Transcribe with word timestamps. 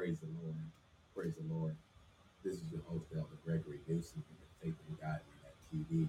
Praise 0.00 0.24
the 0.24 0.32
Lord. 0.40 0.56
Praise 1.12 1.36
the 1.36 1.44
Lord. 1.52 1.76
This 2.40 2.56
is 2.56 2.64
your 2.72 2.80
host, 2.88 3.04
Elder 3.12 3.36
Gregory 3.44 3.84
Newsom 3.84 4.24
from 4.24 4.40
the 4.40 4.48
Faith 4.56 4.80
and 4.88 4.96
Net 4.96 5.20
TV, 5.68 6.08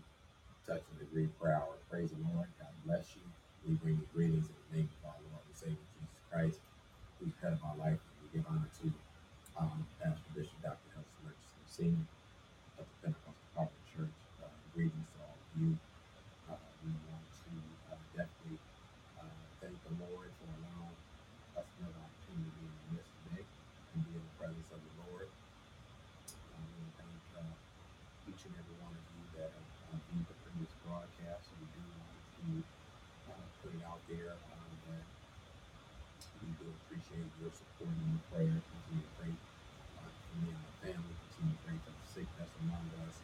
Touch 0.64 0.80
and 0.80 1.04
Agree 1.04 1.28
per. 1.36 1.60
Praise 1.92 2.16
the 2.16 2.24
Lord. 2.32 2.48
God 2.56 2.72
bless 2.88 3.04
you. 3.20 3.26
We 3.68 3.76
bring 3.84 4.00
you 4.00 4.08
greetings 4.16 4.48
in 4.48 4.56
the 4.56 4.72
name 4.80 4.90
of 5.04 5.12
our 5.12 5.20
Lord 5.28 5.44
and 5.44 5.58
Savior 5.60 5.88
Jesus 6.00 6.24
Christ, 6.32 6.64
who's 7.20 7.36
head 7.44 7.52
of 7.52 7.60
our 7.68 7.76
life. 7.84 8.00
And 8.00 8.16
we 8.24 8.28
give 8.32 8.48
honor 8.48 8.72
to 8.80 8.88
um, 9.60 9.84
Pastor 10.00 10.32
Bishop 10.40 10.56
Dr. 10.64 10.88
Hudson 10.96 11.20
Murchison 11.28 11.68
Sr. 11.68 12.08
of 12.80 12.88
the 12.88 12.96
Pentecostal 13.04 13.44
Harvard 13.60 13.84
Church. 13.92 14.16
Uh, 14.40 14.48
greetings 14.72 15.04
to 15.04 15.18
all 15.20 15.36
of 15.36 15.52
you. 15.60 15.76
Uh, 16.48 16.56
we 16.88 16.96
want 17.12 17.28
to 17.28 17.52
uh, 17.92 18.00
definitely 18.16 18.56
uh, 19.20 19.28
thank 19.60 19.76
the 19.84 20.00
Lord 20.00 20.32
for 20.40 20.48
allowing 20.48 20.96
us 21.60 21.68
another 21.76 22.00
opportunity 22.00 22.48
to 22.48 22.56
be 22.56 22.72
in 22.72 22.72
the 22.72 22.88
midst 22.96 23.12
today 23.28 23.44
and 23.92 24.08
be 24.08 24.16
in 24.16 24.24
the 24.24 24.36
presence 24.40 24.70
of 24.72 24.80
the 24.80 24.94
Lord. 25.04 25.28
Um, 25.28 26.64
we 26.80 26.88
thank 26.96 27.20
uh, 27.36 27.56
each 28.32 28.42
and 28.48 28.56
every 28.56 28.78
one 28.80 28.96
of 28.96 29.04
you 29.04 29.24
that 29.36 29.52
have 29.52 29.70
uh, 29.92 30.00
viewed 30.08 30.28
the 30.32 30.38
previous 30.48 30.72
broadcast. 30.88 31.52
We 31.60 31.68
do 31.76 31.84
want 32.00 32.20
to 32.40 32.48
uh, 33.36 33.46
put 33.60 33.72
it 33.76 33.84
out 33.84 34.00
there 34.08 34.32
um, 34.32 34.72
that 34.88 35.06
we 36.40 36.56
do 36.56 36.68
appreciate 36.88 37.31
your 37.42 37.50
support 37.58 37.90
and 37.90 38.14
your 38.14 38.24
prayer. 38.30 38.54
Continue 38.54 39.02
to 39.02 39.14
pray 39.18 39.34
uh, 39.34 40.06
for 40.06 40.34
me 40.46 40.54
and 40.54 40.62
my 40.62 40.74
family. 40.86 41.14
Continue 41.34 41.58
to 41.58 41.62
pray 41.66 41.78
for 41.82 41.90
the 41.90 42.06
sick 42.06 42.28
that's 42.38 42.54
among 42.62 42.86
us. 43.02 43.16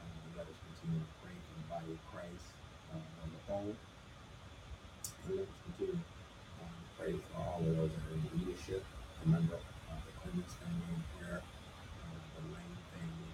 Uh, 0.00 0.40
let 0.40 0.48
us 0.48 0.58
continue 0.64 1.04
to 1.04 1.12
pray 1.20 1.36
for 1.36 1.54
the 1.60 1.66
body 1.68 1.92
of 1.92 2.00
Christ 2.08 2.48
uh, 2.96 3.20
on 3.20 3.28
the 3.28 3.42
whole. 3.44 3.76
And 3.76 5.30
let 5.36 5.44
us 5.44 5.52
continue 5.68 6.00
um, 6.00 6.72
pray 6.96 7.12
for 7.20 7.36
all 7.36 7.60
of 7.60 7.68
those 7.76 7.92
that 7.92 8.04
are 8.08 8.16
in 8.16 8.24
leadership. 8.32 8.80
Remember 9.28 9.60
uh, 9.60 10.00
the 10.08 10.12
Clemens 10.24 10.56
family 10.56 10.88
in 10.96 11.04
prayer, 11.20 11.44
uh, 11.44 12.16
the 12.40 12.42
Lane 12.56 12.80
family 12.96 13.32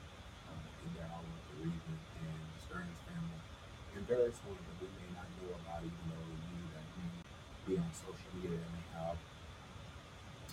uh, 0.51 0.83
in 0.83 0.91
their 0.99 1.07
hour 1.07 1.23
of 1.23 1.43
bereavement, 1.55 2.03
and 2.19 2.35
the 2.35 2.59
Stearns 2.67 2.99
family, 3.07 3.39
and 3.95 4.03
various 4.11 4.39
ones 4.43 4.59
that 4.59 4.77
we 4.83 4.91
may 4.99 5.09
not 5.15 5.31
know 5.39 5.55
about, 5.63 5.87
even 5.87 6.03
though 6.11 6.27
you 6.27 6.67
that 6.75 6.87
may 6.99 7.15
be 7.63 7.79
on 7.79 7.91
social 7.95 8.31
media 8.35 8.59
that 8.59 8.71
may 8.75 8.87
have 8.99 9.19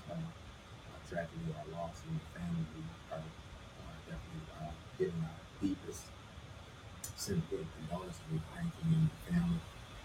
uh, 0.09 0.15
a 0.15 0.97
tragedy 1.13 1.53
or 1.53 1.63
loss 1.77 2.01
in 2.09 2.17
your 2.17 2.29
family. 2.33 2.65
We 2.73 2.81
are 3.13 3.21
uh, 3.21 3.95
definitely 4.09 4.49
uh, 4.57 4.73
giving 4.97 5.21
our 5.21 5.41
deepest 5.61 6.09
sympathy 7.15 7.57
and 7.57 7.69
condolence 7.73 8.17
to 8.17 8.25
for 8.25 8.33
you 8.33 8.97
and 8.97 9.11
family. 9.29 9.59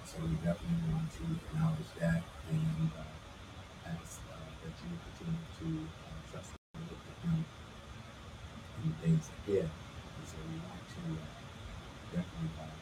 So 0.05 0.17
we 0.25 0.37
definitely 0.45 0.93
want 0.93 1.09
to 1.17 1.25
acknowledge 1.49 1.93
that 2.01 2.23
and 2.51 2.91
uh, 2.97 3.89
ask 3.89 4.21
uh, 4.33 4.37
that 4.63 4.75
you 4.85 4.91
continue 5.05 5.45
to 5.61 5.69
uh, 6.05 6.19
trust 6.31 6.53
and 6.77 6.85
look 6.89 7.03
at 7.09 7.17
Him 7.25 7.45
in 8.77 8.91
the 8.91 9.07
days 9.07 9.27
ahead. 9.47 9.69
And 9.69 10.25
so 10.29 10.37
we 10.49 10.57
want 10.65 10.85
to 10.89 11.03
uh, 11.21 11.29
definitely 12.13 12.53
uh, 12.61 12.77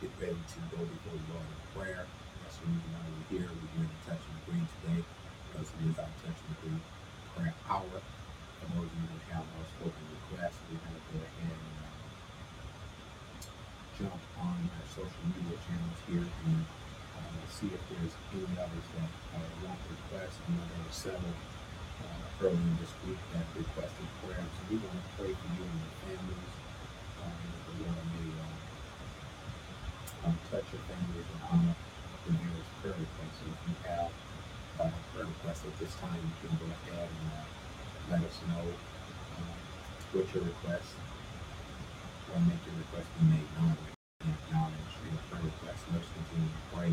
get 0.00 0.12
ready 0.20 0.42
to 0.42 0.58
go 0.72 0.80
before 0.84 1.16
the 1.16 1.26
Lord 1.32 1.48
in 1.48 1.60
prayer. 1.74 2.04
That's 2.42 2.56
the 2.58 2.66
reason 2.68 2.88
why 2.92 3.04
we're 3.08 3.28
here. 3.30 3.48
We're 3.50 3.72
here 3.76 3.88
to 3.88 3.98
touch 4.08 4.22
and 4.28 4.36
agree 4.44 4.64
today 4.80 5.00
because 5.48 5.68
it 5.72 5.82
is 5.90 5.96
our 5.98 6.12
touch 6.24 6.38
and 6.40 6.52
agree 6.58 6.80
prayer 7.36 7.52
hour. 7.68 7.84
For 7.92 8.66
those 8.72 8.88
of 8.88 8.96
you 8.96 9.04
that 9.12 9.36
have 9.36 9.44
our 9.44 9.66
spoken 9.76 10.04
requests, 10.08 10.56
we're 10.72 10.80
going 10.80 10.96
to 10.96 11.04
go 11.12 11.20
ahead 11.20 11.52
and 11.52 11.76
uh, 11.84 11.92
jump 14.00 14.22
on 14.40 14.56
our 14.72 14.86
social 14.88 15.24
media 15.28 15.60
channels 15.68 16.00
here 16.08 16.24
and 16.24 16.64
uh, 16.64 17.44
see 17.52 17.68
if 17.68 17.82
there's 17.92 18.16
any 18.32 18.56
others 18.56 18.88
that 18.96 19.12
uh, 19.36 19.44
want 19.68 19.76
to 19.84 19.88
request. 19.92 20.40
I 20.48 20.56
know 20.56 20.64
there 20.64 20.80
were 20.80 20.96
several 20.96 21.36
uh, 21.36 22.40
earlier 22.40 22.74
this 22.80 22.96
week 23.04 23.20
that 23.36 23.44
requested 23.52 24.08
prayer. 24.24 24.40
So 24.40 24.60
we 24.72 24.80
want 24.80 24.96
to 24.96 25.04
pray 25.20 25.32
for 25.36 25.48
you 25.60 25.64
and 25.68 25.76
your 25.76 25.92
families. 26.08 26.52
Um, 27.20 27.36
the 27.36 27.84
Lord 27.84 28.00
may 28.16 28.32
uh, 28.32 28.48
um, 30.24 30.40
touch 30.48 30.64
your 30.72 30.80
families 30.88 31.28
and 31.36 31.40
honor 31.52 31.76
the 32.24 32.32
various 32.32 32.70
prayer 32.80 32.96
requests. 32.96 33.44
If 33.44 33.60
you 33.68 33.76
have 33.92 34.08
prayer 35.46 35.54
requests 35.54 35.64
at 35.66 35.78
this 35.78 35.94
time, 36.02 36.18
you 36.18 36.48
can 36.48 36.58
go 36.58 36.66
ahead 36.66 37.06
and 37.06 37.30
uh, 37.30 37.46
let 38.10 38.20
us 38.26 38.36
know 38.50 38.66
uh, 38.66 39.54
what 40.10 40.26
your 40.34 40.42
request 40.42 40.90
or 42.34 42.40
make 42.50 42.62
your 42.66 42.74
request 42.82 43.06
be 43.14 43.22
made 43.30 43.50
known. 43.54 43.78
We 44.26 44.34
acknowledge 44.34 44.90
your 45.06 45.22
prayer 45.30 45.46
request. 45.46 45.86
Let 45.94 46.02
us 46.02 46.10
continue 46.10 46.50
to 46.50 46.62
pray. 46.74 46.92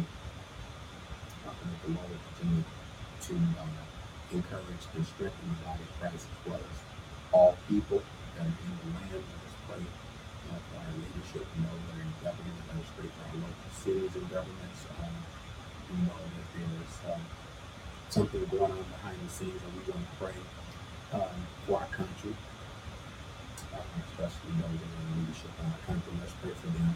Uh, 1.49 1.53
the 1.81 1.89
Lord 1.97 2.07
will 2.13 2.23
continue 2.37 2.61
to 2.61 3.33
uh, 3.57 4.37
encourage 4.37 4.83
and 4.93 5.05
strengthen 5.05 5.45
the 5.49 5.57
body 5.65 5.81
of 5.81 5.93
Christ 5.97 6.25
as 6.29 6.41
well 6.45 6.61
as 6.61 6.77
all 7.33 7.57
people 7.65 8.01
that 8.37 8.45
are 8.45 8.53
in 8.53 8.69
the 8.69 8.87
land. 9.01 9.17
Let 9.17 9.41
us 9.49 9.55
pray 9.65 9.81
uh, 9.81 10.61
for 10.61 10.77
our 10.77 10.93
leadership. 10.93 11.41
We 11.41 11.57
know 11.65 11.73
that 11.73 11.97
in 11.97 12.11
government. 12.21 12.57
Let 12.69 12.77
us 12.85 12.91
pray 12.93 13.09
for 13.09 13.21
our 13.25 13.37
local 13.49 13.71
cities 13.73 14.13
and 14.13 14.27
governments. 14.29 14.81
Um, 15.01 15.13
we 15.89 15.97
know 16.05 16.21
that 16.21 16.47
there 16.53 16.69
is 16.69 16.93
um, 17.09 17.23
something 18.13 18.45
going 18.45 18.69
on 18.69 18.85
behind 18.93 19.17
the 19.25 19.31
scenes, 19.33 19.57
and 19.57 19.73
we're 19.73 19.89
going 19.89 20.05
to 20.05 20.13
pray 20.21 20.37
um, 21.17 21.33
for 21.65 21.81
our 21.81 21.89
country, 21.89 22.29
uh, 23.73 23.81
especially 24.05 24.53
those 24.61 24.69
that 24.69 24.85
are 24.85 25.01
in 25.01 25.17
leadership 25.17 25.49
in 25.57 25.65
our 25.65 25.81
country. 25.89 26.13
Let's 26.21 26.37
pray 26.37 26.53
for 26.53 26.69
them. 26.77 26.93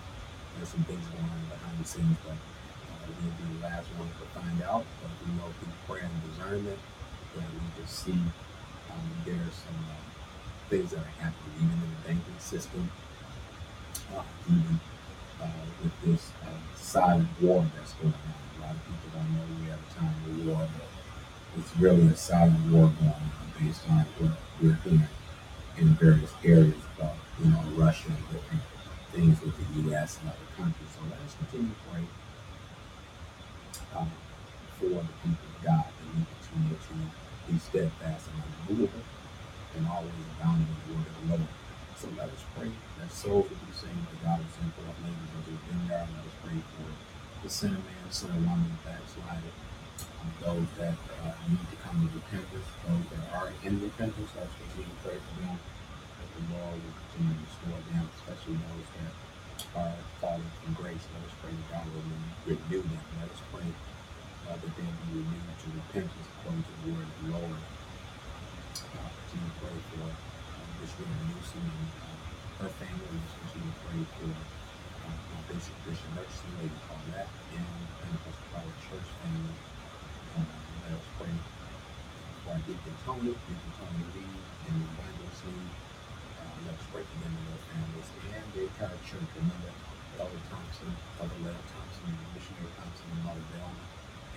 There's 0.53 0.69
some 0.69 0.85
things 0.85 1.01
going 1.09 1.25
on 1.25 1.41
behind 1.49 1.73
the 1.81 1.89
scenes, 1.89 2.21
but 2.21 2.37
uh, 2.37 3.09
we'll 3.17 3.33
be 3.33 3.49
the 3.49 3.65
last 3.65 3.89
ones 3.97 4.13
to 4.21 4.29
find 4.29 4.61
out. 4.61 4.85
But 5.01 5.09
we 5.25 5.33
know 5.41 5.49
through 5.57 5.73
prayer 5.89 6.05
and 6.05 6.21
discernment 6.29 6.77
that 7.33 7.49
we 7.49 7.65
can 7.65 7.89
see 7.89 8.21
um, 8.93 9.09
are 9.25 9.57
some 9.57 9.81
uh, 9.89 9.97
things 10.69 10.93
that 10.93 11.01
are 11.01 11.17
happening 11.17 11.65
even 11.65 11.81
in 11.81 11.89
the 11.97 12.01
banking 12.13 12.37
system, 12.37 12.93
uh, 14.13 14.21
even 14.45 14.77
uh, 15.41 15.65
with 15.81 15.97
this 16.05 16.29
uh, 16.45 16.61
silent 16.77 17.33
war 17.41 17.65
that's 17.73 17.97
going 17.97 18.13
on. 18.13 18.37
A 18.37 18.69
lot 18.69 18.77
of 18.77 18.85
people 18.85 19.09
don't 19.17 19.33
know 19.33 19.45
we 19.65 19.73
have 19.73 19.81
a 19.81 19.91
time 19.97 20.13
of 20.13 20.45
war, 20.45 20.61
but 20.77 20.96
it's 21.57 21.75
really 21.77 22.07
a 22.07 22.15
silent 22.15 22.59
war 22.71 22.91
going 22.99 23.11
on 23.11 23.31
based 23.59 23.81
on 23.89 24.05
what 24.19 24.37
we're 24.61 24.77
hearing 24.83 25.07
in 25.77 25.87
various 25.95 26.33
areas 26.43 26.77
about, 26.97 27.15
you 27.41 27.49
know, 27.49 27.61
Russia 27.73 28.09
and 28.09 28.23
different 28.29 28.61
things 29.11 29.41
with 29.41 29.57
the 29.57 29.89
U.S. 29.89 30.19
and 30.21 30.29
other 30.29 30.49
countries. 30.57 30.89
So 30.93 31.01
let 31.09 31.19
us 31.21 31.33
continue 31.37 31.73
to 31.73 31.81
pray 31.89 32.05
um, 33.97 34.11
for 34.77 35.01
the 35.01 35.15
people 35.25 35.47
of 35.49 35.57
God 35.63 35.89
and 35.89 36.07
we 36.17 36.21
continue 36.29 36.77
to 36.77 36.93
be 37.49 37.57
steadfast 37.57 38.29
and 38.29 38.37
unmovable 38.45 39.05
and 39.77 39.87
always 39.89 40.13
abounding 40.37 40.69
in 40.69 40.77
the 40.77 40.87
word 40.93 41.07
of 41.09 41.15
the 41.17 41.25
Lord. 41.37 41.51
So 41.97 42.07
let 42.17 42.29
us 42.29 42.43
pray 42.53 42.69
that 43.01 43.09
souls 43.09 43.49
will 43.49 43.61
be 43.65 43.73
saved, 43.73 43.97
that 43.97 44.21
God 44.21 44.37
will 44.37 44.53
send 44.53 44.69
forth 44.77 44.97
laborers 45.01 45.33
into 45.33 45.57
the 45.57 45.61
vineyard. 45.73 46.05
Let 46.05 46.25
us 46.25 46.37
pray 46.45 46.57
for 46.77 46.89
the 47.41 47.49
sinner 47.49 47.81
man, 47.81 48.05
sinner 48.09 48.37
woman, 48.45 48.77
backslider, 48.85 49.53
those 50.41 50.69
that 50.77 50.97
uh, 51.23 51.33
need 51.47 51.65
to 51.71 51.77
come 51.83 51.97
to 52.03 52.09
repentance, 52.11 52.67
those 52.83 53.05
that 53.11 53.23
are 53.35 53.49
in 53.63 53.79
repentance. 53.81 54.31
Us 54.37 54.51
continue 54.59 54.89
to 54.91 54.99
pray 55.03 55.17
for 55.17 55.35
them, 55.41 55.57
that 55.57 56.29
the 56.35 56.43
Lord 56.53 56.77
will 56.77 56.97
continue 57.07 57.33
to 57.33 57.43
restore 57.47 57.81
them, 57.91 58.03
especially 58.19 58.57
those 58.59 58.89
that 58.97 59.13
are 59.77 59.97
falling 60.21 60.51
from 60.63 60.73
grace. 60.77 61.03
Let 61.15 61.23
us 61.25 61.35
pray 61.41 61.53
that 61.53 61.67
God 61.71 61.85
will 61.91 62.05
renew 62.47 62.83
them. 62.85 63.01
Let 63.19 63.29
us 63.31 63.41
pray 63.51 63.67
uh, 63.67 64.55
that 64.55 64.71
they 64.77 64.87
be 64.87 65.07
renewed 65.17 65.57
to 65.59 65.67
repentance 65.75 66.27
according 66.39 66.63
to 66.63 66.73
the 66.81 66.87
word 66.93 67.07
of 67.07 67.17
the 67.19 67.27
Lord. 67.35 67.61
Uh, 68.77 69.09
continue 69.27 69.49
to 69.49 69.55
pray 69.59 69.77
for 69.91 70.07
uh, 70.07 70.71
Bishop 70.79 71.07
Newsom 71.27 71.65
and 71.67 71.89
uh, 71.99 72.63
her 72.63 72.71
family. 72.77 73.15
Let's 73.17 73.35
continue 73.41 73.73
to 73.73 73.79
pray 73.83 74.01
for 74.17 74.29
uh, 74.31 75.11
Bishop, 75.49 75.75
Bishop 75.83 76.09
Murchison, 76.15 76.51
Lady 76.61 76.79
Paulette, 76.87 77.31
and 77.55 77.69
Pentecostal 78.01 78.47
Power 78.53 78.73
Church 78.87 79.09
family. 79.23 79.76
Uh, 80.35 80.43
let 80.83 80.91
us 80.99 81.07
pray 81.15 81.31
for 82.43 82.55
Deacon 82.67 82.95
Tony, 83.07 83.31
Deacon 83.31 83.71
Tony 83.79 84.03
Lee, 84.11 84.35
and 84.67 84.75
Evangelist 84.83 85.43
Lee. 85.47 85.71
Uh, 86.35 86.51
let 86.67 86.75
us 86.75 86.85
pray 86.91 87.03
for 87.07 87.17
them 87.23 87.31
and 87.31 87.45
their 87.47 87.63
families 87.71 88.09
and 88.27 88.45
the 88.51 88.61
entire 88.67 88.99
church. 89.07 89.29
Remember 89.39 89.71
Elder 90.19 90.43
Thompson, 90.51 90.91
Elder 91.23 91.39
Leonard 91.45 91.67
Thompson, 91.71 92.11
Missionary 92.35 92.73
Thompson, 92.75 93.07
and 93.15 93.23
Mother 93.23 93.45
Velma, 93.55 93.85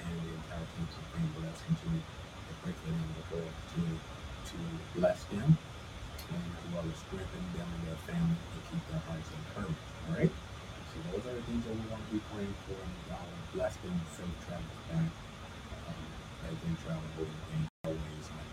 and 0.06 0.14
the 0.22 0.30
entire 0.38 0.66
Thompson 0.78 1.04
family. 1.10 1.42
Let's 1.42 1.62
continue 1.66 2.04
to 2.04 2.52
pray 2.62 2.74
for 2.76 2.86
them 2.92 3.08
the 3.10 3.24
Lord 3.34 3.54
continue 3.74 3.98
to 3.98 4.58
bless 4.94 5.18
them 5.32 5.48
and 5.50 6.44
as 6.54 6.66
well 6.70 6.86
strengthen 6.94 7.44
them 7.56 7.66
and 7.66 7.82
their 7.88 8.00
family 8.06 8.38
and 8.38 8.62
keep 8.70 8.82
their 8.90 9.02
hearts 9.10 9.30
encouraged. 9.32 9.82
All 10.06 10.14
right? 10.14 10.34
So 10.90 10.96
those 11.10 11.24
are 11.26 11.34
the 11.34 11.44
things 11.46 11.62
that 11.66 11.74
we 11.74 11.84
want 11.90 12.02
to 12.02 12.10
be 12.14 12.20
praying 12.30 12.54
for 12.66 12.78
and 12.78 12.94
God 13.10 13.22
will 13.26 13.46
bless 13.58 13.74
them 13.82 13.96
safe 14.14 14.36
travels 14.46 14.82
back 14.90 15.29
as 16.50 16.58
they 16.62 16.74
and 16.90 17.64
always 17.86 18.26
on 18.34 18.44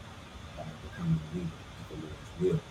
uh, 0.62 1.18
leader 1.34 1.50
the 1.90 1.96
Lord's 1.98 2.32
will. 2.40 2.62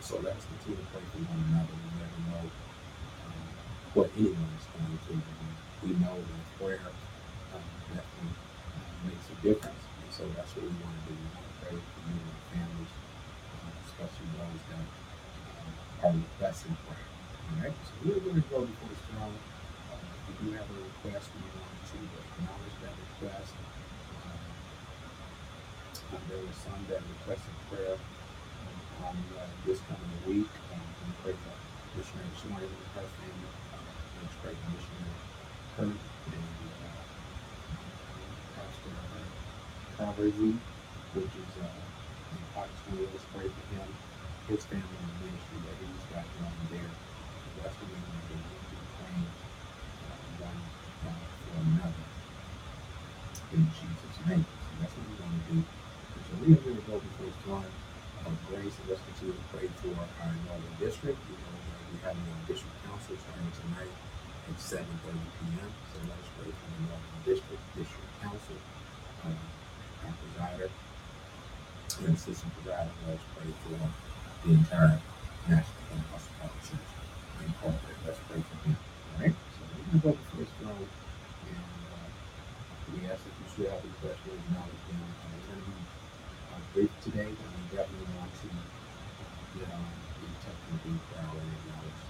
So 0.00 0.18
let's 0.24 0.44
continue 0.48 0.80
to 0.80 0.88
pray 0.90 1.04
for 1.12 1.20
one 1.28 1.40
another. 1.52 1.76
We 1.76 1.90
never 2.00 2.20
know 2.32 2.44
um, 2.48 3.46
what 3.92 4.08
anyone 4.16 4.52
is 4.56 4.66
going 4.72 4.98
through. 5.04 5.20
And 5.20 5.52
we 5.84 5.90
know 6.00 6.16
that 6.16 6.42
prayer 6.56 6.88
um, 7.52 7.66
definitely 7.92 8.32
uh, 8.32 8.88
makes 9.04 9.26
a 9.28 9.36
difference. 9.44 9.84
And 10.00 10.10
so 10.10 10.22
that's 10.32 10.50
what 10.56 10.64
we 10.64 10.74
want 10.80 10.96
to 10.96 11.02
do. 11.10 11.14
We 11.14 11.28
want 11.36 11.44
to 11.44 11.54
pray 11.66 11.76
for 11.76 12.00
you 12.08 12.26
those 14.36 14.62
that 14.68 14.86
uh, 14.86 16.06
are 16.06 16.14
requesting 16.14 16.76
prayer. 16.84 17.08
All 17.46 17.56
right, 17.62 17.76
so 17.84 17.92
we're 18.04 18.20
going 18.20 18.36
to 18.36 18.46
go 18.52 18.60
before 18.62 18.90
the 18.92 19.00
throne. 19.08 19.38
Uh, 19.90 20.30
if 20.30 20.36
you 20.44 20.52
have 20.54 20.68
a 20.68 20.76
request, 20.76 21.32
we 21.32 21.46
want 21.56 21.72
to 21.88 21.98
acknowledge 22.04 22.76
that 22.84 22.94
request. 22.94 23.52
Uh, 26.06 26.22
there 26.30 26.38
was 26.38 26.54
some 26.62 26.78
that 26.86 27.02
requested 27.02 27.50
prayer 27.66 27.98
um, 29.02 29.18
uh, 29.34 29.42
this 29.66 29.82
coming 29.90 30.14
week. 30.22 30.46
Um, 30.70 30.78
we 31.02 31.10
pray 31.18 31.34
for 31.34 31.50
missionary 31.98 32.30
Swanee 32.38 32.62
and 32.62 32.86
her 32.94 33.02
family. 33.10 33.50
Uh, 33.74 33.82
let's 34.22 34.38
pray 34.38 34.54
for 34.54 34.70
missionary 34.70 35.18
Kurt 35.74 35.98
and 36.30 36.46
uh, 36.78 37.02
Pastor 38.54 38.94
uh, 38.94 39.26
Carver 39.98 40.30
which 40.30 41.34
is 41.42 41.52
uh, 41.58 41.74
in 41.74 42.42
Pakistan. 42.54 43.02
Let's 43.02 43.26
pray 43.34 43.50
for 43.50 43.66
him, 43.74 43.90
his 44.46 44.62
family, 44.62 44.86
and 44.86 45.14
ministry 45.26 45.58
that 45.58 45.74
he's 45.74 46.06
got 46.14 46.26
going 46.38 46.66
there. 46.70 46.92
That's 47.66 47.74
what 47.82 47.90
we 47.90 47.98
need 47.98 48.30
to 48.30 48.36
be 48.38 48.78
praying 48.94 49.26
uh, 49.26 50.54
one 50.54 50.60
uh, 51.02 51.18
for 51.18 51.58
another. 51.66 52.06
In 53.58 53.66
Jesus' 53.74 54.18
name. 54.22 54.46
So 54.46 54.70
that's 54.78 54.94
what 54.94 55.02
we 55.02 55.18
want 55.18 55.34
to 55.34 55.50
do. 55.50 55.75
So 56.36 56.44
we 56.44 56.52
to 56.52 56.84
go 56.84 57.00
before 57.00 57.24
his 57.24 57.38
throne 57.48 57.64
of 58.28 58.36
grace 58.52 58.76
and 58.76 58.86
let's 58.92 59.00
continue 59.08 59.32
to 59.32 59.44
pray 59.56 59.72
for 59.80 59.96
our 59.96 60.32
northern 60.44 60.76
district. 60.76 61.16
You 61.32 61.36
know, 61.40 61.56
we 61.88 61.96
have 62.04 62.12
a 62.12 62.34
district 62.44 62.76
council 62.84 63.16
starting 63.16 63.52
tonight 63.56 63.88
at 64.44 64.56
7.30 64.60 65.16
p.m. 65.16 65.70
So 65.88 65.96
let 66.04 66.20
us 66.20 66.28
pray 66.36 66.52
for 66.52 66.68
the 66.76 66.80
northern 66.92 67.20
district, 67.24 67.62
district 67.72 68.12
council, 68.20 68.58
uh, 69.24 69.32
our 70.04 70.12
presider, 70.12 70.68
and 72.04 72.12
assistant 72.12 72.52
presider. 72.60 72.92
Let's 73.08 73.24
pray 73.32 73.48
for 73.64 73.80
the 74.44 74.50
entire 74.60 75.00
National 75.48 75.82
Pentecostal 75.88 76.52
Church 76.68 76.90
incorporated. 77.48 78.02
Let's 78.04 78.20
pray 78.28 78.44
for 78.44 78.56
him. 78.68 78.76
All 78.76 79.24
right? 79.24 79.32
So 79.56 79.60
we're 79.72 79.88
going 79.88 79.88
to 79.88 80.04
go 80.04 80.10
before 80.12 80.40
his 80.44 80.52
throne. 80.60 80.84
And 80.84 81.80
uh, 81.96 82.08
we 82.92 83.08
ask 83.08 83.24
that 83.24 83.34
you 83.40 83.46
should 83.56 83.72
have 83.72 83.80
a 83.80 83.92
question 84.04 84.28
or 84.28 84.36
acknowledge 84.36 84.84
him. 84.84 85.00
Uh, 85.00 85.32
we're 85.32 85.48
going 85.48 85.64
to 85.64 85.70
be 85.72 85.80
uh, 86.46 86.60
today, 86.76 87.32
but 87.32 87.48
we 87.56 87.62
definitely 87.72 88.04
want 88.20 88.28
to 88.36 88.48
get 89.56 89.68
on 89.72 89.88
the 90.20 90.28
technical 90.44 90.92
prayer 91.08 91.24
and 91.32 91.48
acknowledge 91.56 92.02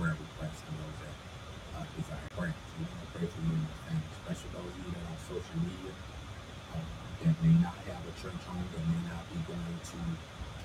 prayer 0.00 0.16
requests 0.16 0.64
and 0.64 0.76
those 0.80 0.98
that 1.04 1.16
uh, 1.76 1.84
desire 1.92 2.28
prayer. 2.40 2.56
So 2.56 2.72
we're 2.80 2.88
going 2.88 3.04
to 3.04 3.12
pray 3.12 3.26
for 3.28 3.40
you 3.44 3.52
and 3.52 3.64
your 3.68 3.80
family, 3.84 4.08
especially 4.16 4.50
those 4.56 4.72
of 4.72 4.80
you 4.80 4.88
that 4.96 5.02
are 5.04 5.12
on 5.12 5.20
social 5.28 5.58
media 5.60 5.92
uh, 6.72 6.84
that 7.20 7.36
may 7.44 7.56
not 7.60 7.76
have 7.84 8.00
a 8.00 8.14
church 8.16 8.40
home, 8.48 8.64
that 8.64 8.84
may 8.88 9.02
not 9.12 9.24
be 9.28 9.38
going 9.44 9.76
to 9.76 9.98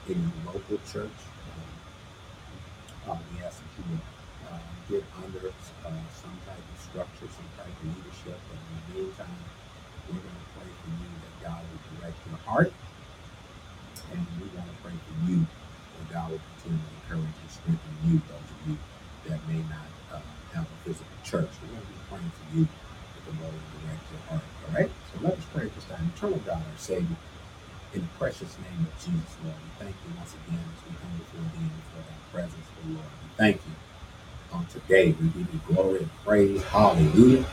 any 0.07 0.31
local 0.47 0.79
church. 0.87 1.19
Um, 1.51 1.67
uh, 3.11 3.19
we 3.27 3.43
ask 3.43 3.59
that 3.59 3.71
you 3.75 3.83
would 3.91 4.05
uh, 4.47 4.63
get 4.87 5.03
under 5.19 5.51
uh, 5.51 6.03
some 6.15 6.37
type 6.47 6.63
of 6.63 6.77
structure, 6.79 7.27
some 7.27 7.51
type 7.59 7.75
of 7.75 7.83
leadership. 7.91 8.39
But 8.47 8.55
in 8.55 8.71
the 8.71 8.83
meantime, 9.03 9.43
we're 10.07 10.23
going 10.23 10.39
to 10.39 10.47
pray 10.55 10.71
for 10.79 10.89
you 10.95 11.11
that 11.27 11.35
God 11.43 11.59
will 11.67 11.83
direct 11.99 12.15
your 12.23 12.39
heart. 12.47 12.71
And 14.11 14.27
we 14.39 14.47
want 14.57 14.67
to 14.67 14.77
pray 14.83 14.91
for 14.95 15.10
you 15.27 15.45
that 15.45 16.05
God 16.13 16.31
will 16.31 16.43
continue 16.57 16.81
to 16.81 16.91
encourage 17.03 17.37
and 17.41 17.51
strengthen 17.51 17.93
you, 18.05 18.15
those 18.29 18.49
of 18.49 18.59
you 18.67 18.75
that 19.29 19.39
may 19.47 19.61
not 19.69 19.87
uh, 20.13 20.21
have 20.53 20.65
a 20.65 20.77
physical 20.85 21.17
church. 21.23 21.49
We're 21.61 21.73
going 21.75 21.81
to 21.81 21.87
be 21.93 22.01
praying 22.09 22.31
for 22.33 22.47
you 22.57 22.63
that 22.65 23.23
the 23.25 23.35
Lord 23.43 23.53
will 23.53 23.71
direct 23.85 24.03
your 24.11 24.23
heart. 24.29 24.45
All 24.65 24.71
right? 24.75 24.91
So 25.13 25.13
let 25.23 25.33
us 25.37 25.45
pray 25.53 25.65
this 25.69 25.85
time. 25.85 26.11
Eternal 26.15 26.39
God, 26.45 26.63
our 26.63 26.77
Savior. 26.79 27.17
In 27.93 28.01
the 28.01 28.07
precious 28.19 28.55
name 28.59 28.87
of 28.87 28.93
Jesus, 29.03 29.35
Lord, 29.43 29.55
we 29.57 29.71
thank 29.85 29.95
you 30.07 30.15
once 30.17 30.33
again 30.33 30.59
as 30.63 30.81
we 30.87 30.95
come 30.99 31.11
before 31.19 31.43
thee 31.53 31.67
and 31.67 31.75
before 31.75 32.03
thy 32.07 32.19
presence, 32.31 32.67
O 32.79 32.89
Lord. 32.93 33.11
We 33.23 33.29
thank 33.37 33.57
you 33.67 33.73
on 34.53 34.65
today. 34.67 35.15
We 35.19 35.27
give 35.29 35.53
you 35.53 35.61
glory 35.67 35.99
and 35.99 36.11
praise. 36.25 36.63
Hallelujah. 36.63 37.43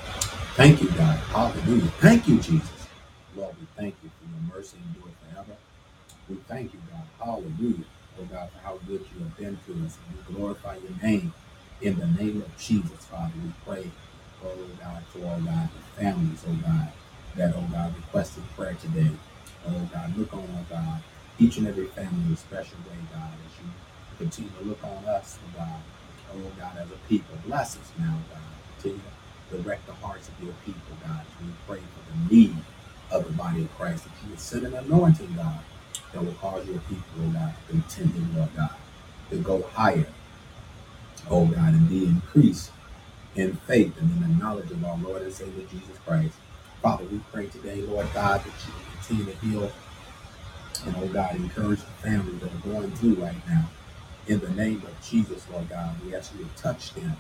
Thank 0.55 0.83
you, 0.83 0.91
God. 0.91 1.19
Hallelujah. 1.35 1.91
Thank 2.01 2.29
you, 2.29 2.39
Jesus. 2.39 2.89
Lord, 3.37 3.55
we 3.61 3.67
thank 3.77 3.97
you 4.03 4.11
for 4.19 4.27
your 4.31 4.57
mercy 4.57 4.77
and 4.79 4.95
do 4.95 5.09
it 5.09 5.15
forever. 5.35 5.57
We 6.29 6.37
thank 6.49 6.73
you. 6.73 6.81
Hallelujah. 7.23 7.85
Oh 8.21 8.25
God, 8.25 8.51
for 8.51 8.59
how 8.61 8.79
good 8.87 9.05
you 9.15 9.25
have 9.25 9.37
been 9.37 9.59
to 9.67 9.73
us. 9.87 9.99
And 9.99 10.19
we 10.29 10.35
glorify 10.35 10.77
your 10.77 10.93
name. 11.03 11.33
In 11.81 11.99
the 11.99 12.07
name 12.07 12.43
of 12.43 12.59
Jesus, 12.59 13.05
Father, 13.07 13.33
we 13.43 13.53
pray, 13.67 13.91
oh 14.45 14.57
God, 14.81 15.03
for 15.13 15.21
all 15.27 15.41
God, 15.41 15.69
the 15.71 16.03
families, 16.03 16.45
oh 16.49 16.55
God, 16.55 16.89
that, 17.37 17.55
oh 17.57 17.67
God, 17.73 17.95
requested 17.97 18.45
prayer 18.57 18.75
today. 18.81 19.11
Oh 19.67 19.89
God, 19.93 20.17
look 20.17 20.33
on, 20.35 20.41
oh 20.41 20.67
God, 20.71 21.03
each 21.39 21.59
and 21.59 21.69
every 21.69 21.87
family 21.87 22.27
in 22.27 22.33
a 22.33 22.37
special 22.37 22.79
way, 22.79 22.99
God, 23.13 23.31
as 23.47 23.65
you 23.65 23.71
continue 24.19 24.51
to 24.61 24.65
look 24.65 24.83
on 24.85 25.05
us, 25.07 25.39
oh 25.45 25.59
God, 25.59 25.81
oh 26.35 26.53
God, 26.59 26.79
as 26.79 26.91
a 26.91 27.09
people. 27.09 27.37
Bless 27.47 27.77
us 27.77 27.93
now, 27.99 28.17
God. 28.31 28.43
Continue 28.83 29.01
to 29.51 29.57
direct 29.63 29.87
the 29.87 29.95
hearts 29.95 30.29
of 30.29 30.45
your 30.45 30.55
people, 30.65 30.97
God, 31.07 31.23
we 31.41 31.49
pray 31.67 31.79
for 31.79 32.13
the 32.13 32.35
need 32.35 32.57
of 33.13 33.25
the 33.25 33.33
body 33.33 33.63
of 33.63 33.77
Christ, 33.77 34.05
that 34.05 34.13
you 34.25 34.31
would 34.31 34.41
send 34.41 34.67
an 34.67 34.75
anointing, 34.75 35.35
God, 35.37 35.61
that 36.13 36.25
will 36.25 36.33
cause 36.35 36.67
your 36.67 36.79
people, 36.81 37.05
oh 37.23 37.29
God, 37.31 37.55
to 37.67 37.73
continue, 37.73 38.27
Lord 38.37 38.51
God, 38.57 38.75
to 39.31 39.37
go 39.39 39.63
higher, 39.63 40.07
oh 41.31 41.47
God, 41.47 41.75
and 41.75 41.89
be 41.89 42.07
increased 42.07 42.71
in 43.35 43.55
faith 43.55 43.97
and 44.01 44.11
in 44.13 44.23
the 44.23 44.45
knowledge 44.45 44.71
of 44.71 44.85
our 44.85 44.97
Lord 44.99 45.23
and 45.23 45.33
Savior 45.33 45.65
Jesus 45.71 45.99
Christ. 46.07 46.35
Father, 46.83 47.05
we 47.05 47.21
pray 47.33 47.47
today, 47.47 47.83
Lord 47.83 48.07
God, 48.15 48.41
that 48.41 48.47
you 48.47 48.73
continue 48.93 49.33
to 49.33 49.39
heal 49.47 49.73
and, 50.87 50.97
oh 50.99 51.09
God, 51.09 51.37
encourage 51.37 51.81
the 51.81 51.87
families 51.87 52.41
that 52.41 52.53
are 52.53 52.73
going 52.73 52.91
through 52.93 53.15
right 53.15 53.49
now. 53.49 53.69
In 54.27 54.41
the 54.41 54.51
name 54.51 54.83
of 54.87 54.95
Jesus, 55.03 55.47
Lord 55.51 55.69
God, 55.69 55.95
we 56.05 56.15
ask 56.15 56.33
you 56.39 56.45
to 56.45 56.63
touch 56.63 56.95
them. 56.95 57.17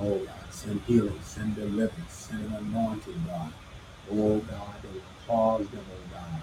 Oh 0.00 0.18
God, 0.18 0.34
send 0.50 0.80
healing, 0.82 1.18
send 1.22 1.56
deliverance, 1.56 2.12
send 2.12 2.44
an 2.46 2.54
anointing, 2.54 3.24
God. 3.26 3.52
Oh 4.10 4.38
God, 4.38 4.74
that 4.82 4.92
will 4.92 5.00
cause 5.26 5.68
them, 5.68 5.84
oh 5.92 6.14
God, 6.14 6.42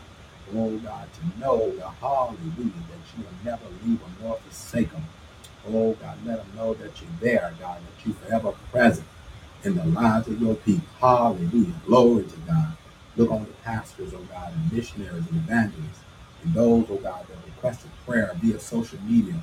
oh 0.56 0.78
God, 0.78 1.08
to 1.14 1.40
know 1.40 1.72
the 1.76 1.88
hallelujah 1.88 2.38
that 2.58 3.18
you 3.18 3.24
will 3.24 3.44
never 3.44 3.66
leave 3.86 4.00
them 4.00 4.16
nor 4.22 4.38
forsake 4.38 4.92
them. 4.92 5.04
Oh 5.68 5.94
God, 5.94 6.18
let 6.26 6.38
them 6.38 6.56
know 6.56 6.74
that 6.76 7.02
you're 7.02 7.10
there, 7.20 7.54
God, 7.60 7.80
that 7.82 8.06
you're 8.06 8.16
forever 8.16 8.54
present 8.72 9.08
in 9.64 9.76
the 9.76 9.86
lives 9.86 10.28
of 10.28 10.42
your 10.42 10.56
people. 10.56 10.88
Hallelujah. 11.00 11.74
Glory 11.86 12.24
to 12.24 12.38
God. 12.48 12.78
Look 13.16 13.32
on 13.32 13.44
the 13.44 13.52
pastors, 13.64 14.14
oh 14.14 14.26
God, 14.32 14.54
and 14.54 14.72
missionaries 14.72 15.28
and 15.30 15.38
evangelists, 15.38 16.00
and 16.44 16.54
those, 16.54 16.86
oh 16.90 16.98
God, 16.98 17.26
that 17.28 17.38
requested 17.46 17.92
prayer 18.06 18.32
via 18.36 18.60
social 18.60 19.00
media, 19.02 19.36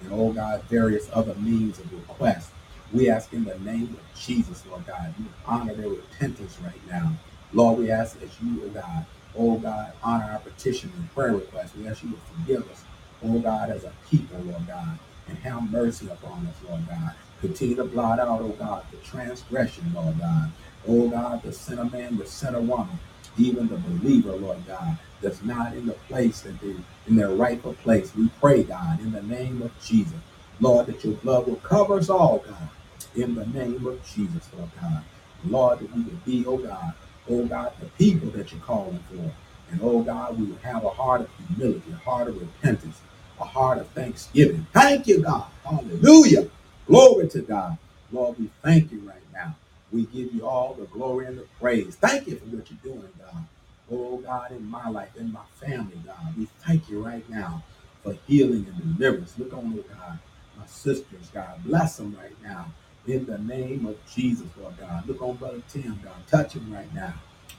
and 0.00 0.12
oh 0.12 0.32
God, 0.32 0.62
various 0.64 1.08
other 1.12 1.34
means 1.34 1.78
of 1.78 1.92
request. 1.92 2.50
We 2.92 3.10
ask 3.10 3.32
in 3.34 3.44
the 3.44 3.58
name 3.58 3.98
of 4.00 4.18
Jesus, 4.18 4.64
Lord 4.66 4.86
God, 4.86 5.12
you 5.18 5.26
honor 5.46 5.74
their 5.74 5.90
repentance 5.90 6.58
right 6.64 6.86
now. 6.88 7.12
Lord, 7.52 7.78
we 7.78 7.90
ask 7.90 8.18
that 8.20 8.30
you, 8.42 8.62
oh 8.64 8.68
God, 8.68 9.04
oh 9.38 9.58
God, 9.58 9.92
honor 10.02 10.32
our 10.32 10.38
petition 10.40 10.92
and 10.96 11.14
prayer 11.14 11.32
request. 11.34 11.76
We 11.76 11.88
ask 11.88 12.02
you 12.02 12.10
to 12.10 12.16
forgive 12.34 12.70
us, 12.70 12.84
oh 13.24 13.38
God, 13.38 13.70
as 13.70 13.84
a 13.84 13.92
people, 14.10 14.40
Lord 14.40 14.66
God, 14.66 14.98
and 15.28 15.38
have 15.38 15.70
mercy 15.70 16.08
upon 16.08 16.46
us, 16.46 16.56
Lord 16.68 16.86
God. 16.88 17.12
Continue 17.40 17.76
to 17.76 17.84
blot 17.84 18.18
out, 18.18 18.40
oh 18.40 18.48
God, 18.48 18.84
the 18.90 18.96
transgression, 18.98 19.92
Lord 19.94 20.18
God. 20.18 20.50
Oh 20.86 21.08
God, 21.08 21.42
the 21.42 21.52
sinner 21.52 21.84
man, 21.84 22.18
the 22.18 22.26
sinner 22.26 22.60
woman, 22.60 22.98
even 23.38 23.68
the 23.68 23.76
believer, 23.76 24.32
Lord 24.32 24.66
God, 24.66 24.98
that's 25.20 25.42
not 25.42 25.74
in 25.74 25.86
the 25.86 25.92
place 25.92 26.40
that 26.40 26.60
they 26.60 26.74
in 27.06 27.16
their 27.16 27.30
rightful 27.30 27.74
place. 27.74 28.14
We 28.16 28.28
pray, 28.40 28.64
God, 28.64 29.00
in 29.00 29.12
the 29.12 29.22
name 29.22 29.62
of 29.62 29.72
Jesus, 29.84 30.18
Lord, 30.60 30.86
that 30.86 31.04
your 31.04 31.14
blood 31.14 31.46
will 31.46 31.56
cover 31.56 31.98
us 31.98 32.10
all, 32.10 32.38
God, 32.38 32.68
in 33.14 33.34
the 33.34 33.46
name 33.46 33.86
of 33.86 34.04
Jesus, 34.04 34.48
Lord 34.56 34.70
God. 34.80 35.02
Lord, 35.44 35.78
that 35.78 35.94
we 35.94 36.02
would 36.02 36.24
be, 36.24 36.44
oh 36.46 36.58
God, 36.58 36.92
oh 37.30 37.46
God, 37.46 37.72
the 37.80 37.86
people 37.86 38.30
that 38.30 38.52
you're 38.52 38.60
calling 38.62 39.00
for. 39.10 39.32
And 39.70 39.80
oh 39.82 40.02
God, 40.02 40.38
we 40.38 40.46
would 40.46 40.60
have 40.60 40.84
a 40.84 40.90
heart 40.90 41.22
of 41.22 41.30
humility, 41.48 41.92
a 41.92 41.96
heart 41.96 42.28
of 42.28 42.40
repentance, 42.40 43.00
a 43.40 43.44
heart 43.44 43.78
of 43.78 43.88
thanksgiving. 43.88 44.66
Thank 44.72 45.06
you, 45.06 45.22
God. 45.22 45.46
Hallelujah. 45.64 46.48
Glory 46.86 47.28
to 47.28 47.40
God. 47.42 47.78
Lord, 48.10 48.38
we 48.38 48.50
thank 48.62 48.90
you 48.90 49.00
right 49.00 49.16
now. 49.32 49.56
We 49.92 50.06
give 50.06 50.32
you 50.34 50.46
all 50.46 50.74
the 50.74 50.86
glory 50.86 51.26
and 51.26 51.38
the 51.38 51.46
praise. 51.60 51.96
Thank 51.96 52.26
you 52.26 52.36
for 52.36 52.44
what 52.46 52.70
you're 52.70 52.94
doing, 52.94 53.08
God. 53.18 53.44
Oh, 53.90 54.18
God, 54.18 54.52
in 54.52 54.64
my 54.68 54.88
life, 54.88 55.16
in 55.16 55.32
my 55.32 55.44
family, 55.60 55.98
God. 56.04 56.36
We 56.36 56.46
thank 56.66 56.88
you 56.88 57.02
right 57.02 57.28
now 57.30 57.62
for 58.02 58.14
healing 58.26 58.66
and 58.66 58.98
deliverance. 58.98 59.34
Look 59.38 59.52
on, 59.52 59.78
oh, 59.78 59.94
God, 59.94 60.18
my 60.58 60.66
sisters, 60.66 61.28
God. 61.32 61.62
Bless 61.64 61.96
them 61.96 62.16
right 62.20 62.36
now. 62.42 62.66
In 63.08 63.26
the 63.26 63.38
name 63.38 63.86
of 63.86 63.96
Jesus, 64.14 64.46
Lord 64.60 64.78
God. 64.78 65.08
Look 65.08 65.22
on 65.22 65.36
Brother 65.36 65.62
Tim, 65.68 65.98
God. 66.04 66.14
Touch 66.28 66.52
him 66.52 66.72
right 66.72 66.92
now. 66.94 67.14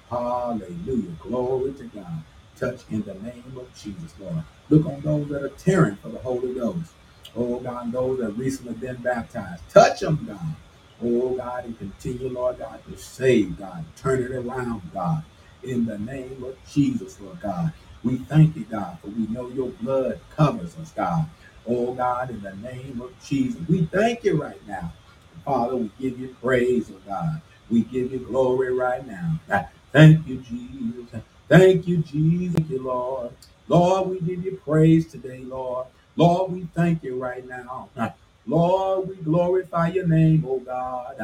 Hallelujah. 0.09 1.11
Glory 1.19 1.73
to 1.73 1.83
God. 1.85 2.23
Touch 2.55 2.81
in 2.89 3.01
the 3.01 3.15
name 3.15 3.57
of 3.57 3.67
Jesus, 3.73 4.13
Lord. 4.19 4.43
Look 4.69 4.85
on 4.85 5.01
those 5.01 5.27
that 5.29 5.43
are 5.43 5.49
tearing 5.49 5.97
for 5.97 6.09
the 6.09 6.19
Holy 6.19 6.53
Ghost. 6.53 6.91
Oh, 7.35 7.59
God, 7.59 7.91
those 7.91 8.19
that 8.19 8.31
recently 8.37 8.73
been 8.73 8.97
baptized. 8.97 9.67
Touch 9.69 9.99
them, 10.01 10.25
God. 10.27 10.55
Oh 11.01 11.35
God, 11.35 11.65
and 11.65 11.77
continue, 11.77 12.29
Lord 12.29 12.59
God, 12.59 12.81
to 12.89 12.97
save, 12.97 13.57
God. 13.57 13.85
Turn 13.95 14.21
it 14.21 14.31
around, 14.31 14.81
God. 14.93 15.23
In 15.63 15.85
the 15.85 15.97
name 15.97 16.43
of 16.43 16.57
Jesus, 16.69 17.19
Lord 17.21 17.39
God. 17.41 17.71
We 18.03 18.17
thank 18.17 18.55
you, 18.55 18.65
God, 18.65 18.99
for 19.01 19.07
we 19.07 19.27
know 19.27 19.49
your 19.49 19.69
blood 19.69 20.19
covers 20.35 20.77
us, 20.77 20.91
God. 20.91 21.25
Oh 21.67 21.93
God, 21.93 22.29
in 22.29 22.41
the 22.41 22.55
name 22.55 23.01
of 23.01 23.11
Jesus, 23.23 23.61
we 23.67 23.85
thank 23.85 24.23
you 24.23 24.41
right 24.41 24.65
now. 24.67 24.91
Father, 25.49 25.77
we 25.77 25.89
give 25.99 26.19
you 26.19 26.35
praise, 26.43 26.91
oh 26.91 27.01
God. 27.07 27.41
We 27.71 27.81
give 27.81 28.11
you 28.11 28.19
glory 28.19 28.71
right 28.71 29.03
now. 29.07 29.39
Thank 29.91 30.27
you, 30.27 30.37
Jesus. 30.41 31.21
Thank 31.47 31.87
you, 31.87 31.97
Jesus. 31.97 32.55
Thank 32.55 32.69
you, 32.69 32.83
Lord. 32.83 33.31
Lord, 33.67 34.09
we 34.11 34.19
give 34.19 34.45
you 34.45 34.61
praise 34.63 35.07
today, 35.07 35.39
Lord. 35.39 35.87
Lord, 36.15 36.51
we 36.51 36.67
thank 36.75 37.01
you 37.01 37.17
right 37.19 37.47
now. 37.47 37.89
Lord, 38.45 39.09
we 39.09 39.15
glorify 39.15 39.87
your 39.87 40.05
name, 40.05 40.45
oh 40.47 40.59
God, 40.59 41.15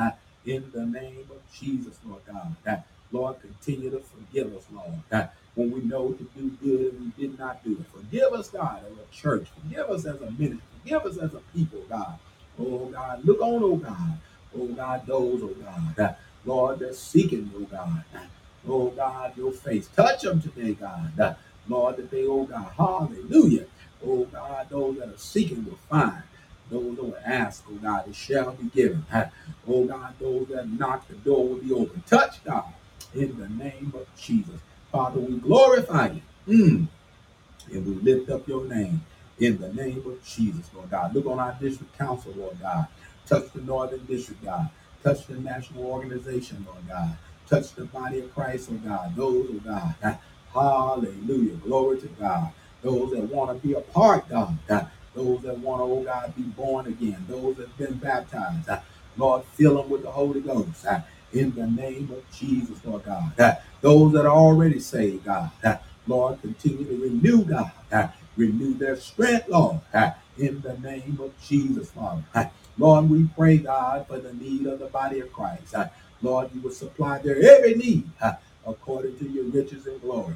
in 0.44 0.72
the 0.74 0.88
name 0.88 1.27
of 1.29 1.38
Jesus, 1.53 1.96
Lord 2.03 2.24
God. 2.25 2.84
Lord, 3.12 3.36
continue 3.41 3.91
to 3.91 4.00
forgive 4.00 4.55
us, 4.55 4.63
Lord, 4.74 5.29
when 5.53 5.70
we 5.70 5.82
know 5.82 6.13
to 6.13 6.24
do 6.36 6.50
good 6.63 6.94
and 6.94 7.13
we 7.15 7.27
did 7.27 7.38
not 7.38 7.63
do 7.63 7.74
it. 7.74 7.86
Forgive 7.96 8.34
us, 8.34 8.50
God, 8.50 8.86
as 8.91 8.98
a 8.98 9.15
church. 9.15 9.48
Forgive 9.62 9.88
us 9.88 10.05
as 10.08 10.20
a 10.20 10.32
ministry. 10.32 10.62
Forgive 10.82 11.05
us 11.05 11.17
as 11.17 11.36
a 11.36 11.41
people, 11.53 11.82
God. 11.88 12.17
Oh 12.60 12.86
God, 12.86 13.26
look 13.26 13.42
on, 13.42 13.64
oh 13.64 13.76
God. 13.76 14.18
Oh 14.58 14.68
God, 14.68 15.06
those, 15.06 15.42
oh 15.44 15.94
God. 15.96 16.16
Lord, 16.46 16.80
they're 16.80 16.94
seeking, 16.94 17.52
oh 17.56 17.62
God. 17.62 18.04
Oh 18.68 18.90
God, 18.90 19.38
your 19.38 19.52
face. 19.52 19.88
Touch 19.96 20.22
them 20.22 20.42
today, 20.42 20.74
God. 20.74 21.38
Lord, 21.68 21.98
that 21.98 22.12
they, 22.12 22.26
oh 22.26 22.46
God, 22.46 22.72
hallelujah. 22.78 23.66
Oh 24.06 24.26
God, 24.26 24.68
those 24.70 24.98
that 24.98 25.10
are 25.10 25.18
seeking 25.18 25.66
will 25.66 25.80
find. 25.90 26.24
Those 26.70 26.96
that 26.98 27.22
ask, 27.26 27.64
oh 27.70 27.76
God, 27.76 28.08
it 28.08 28.16
shall 28.16 28.52
be 28.54 28.66
given. 28.70 29.06
Oh 29.68 29.86
God, 29.86 30.14
those 30.20 30.48
that 30.48 30.70
knock, 30.70 31.08
the 31.08 31.16
door 31.16 31.48
will 31.48 31.58
be 31.58 31.74
open. 31.74 32.04
Touch, 32.08 32.44
God, 32.44 32.74
in 33.14 33.38
the 33.40 33.50
name 33.50 33.94
of 33.96 34.08
Jesus. 34.20 34.60
Father, 34.92 35.20
we 35.20 35.38
glorify 35.38 36.12
you. 36.12 36.22
Mm. 36.48 36.88
And 37.72 37.86
we 37.86 38.14
lift 38.14 38.30
up 38.30 38.48
your 38.48 38.66
name 38.66 39.02
in 39.39 39.58
the 39.58 39.74
name 39.74 40.04
of 40.06 40.24
Jesus, 40.25 40.70
Lord 40.74 40.89
God. 40.89 41.13
Look 41.13 41.25
on 41.25 41.39
our 41.39 41.56
district 41.60 41.98
council, 41.98 42.34
Lord 42.38 42.60
God. 42.62 42.88
Touch 43.25 43.51
the 43.54 43.62
Northern 43.62 44.06
District, 44.06 44.44
God. 44.44 44.70
Touch 45.04 45.27
the 45.27 45.36
national 45.36 45.86
organization, 45.86 46.65
Lord 46.68 46.88
God. 46.88 47.18
Touch 47.50 47.74
the 47.74 47.86
body 47.86 48.20
of 48.20 48.34
Christ, 48.34 48.70
Lord 48.72 48.86
God. 48.86 49.15
Those, 49.15 49.48
oh 49.50 49.60
God. 49.60 50.18
Hallelujah. 50.54 51.56
Glory 51.56 52.00
to 52.01 52.08
God. 52.08 52.51
Those 52.82 53.12
that 53.12 53.22
want 53.24 53.62
to 53.62 53.68
be 53.68 53.74
a 53.74 53.82
part, 53.82 54.30
God. 54.30 54.58
Those 55.13 55.42
that 55.42 55.60
want 55.60 55.82
to, 55.82 55.84
oh 55.86 56.04
God, 56.04 56.36
be 56.36 56.44
born 56.44 56.88
again. 56.88 57.25
Those 57.27 57.58
that 57.58 57.68
have 57.68 57.77
been 57.77 57.98
baptized. 57.98 58.70
Lord, 59.18 59.44
fill 59.54 59.77
them 59.82 59.89
with 59.89 60.04
the 60.04 60.12
Holy 60.12 60.42
Ghost. 60.42 60.86
In 61.34 61.54
the 61.56 61.68
name 61.68 62.10
of 62.12 62.24
Jesus, 62.32 62.77
Lord 62.86 63.04
God. 63.06 63.58
Those 63.82 64.13
that 64.13 64.25
are 64.25 64.36
already 64.36 64.80
saved, 64.80 65.25
God. 65.25 65.51
Lord, 66.08 66.42
continue 66.42 66.86
to 66.86 67.04
renew, 67.04 67.44
God. 67.44 67.72
Renew 68.38 68.74
their 68.74 68.96
strength, 68.98 69.48
Lord, 69.50 69.82
in 70.38 70.62
the 70.62 70.77
name 70.80 71.20
of 71.22 71.34
Jesus, 71.42 71.92
Father. 71.92 72.51
Lord, 72.77 73.10
we 73.10 73.24
pray, 73.36 73.58
God, 73.58 74.06
for 74.08 74.20
the 74.20 74.34
need 74.34 74.65
of 74.65 74.80
the 74.80 74.88
body 74.88 75.20
of 75.20 75.32
Christ. 75.32 75.74
Lord, 76.22 76.50
you 76.54 76.62
will 76.62 76.72
supply 76.72 77.20
their 77.20 77.38
every 77.58 77.75
need 77.75 78.10
according 78.65 79.18
to 79.20 79.30
your 79.30 79.46
riches 79.46 79.88
and 79.88 80.01
glory. 80.01 80.36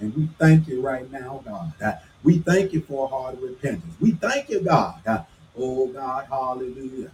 And 0.00 0.14
we 0.14 0.28
thank 0.38 0.68
you 0.68 0.80
right 0.80 1.10
now, 1.10 1.42
God. 1.44 1.98
We 2.22 2.38
thank 2.38 2.72
you 2.72 2.80
for 2.82 3.08
hard 3.08 3.40
repentance. 3.40 3.94
We 4.00 4.12
thank 4.12 4.48
you, 4.50 4.60
God. 4.60 5.26
Oh, 5.56 5.86
God, 5.88 6.26
hallelujah. 6.28 7.10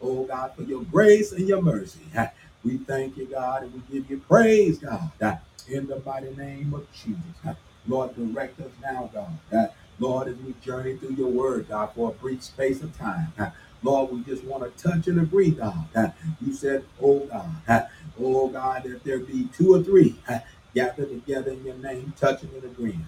Oh, 0.00 0.24
God, 0.24 0.52
for 0.56 0.62
your 0.62 0.82
grace 0.84 1.32
and 1.32 1.46
your 1.46 1.62
mercy. 1.62 2.00
We 2.64 2.78
thank 2.78 3.16
you, 3.18 3.26
God, 3.26 3.64
and 3.64 3.72
we 3.74 3.80
give 4.00 4.10
you 4.10 4.18
praise, 4.20 4.78
God. 4.78 5.10
In 5.68 5.86
the 5.86 6.00
mighty 6.04 6.34
name 6.34 6.74
of 6.74 6.86
Jesus. 6.92 7.56
Lord, 7.86 8.14
direct 8.16 8.60
us 8.60 8.72
now, 8.82 9.10
God. 9.12 9.70
Lord, 9.98 10.28
as 10.28 10.36
we 10.38 10.54
journey 10.64 10.96
through 10.96 11.14
your 11.14 11.28
word, 11.28 11.68
God, 11.68 11.90
for 11.94 12.10
a 12.10 12.12
brief 12.12 12.42
space 12.42 12.82
of 12.82 12.96
time. 12.98 13.32
Lord, 13.82 14.12
we 14.12 14.22
just 14.22 14.44
want 14.44 14.64
to 14.64 14.82
touch 14.82 15.06
and 15.08 15.20
agree, 15.20 15.50
God. 15.50 15.86
You 16.44 16.52
said, 16.54 16.84
oh 17.02 17.20
God, 17.20 17.88
oh 18.18 18.48
God, 18.48 18.86
if 18.86 19.02
there 19.04 19.18
be 19.20 19.48
two 19.52 19.74
or 19.74 19.82
three 19.82 20.16
gathered 20.74 21.10
together 21.10 21.52
in 21.52 21.64
your 21.64 21.76
name, 21.76 22.12
touching 22.18 22.50
and 22.54 22.64
agreeing. 22.64 23.06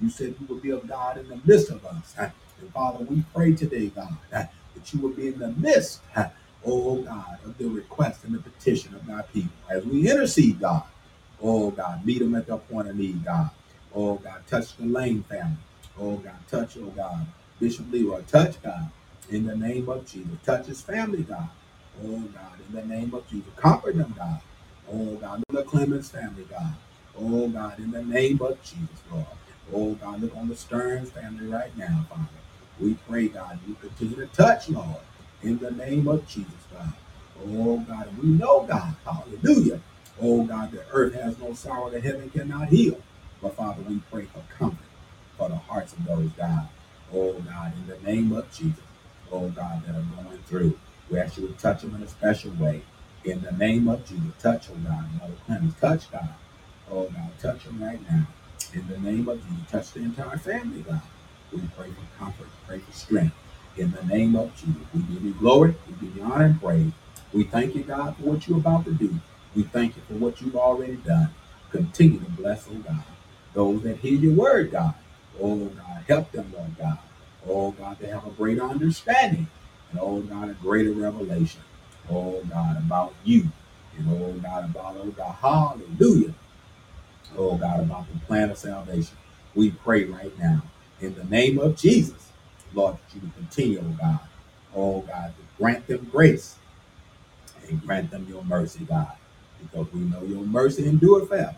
You 0.00 0.10
said 0.10 0.34
you 0.40 0.46
would 0.48 0.62
be 0.62 0.70
of 0.70 0.88
God 0.88 1.18
in 1.18 1.28
the 1.28 1.40
midst 1.44 1.70
of 1.70 1.84
us. 1.84 2.14
And 2.18 2.72
Father, 2.72 3.04
we 3.04 3.24
pray 3.34 3.54
today, 3.54 3.88
God, 3.88 4.16
that 4.30 4.52
you 4.92 5.00
will 5.00 5.10
be 5.10 5.28
in 5.28 5.38
the 5.38 5.50
midst, 5.52 6.00
oh 6.64 7.02
God, 7.02 7.38
of 7.44 7.58
the 7.58 7.66
request 7.66 8.24
and 8.24 8.34
the 8.34 8.38
petition 8.38 8.94
of 8.94 9.08
our 9.10 9.24
people. 9.24 9.52
As 9.68 9.84
we 9.84 10.10
intercede, 10.10 10.60
God, 10.60 10.84
Oh 11.42 11.70
God, 11.70 12.06
meet 12.06 12.20
them 12.20 12.34
at 12.36 12.46
their 12.46 12.58
point 12.58 12.88
of 12.88 12.96
need, 12.96 13.24
God. 13.24 13.50
Oh 13.94 14.16
God, 14.16 14.42
touch 14.46 14.76
the 14.76 14.84
Lane 14.84 15.22
family. 15.24 15.56
Oh 15.98 16.16
God, 16.16 16.36
touch, 16.50 16.76
oh 16.78 16.90
God, 16.90 17.26
Bishop 17.60 17.86
Leroy, 17.90 18.22
touch 18.22 18.60
God. 18.62 18.90
In 19.30 19.46
the 19.46 19.56
name 19.56 19.88
of 19.88 20.06
Jesus. 20.06 20.32
Touch 20.44 20.66
his 20.66 20.82
family, 20.82 21.22
God. 21.22 21.48
Oh 22.04 22.18
God, 22.20 22.52
in 22.68 22.74
the 22.74 22.84
name 22.84 23.14
of 23.14 23.28
Jesus. 23.28 23.52
Comfort 23.56 23.96
them, 23.96 24.14
God. 24.16 24.40
Oh 24.90 25.14
God, 25.16 25.42
look 25.50 25.64
the 25.64 25.70
Clemens 25.70 26.10
family, 26.10 26.46
God. 26.50 26.74
Oh 27.18 27.48
God, 27.48 27.78
in 27.78 27.90
the 27.90 28.02
name 28.04 28.40
of 28.42 28.62
Jesus, 28.62 29.02
Lord. 29.10 29.26
Oh 29.72 29.94
God, 29.94 30.20
look 30.20 30.36
on 30.36 30.48
the 30.48 30.56
Stearns 30.56 31.10
family 31.10 31.46
right 31.46 31.76
now, 31.76 32.04
Father. 32.08 32.26
We 32.80 32.94
pray, 33.08 33.28
God, 33.28 33.58
you 33.66 33.76
continue 33.80 34.16
to 34.16 34.26
touch, 34.28 34.68
Lord, 34.68 34.96
in 35.42 35.58
the 35.58 35.70
name 35.70 36.08
of 36.08 36.26
Jesus, 36.26 36.52
God. 36.72 36.92
Oh 37.46 37.78
God, 37.78 38.08
we 38.22 38.28
know, 38.30 38.64
God, 38.64 38.94
hallelujah 39.04 39.80
Oh 40.20 40.44
God, 40.44 40.72
the 40.72 40.84
earth 40.92 41.14
has 41.14 41.38
no 41.38 41.54
sorrow 41.54 41.90
that 41.90 42.02
heaven 42.02 42.30
cannot 42.30 42.68
heal. 42.68 42.96
But 43.42 43.56
Father, 43.56 43.82
we 43.82 44.00
pray 44.10 44.24
for 44.26 44.42
comfort 44.56 44.86
for 45.36 45.48
the 45.48 45.56
hearts 45.56 45.92
of 45.92 46.04
those, 46.06 46.30
God. 46.32 46.68
Oh 47.12 47.32
God, 47.34 47.72
in 47.76 47.86
the 47.88 47.98
name 48.10 48.32
of 48.32 48.50
Jesus. 48.52 48.84
Oh 49.32 49.48
God, 49.48 49.84
that 49.86 49.96
are 49.96 50.24
going 50.24 50.38
through. 50.46 50.78
We 51.10 51.18
ask 51.18 51.36
you 51.38 51.48
to 51.48 51.54
touch 51.54 51.82
them 51.82 51.94
in 51.96 52.02
a 52.02 52.08
special 52.08 52.52
way. 52.52 52.82
In 53.24 53.42
the 53.42 53.52
name 53.52 53.88
of 53.88 54.06
Jesus, 54.06 54.32
touch, 54.40 54.68
oh 54.70 54.76
God, 54.88 55.04
Mother 55.20 55.34
Clemens, 55.46 55.74
touch 55.80 56.10
God. 56.12 56.28
Oh 56.90 57.04
God, 57.04 57.30
touch 57.40 57.64
them 57.64 57.82
right 57.82 58.00
now. 58.10 58.26
In 58.74 58.88
the 58.88 58.98
name 58.98 59.28
of 59.28 59.42
Jesus, 59.42 59.70
touch 59.70 59.92
the 59.92 60.00
entire 60.00 60.38
family, 60.38 60.82
God. 60.82 61.02
We 61.52 61.60
pray 61.76 61.88
for 61.90 62.18
comfort, 62.18 62.48
pray 62.66 62.78
for 62.78 62.92
strength. 62.92 63.34
In 63.76 63.92
the 63.92 64.04
name 64.04 64.36
of 64.36 64.54
Jesus, 64.56 64.82
we 64.94 65.02
give 65.02 65.24
you 65.24 65.34
glory, 65.34 65.74
we 65.88 66.06
give 66.06 66.16
you 66.16 66.22
honor 66.24 66.46
and 66.46 66.60
praise. 66.60 66.92
We 67.32 67.44
thank 67.44 67.74
you, 67.74 67.82
God, 67.82 68.16
for 68.16 68.22
what 68.22 68.48
you're 68.48 68.58
about 68.58 68.84
to 68.86 68.92
do. 68.92 69.14
We 69.56 69.64
thank 69.64 69.96
you 69.96 70.02
for 70.08 70.14
what 70.14 70.40
you've 70.40 70.56
already 70.56 70.96
done. 70.96 71.30
Continue 71.70 72.20
to 72.20 72.30
bless, 72.30 72.68
oh 72.68 72.74
God, 72.76 73.02
those 73.54 73.82
that 73.82 73.98
hear 73.98 74.18
your 74.18 74.34
word, 74.34 74.72
God. 74.72 74.94
Oh 75.40 75.66
God, 75.66 76.04
help 76.08 76.32
them, 76.32 76.52
Lord 76.56 76.76
God. 76.78 76.98
Oh 77.46 77.70
God, 77.72 77.98
they 78.00 78.08
have 78.08 78.26
a 78.26 78.30
greater 78.30 78.62
understanding. 78.62 79.46
And 79.90 80.00
oh 80.00 80.20
God, 80.20 80.50
a 80.50 80.54
greater 80.54 80.92
revelation. 80.92 81.60
Oh 82.10 82.42
God, 82.48 82.76
about 82.78 83.14
you. 83.24 83.48
And 83.96 84.08
oh 84.10 84.32
God, 84.34 84.64
about, 84.64 84.96
oh 84.96 85.10
God, 85.10 85.34
hallelujah. 85.40 86.34
Oh 87.36 87.56
God, 87.56 87.80
about 87.80 88.12
the 88.12 88.18
plan 88.26 88.50
of 88.50 88.58
salvation. 88.58 89.16
We 89.54 89.70
pray 89.70 90.04
right 90.04 90.36
now 90.38 90.62
in 91.00 91.14
the 91.14 91.24
name 91.24 91.58
of 91.58 91.76
Jesus, 91.76 92.30
Lord, 92.74 92.96
that 92.96 93.14
you 93.14 93.30
continue, 93.36 93.80
oh 93.80 93.96
God. 94.00 94.20
Oh 94.74 95.00
God, 95.00 95.34
to 95.36 95.62
grant 95.62 95.86
them 95.86 96.08
grace 96.10 96.56
and 97.68 97.82
grant 97.84 98.10
them 98.10 98.26
your 98.28 98.44
mercy, 98.44 98.84
God 98.84 99.12
because 99.62 99.92
we 99.92 100.00
know 100.00 100.22
your 100.22 100.44
mercy 100.44 100.86
endure 100.86 101.26
forever, 101.26 101.56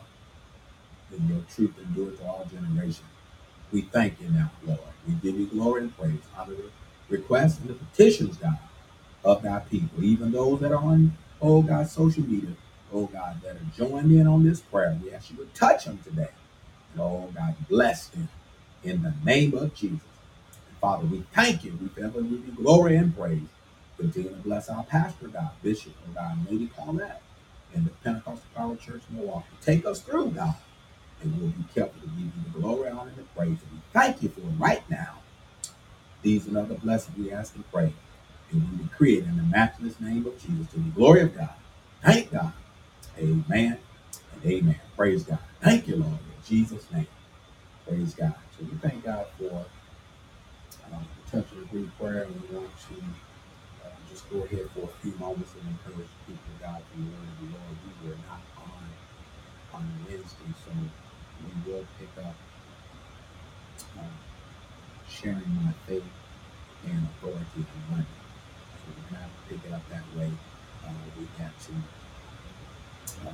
and 1.14 1.29
your 1.29 1.40
truth 1.55 1.74
endure 1.79 2.12
to 2.12 2.24
all 2.24 2.46
generations. 2.53 3.00
We 3.72 3.83
thank 3.83 4.20
you 4.20 4.29
now, 4.31 4.50
Lord. 4.66 4.81
We 5.07 5.14
give 5.14 5.38
you 5.38 5.46
glory 5.46 5.83
and 5.83 5.96
praise. 5.96 6.20
Honor 6.37 6.55
the 6.55 6.70
requests 7.09 7.61
and 7.61 7.68
the 7.68 7.74
petitions, 7.74 8.37
God, 8.37 8.59
of 9.24 9.42
thy 9.42 9.61
people, 9.61 10.05
even 10.05 10.33
those 10.33 10.61
that 10.61 10.72
are 10.72 10.83
on, 10.83 11.16
oh 11.42 11.62
God, 11.62 11.88
social 11.88 12.24
media, 12.24 12.50
oh 12.92 13.07
God, 13.07 13.40
that 13.42 13.57
are 13.57 13.66
joining 13.77 14.18
in 14.18 14.27
on 14.27 14.44
this 14.44 14.61
prayer. 14.61 14.96
We 15.03 15.12
ask 15.12 15.31
you 15.31 15.37
to 15.38 15.46
touch 15.55 15.87
them 15.87 15.98
today. 16.05 16.31
And 16.92 17.03
oh 17.03 17.31
God, 17.35 17.55
bless 17.68 18.09
them 18.09 18.29
in 18.83 19.03
the 19.03 19.14
name 19.24 19.55
of 19.55 19.74
Jesus. 19.74 20.00
And 20.53 20.79
Father, 20.81 21.07
we 21.07 21.24
thank 21.35 21.64
you. 21.64 21.79
We 21.81 21.88
forever 21.88 22.22
give 22.22 22.46
you 22.46 22.53
glory 22.57 22.96
and 22.96 23.16
praise. 23.16 23.40
Continue 23.98 24.31
to 24.31 24.37
bless 24.37 24.68
our 24.68 24.85
pastor, 24.85 25.29
God, 25.29 25.50
Bishop, 25.62 25.92
oh 26.09 26.12
God, 26.14 26.50
Lady 26.50 26.66
Paulette 26.68 27.22
and 27.74 27.87
the 27.87 27.90
Pentecostal 28.03 28.46
Power 28.55 28.77
Church 28.77 29.03
Milwaukee. 29.11 29.46
Take 29.62 29.87
us 29.87 30.00
through, 30.00 30.31
God, 30.31 30.55
we'll 31.40 31.50
be 31.50 31.64
careful 31.74 32.00
to 32.00 32.06
give 32.08 32.18
you 32.18 32.32
the 32.52 32.60
glory, 32.60 32.90
honor, 32.90 33.08
and 33.08 33.16
the 33.16 33.22
praise. 33.37 33.58
And 33.62 33.72
we 33.72 33.78
thank 33.92 34.22
you 34.22 34.28
for 34.28 34.40
it 34.40 34.58
right 34.58 34.88
now. 34.90 35.18
These 36.22 36.46
and 36.46 36.56
other 36.56 36.74
blessings 36.74 37.16
we 37.18 37.32
ask 37.32 37.54
and 37.54 37.70
pray. 37.70 37.92
And 38.50 38.70
we 38.70 38.84
decree 38.84 39.18
it 39.18 39.24
in 39.24 39.37
the 39.37 39.42
matchless 39.42 40.00
name 40.00 40.26
of 40.26 40.38
Jesus 40.38 40.70
to 40.72 40.78
the 40.78 40.90
glory 40.90 41.22
of 41.22 41.37
God. 41.37 41.54
Thank 42.02 42.30
God. 42.32 42.52
Amen 43.18 43.78
and 44.32 44.44
amen. 44.44 44.80
Praise 44.96 45.24
God. 45.24 45.38
Thank 45.60 45.88
you, 45.88 45.96
Lord, 45.96 46.12
in 46.12 46.44
Jesus' 46.46 46.90
name. 46.92 47.06
Praise 47.88 48.14
God. 48.14 48.34
So 48.58 48.64
we 48.64 48.76
thank 48.78 49.04
God 49.04 49.26
for 49.38 49.64
um, 50.92 51.06
the 51.24 51.30
touch 51.30 51.52
and 51.52 51.64
agree 51.64 51.90
prayer. 51.98 52.22
And 52.24 52.42
we 52.42 52.56
want 52.56 52.70
to 52.88 52.94
uh, 53.84 53.90
just 54.10 54.28
go 54.30 54.42
ahead 54.42 54.68
for 54.74 54.84
a 54.84 55.02
few 55.02 55.12
moments 55.18 55.52
and 55.54 55.68
encourage 55.68 56.10
people 56.26 56.44
of 56.54 56.60
God 56.60 56.82
to 56.92 56.98
learn 56.98 57.28
the 57.40 57.46
Lord. 57.46 57.76
We 58.02 58.08
were 58.08 58.16
not 58.28 58.40
on 58.58 58.84
on 59.74 59.90
Wednesday, 60.08 60.52
so 60.64 60.70
we 61.42 61.73
will 61.73 61.87
pick 61.99 62.25
up 62.25 62.35
uh, 63.99 64.03
sharing 65.09 65.55
my 65.62 65.73
faith 65.87 66.03
and 66.87 67.09
authority 67.09 67.64
on 67.64 67.83
Monday. 67.90 68.20
So 68.85 68.92
we're 69.11 69.18
have 69.18 69.31
to 69.31 69.55
pick 69.55 69.64
it 69.64 69.73
up 69.73 69.83
that 69.90 70.05
way. 70.18 70.31
Uh, 70.85 70.90
we 71.18 71.27
had 71.38 71.53
to 71.66 71.73
uh, 73.27 73.33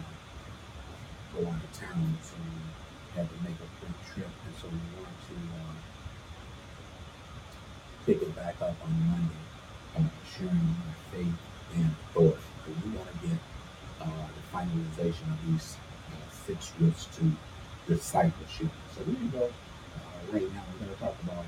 go 1.35 1.49
out 1.49 1.63
of 1.63 1.73
town, 1.73 2.19
so 2.23 2.37
we 2.37 3.19
had 3.19 3.29
to 3.29 3.37
make 3.43 3.59
a 3.59 3.69
quick 3.81 3.97
trip, 4.13 4.31
and 4.47 4.55
so 4.61 4.69
we 4.69 4.79
want 5.03 5.17
to 5.29 5.35
uh, 5.35 5.75
pick 8.07 8.23
it 8.23 8.37
back 8.37 8.55
up 8.63 8.77
on 8.85 8.93
Monday, 9.11 9.43
uh, 9.97 10.03
sharing 10.37 10.55
my 10.55 10.95
faith 11.11 11.39
and 11.75 11.91
authority. 12.11 12.39
But 12.67 12.75
we 12.85 12.91
want 12.97 13.09
to 13.11 13.29
get 13.29 13.39
uh, 14.01 14.27
the 14.37 14.57
finalization 14.57 15.27
of 15.33 15.39
these 15.47 15.77
uh, 16.11 16.31
six 16.47 16.73
roots 16.79 17.07
to 17.17 17.33
discipleship. 17.91 18.71
So 18.95 19.03
we're 19.07 19.15
gonna 19.15 19.29
go 19.31 19.45
uh, 19.45 20.33
right 20.33 20.55
now. 20.55 20.63
We're 20.79 20.87
gonna 20.87 20.99
talk 20.99 21.17
about 21.25 21.45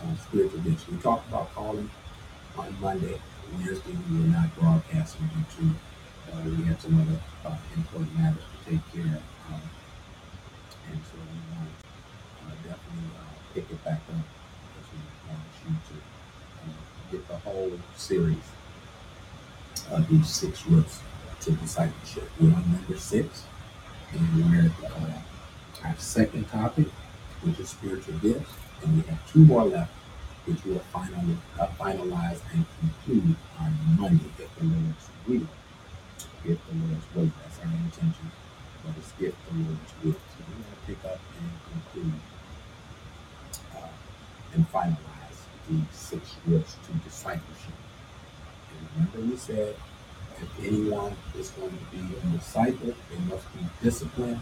uh, 0.00 0.16
spiritual 0.24 0.60
gifts. 0.60 0.88
We 0.88 0.96
talked 0.96 1.28
about 1.28 1.52
calling 1.54 1.90
on 2.56 2.80
Monday. 2.80 3.20
Wednesday 3.54 3.92
we 4.08 4.20
were 4.20 4.32
not 4.32 4.48
broadcasting 4.58 5.28
due 5.28 5.68
to 5.68 6.32
uh, 6.32 6.42
we 6.44 6.64
had 6.64 6.80
some 6.80 6.96
other 6.98 7.20
uh, 7.44 7.56
important 7.76 8.16
matters 8.16 8.40
to 8.40 8.70
take 8.70 8.80
care 8.92 9.20
of. 9.20 9.22
Um, 9.52 9.60
and 10.90 11.00
so 11.04 11.20
we 11.20 11.38
want 11.52 11.68
to 11.68 11.84
uh, 12.40 12.54
definitely 12.64 13.10
uh, 13.20 13.36
pick 13.52 13.70
it 13.70 13.84
back 13.84 14.00
up 14.08 14.24
because 14.64 14.88
we 14.96 15.00
want 15.28 15.44
you 15.68 15.76
to 15.92 15.96
uh, 16.64 17.12
get 17.12 17.28
the 17.28 17.36
whole 17.36 17.72
series 17.96 18.48
of 19.90 20.08
these 20.08 20.28
six 20.28 20.66
roots 20.66 21.00
to 21.40 21.52
discipleship. 21.52 22.30
We're 22.40 22.54
on 22.54 22.64
number 22.72 22.96
six, 22.96 23.44
and 24.12 24.50
we're 24.50 24.64
at 24.64 24.90
uh, 24.90 25.20
our 25.84 25.96
second 25.96 26.48
topic, 26.48 26.86
which 27.42 27.58
is 27.58 27.70
spiritual 27.70 28.14
gifts, 28.18 28.50
and 28.82 28.96
we 28.96 29.02
have 29.08 29.32
two 29.32 29.44
more 29.44 29.64
left, 29.64 29.90
which 30.46 30.64
we'll 30.64 30.78
uh, 30.78 31.66
finalize 31.78 32.40
and 32.52 32.64
conclude 32.80 33.36
on 33.60 33.76
Monday 33.98 34.24
if 34.38 34.54
the 34.56 34.64
Lord's 34.64 35.08
will. 35.26 35.48
If 36.44 36.58
the 36.66 36.74
Lord's 36.74 37.06
will, 37.14 37.30
that's 37.42 37.58
our 37.60 37.72
intention. 37.72 38.30
But 38.84 38.94
it's 38.98 39.12
if 39.20 39.34
the 39.46 39.54
Lord's 39.54 39.92
will. 40.02 40.12
So 40.12 40.42
we're 40.48 40.54
going 40.54 40.64
to 40.64 40.86
pick 40.86 41.04
up 41.04 41.20
and 41.38 41.50
conclude 41.92 42.20
uh, 43.76 43.88
and 44.54 44.72
finalize 44.72 45.38
the 45.68 45.80
six 45.92 46.34
roots 46.46 46.76
to 46.86 46.92
discipleship. 47.04 47.74
And 48.70 49.08
remember, 49.10 49.32
we 49.32 49.36
said 49.36 49.76
if 50.40 50.64
anyone 50.64 51.16
is 51.38 51.50
going 51.50 51.70
to 51.70 51.96
be 51.96 52.16
a 52.16 52.36
disciple, 52.36 52.94
they 53.10 53.18
must 53.28 53.46
be 53.54 53.60
disciplined. 53.82 54.40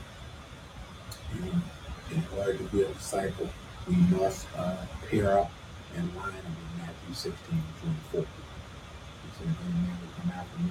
And 1.33 1.63
in 2.11 2.25
order 2.37 2.57
to 2.57 2.65
be 2.65 2.83
a 2.83 2.89
disciple, 2.89 3.49
we 3.89 3.97
must 4.17 4.47
uh, 4.57 4.77
pair 5.09 5.39
up 5.39 5.51
and 5.97 6.05
line 6.17 6.29
up 6.29 6.35
with 6.35 6.79
Matthew 6.79 7.15
16 7.15 7.35
and 7.51 8.03
24. 8.13 8.21
He 8.21 8.27
said, 9.39 9.49
if 9.49 9.61
any 9.65 9.73
man 9.75 9.97
will 10.01 10.21
come 10.21 10.31
after 10.33 10.59
me, 10.59 10.71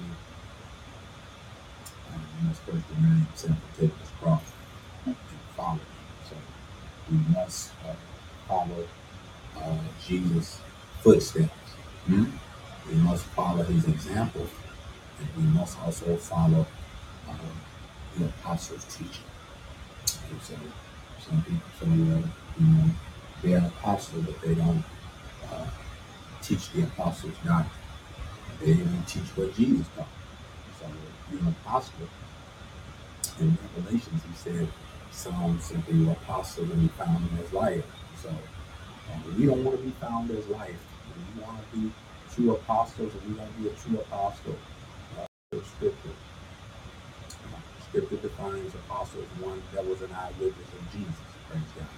um, 2.12 2.22
you 2.40 2.48
must 2.48 2.60
first 2.62 2.94
deny 2.94 3.24
himself 3.24 3.50
and 3.50 3.88
take 3.90 3.98
his 3.98 4.10
cross 4.20 4.42
and 5.06 5.16
follow 5.56 5.74
me. 5.74 5.80
So 6.28 6.36
we 7.10 7.18
must 7.34 7.72
uh, 7.86 7.94
follow 8.48 8.86
uh, 9.56 9.78
Jesus' 10.06 10.60
footsteps. 11.00 11.50
Hmm? 12.06 12.24
We 12.88 12.94
must 12.96 13.24
follow 13.26 13.62
his 13.62 13.86
example 13.86 14.46
and 15.20 15.28
we 15.36 15.58
must 15.58 15.78
also 15.80 16.16
follow 16.16 16.66
um, 17.28 17.38
the 18.16 18.26
apostles' 18.26 18.84
teaching. 18.84 19.29
So 20.42 20.54
some 21.20 21.42
people 21.42 21.60
say, 21.78 21.86
well, 21.86 22.22
you 22.58 22.66
know, 22.66 22.90
they're 23.42 23.66
apostles, 23.66 24.24
but 24.26 24.40
they 24.40 24.54
don't 24.54 24.84
uh, 25.50 25.66
teach 26.42 26.72
the 26.72 26.82
apostles' 26.82 27.34
doctrine. 27.44 27.70
They 28.60 28.74
didn't 28.74 29.04
teach 29.04 29.28
what 29.36 29.54
Jesus 29.54 29.86
taught. 29.96 30.08
So 30.78 30.86
you're 31.30 31.40
an 31.40 31.54
apostle. 31.64 32.08
In 33.40 33.56
Revelations, 33.76 34.22
he 34.22 34.34
said 34.34 34.68
some 35.10 35.58
simply 35.60 36.04
were 36.04 36.12
apostles 36.12 36.70
and 36.70 36.82
he 36.82 36.88
found 36.88 37.16
them 37.16 37.38
as 37.44 37.52
liars. 37.52 37.84
So 38.22 38.28
um, 38.28 39.38
we 39.38 39.46
don't 39.46 39.64
want 39.64 39.78
to 39.78 39.82
be 39.82 39.90
found 39.92 40.30
as 40.30 40.46
liars. 40.48 40.76
We 41.36 41.42
want 41.42 41.58
to 41.72 41.78
be 41.78 41.92
true 42.34 42.52
apostles 42.54 43.12
and 43.14 43.32
we 43.32 43.38
want 43.38 43.54
to 43.56 43.62
be 43.62 43.68
a 43.68 43.72
true 43.72 43.98
apostle 43.98 44.56
scripture. 45.64 46.10
Scripture 47.90 48.22
defines 48.22 48.72
apostles 48.74 49.26
one 49.40 49.60
that 49.74 49.84
was 49.84 50.00
an 50.00 50.14
eyewitness 50.14 50.70
of 50.78 50.92
Jesus. 50.94 51.26
Praise 51.50 51.74
God. 51.74 51.90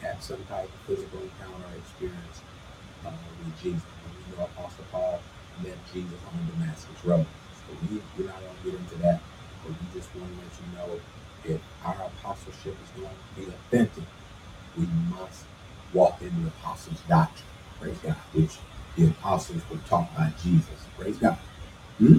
Had 0.00 0.22
some 0.22 0.42
type 0.48 0.72
of 0.72 0.80
physical 0.88 1.20
encounter 1.20 1.68
or 1.68 1.76
experience 1.76 2.40
uh, 3.04 3.12
with 3.44 3.52
Jesus. 3.60 3.84
And 3.84 4.12
we 4.16 4.24
know 4.32 4.44
Apostle 4.44 4.84
Paul 4.90 5.20
met 5.62 5.76
Jesus 5.92 6.16
on 6.32 6.40
Damascus 6.48 7.04
Road. 7.04 7.26
So 7.52 7.76
we, 7.92 8.00
we're 8.16 8.32
not 8.32 8.40
going 8.40 8.56
to 8.56 8.64
get 8.64 8.80
into 8.80 8.94
that, 9.04 9.20
but 9.62 9.72
we 9.76 10.00
just 10.00 10.08
want 10.16 10.32
to 10.32 10.40
let 10.40 10.52
you 10.56 10.68
know 10.72 11.00
if 11.44 11.60
our 11.84 12.08
apostleship 12.08 12.76
is 12.82 12.90
going 12.96 13.12
to 13.12 13.40
be 13.40 13.46
authentic, 13.52 14.04
we 14.78 14.86
must 15.12 15.44
walk 15.92 16.22
in 16.22 16.32
the 16.42 16.48
apostles' 16.48 17.00
doctrine. 17.06 17.44
Praise 17.80 17.98
God. 17.98 18.16
Which 18.32 18.56
the 18.96 19.08
apostles 19.08 19.60
were 19.70 19.76
taught 19.88 20.08
by 20.16 20.32
Jesus. 20.42 20.88
Praise 20.98 21.18
God. 21.18 21.36
Hmm? 21.98 22.18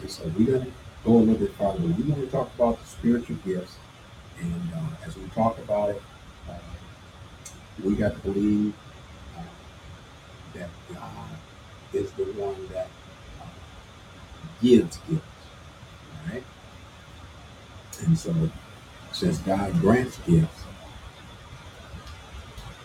And 0.00 0.10
so 0.10 0.24
we're 0.38 0.46
going 0.46 0.66
to 0.66 0.72
go 1.04 1.12
a 1.12 1.18
little 1.18 1.34
bit 1.34 1.52
farther. 1.54 1.80
We're 1.80 1.92
going 1.92 2.20
to 2.20 2.26
talk 2.26 2.50
about 2.54 2.80
the 2.80 2.86
spiritual 2.86 3.36
gifts. 3.44 3.76
And 4.40 4.70
uh, 4.74 5.06
as 5.06 5.16
we 5.16 5.26
talk 5.28 5.58
about 5.58 5.90
it, 5.90 6.02
uh, 6.48 6.54
we 7.82 7.94
got 7.94 8.14
to 8.14 8.18
believe 8.20 8.74
uh, 9.36 9.42
that 10.54 10.68
God 10.92 11.28
is 11.92 12.10
the 12.12 12.24
one 12.24 12.68
that 12.68 12.88
uh, 13.40 13.46
gives 14.62 14.98
gifts. 15.08 15.24
Right? 16.30 16.44
And 18.04 18.18
so, 18.18 18.34
since 19.12 19.38
God 19.38 19.78
grants 19.80 20.18
gifts, 20.26 20.64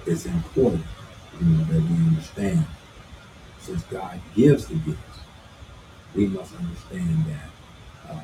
it's 0.06 0.25
important 0.25 0.86
you 1.39 1.45
know, 1.47 1.63
that 1.65 1.82
we 1.82 1.95
understand. 2.08 2.65
Since 3.60 3.84
God 3.84 4.19
gives 4.36 4.67
the 4.67 4.75
gifts, 4.75 5.19
we 6.13 6.28
must 6.28 6.56
understand 6.56 7.25
that 7.25 7.49
uh, 8.10 8.20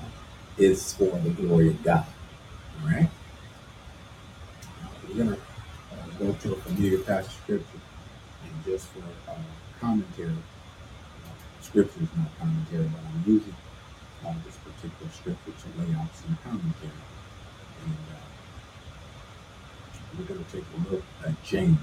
it's 0.57 0.93
for 0.93 1.05
the 1.05 1.29
glory 1.31 1.69
of 1.69 1.83
God. 1.83 2.05
All 2.81 2.89
right? 2.89 3.09
Uh, 4.63 4.87
we're 5.07 5.15
going 5.15 5.29
to 5.29 5.35
uh, 5.35 6.05
go 6.19 6.33
to 6.33 6.53
a 6.53 6.55
familiar 6.57 6.99
passage 6.99 7.27
of 7.27 7.41
scripture 7.43 7.81
and 8.43 8.65
just 8.65 8.87
for 8.87 9.03
uh, 9.29 9.35
commentary. 9.79 10.29
Uh, 10.29 11.61
scripture 11.61 12.01
is 12.01 12.09
not 12.17 12.27
commentary, 12.39 12.85
but 12.85 12.99
I'm 12.99 13.23
using 13.25 13.55
uh, 14.25 14.33
this 14.45 14.57
particular 14.57 15.11
scripture 15.11 15.51
to 15.51 15.81
lay 15.81 15.93
out 15.95 16.15
some 16.15 16.37
commentary. 16.43 16.91
And 17.83 17.95
we're 20.17 20.25
going 20.25 20.43
to 20.43 20.51
take 20.51 20.63
a 20.63 20.91
look 20.91 21.03
at 21.25 21.43
James 21.43 21.79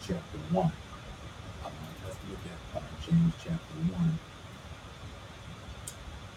chapter 0.00 0.38
1. 0.50 0.72
let's 2.04 2.16
look 2.28 2.38
at 2.74 2.82
James 3.06 3.32
chapter 3.42 3.74
1 3.94 4.18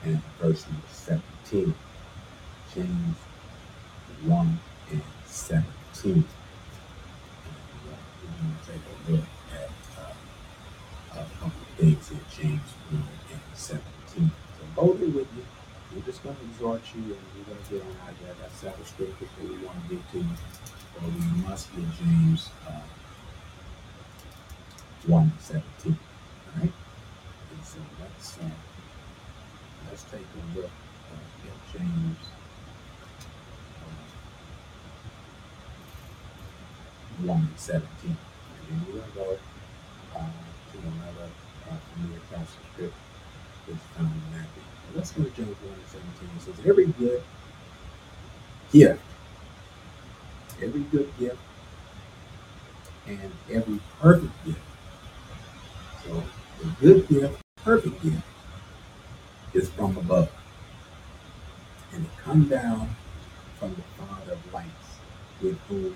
and 0.06 0.22
verse 0.40 0.66
number 0.68 0.88
17. 0.92 1.74
James 2.76 3.18
1 4.26 4.60
and 4.92 5.02
17. 5.26 6.14
And, 6.14 6.24
uh, 6.24 7.96
we're 8.22 8.38
going 8.42 8.56
to 8.60 8.72
take 8.72 8.82
a 8.84 9.12
look 9.12 9.26
at 9.54 9.72
uh, 10.02 11.22
a 11.22 11.40
couple 11.40 11.62
of 11.62 11.68
things 11.78 12.12
in 12.12 12.20
James 12.32 12.70
1 12.92 13.04
and 13.32 13.42
17. 13.54 14.32
So 14.76 14.82
it 15.02 15.14
with 15.14 15.34
me. 15.36 15.44
We're 15.96 16.02
just 16.02 16.24
going 16.24 16.36
to 16.36 16.42
exhort 16.44 16.82
you 16.96 17.14
and 17.14 17.22
we're 17.38 17.54
going 17.54 17.64
to 17.64 17.74
get 17.74 17.82
on 17.84 17.92
out 18.08 18.16
there. 18.22 18.34
That's 18.42 18.56
several 18.56 18.86
scriptures 18.86 19.30
that 19.38 19.50
we 19.50 19.66
want 19.66 19.78
to 19.88 19.96
get 19.96 20.12
to. 20.12 20.26
But 20.96 21.04
we 21.04 21.48
must 21.48 21.74
get 21.76 21.86
James 22.00 22.50
uh, 22.68 22.82
1 25.08 25.32
17. 25.40 25.64
All 25.86 26.62
right? 26.62 26.72
And 27.52 27.66
so 27.66 27.80
let's. 28.02 28.38
Uh, 28.40 28.50
let's 29.94 30.03
take 30.14 30.22
a 30.22 30.60
look 30.60 30.70
at 30.70 31.58
James 31.74 32.22
uh, 33.82 33.86
1 37.26 37.38
and 37.38 37.50
17. 37.56 37.90
And 38.06 38.18
then 38.70 38.78
going 38.92 39.04
to 39.04 39.10
go 39.16 39.38
uh, 40.16 40.20
to 40.72 40.78
another 40.78 41.30
uh, 41.70 41.78
familiar 41.94 42.22
passage 42.32 42.64
scripture 42.74 42.96
that's 43.68 43.84
found 43.98 44.14
in 44.14 44.22
Matthew. 44.32 44.64
Let's 44.96 45.12
go 45.12 45.24
to 45.24 45.30
James 45.32 45.58
1 45.62 45.74
and 45.74 45.88
17. 45.88 46.30
It 46.38 46.42
says, 46.42 46.60
Every 46.68 46.86
good 46.86 47.24
gift, 48.72 49.02
every 50.62 50.82
good 50.82 51.12
gift, 51.18 51.40
and 53.08 53.32
every 53.52 53.80
perfect 54.00 54.46
gift. 54.46 54.60
So 56.06 56.24
the 56.60 56.68
good 56.80 57.08
gift, 57.08 57.42
perfect 57.64 58.04
gift 58.04 58.24
is 59.54 59.70
from 59.70 59.98
above. 59.98 60.32
And 61.94 62.06
it 62.06 62.12
come 62.24 62.48
down 62.48 62.96
from 63.60 63.76
the 63.76 64.04
Father 64.04 64.34
of 64.34 64.54
lights, 64.54 64.98
with 65.42 65.60
whom 65.68 65.96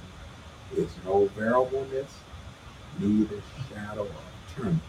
is 0.76 0.90
no 1.06 1.26
variableness, 1.28 2.14
neither 3.00 3.42
shadow 3.70 4.04
of 4.04 4.28
determined. 4.48 4.82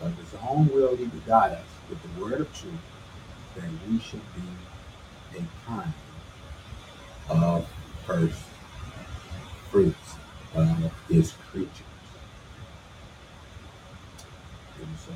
But 0.00 0.12
his 0.12 0.34
own 0.48 0.68
will 0.68 0.96
he 0.96 1.10
guide 1.26 1.52
us 1.52 1.66
with 1.88 1.98
the 2.02 2.20
word 2.20 2.40
of 2.40 2.52
truth 2.54 2.74
that 3.56 3.64
we 3.88 3.98
should 3.98 4.20
be 4.34 5.38
a 5.38 5.42
kind 5.66 5.92
of 7.30 7.68
first 8.06 8.42
fruits 9.70 10.14
of 10.54 10.92
his 11.08 11.32
creatures. 11.50 11.70
And 14.80 14.98
so 14.98 15.12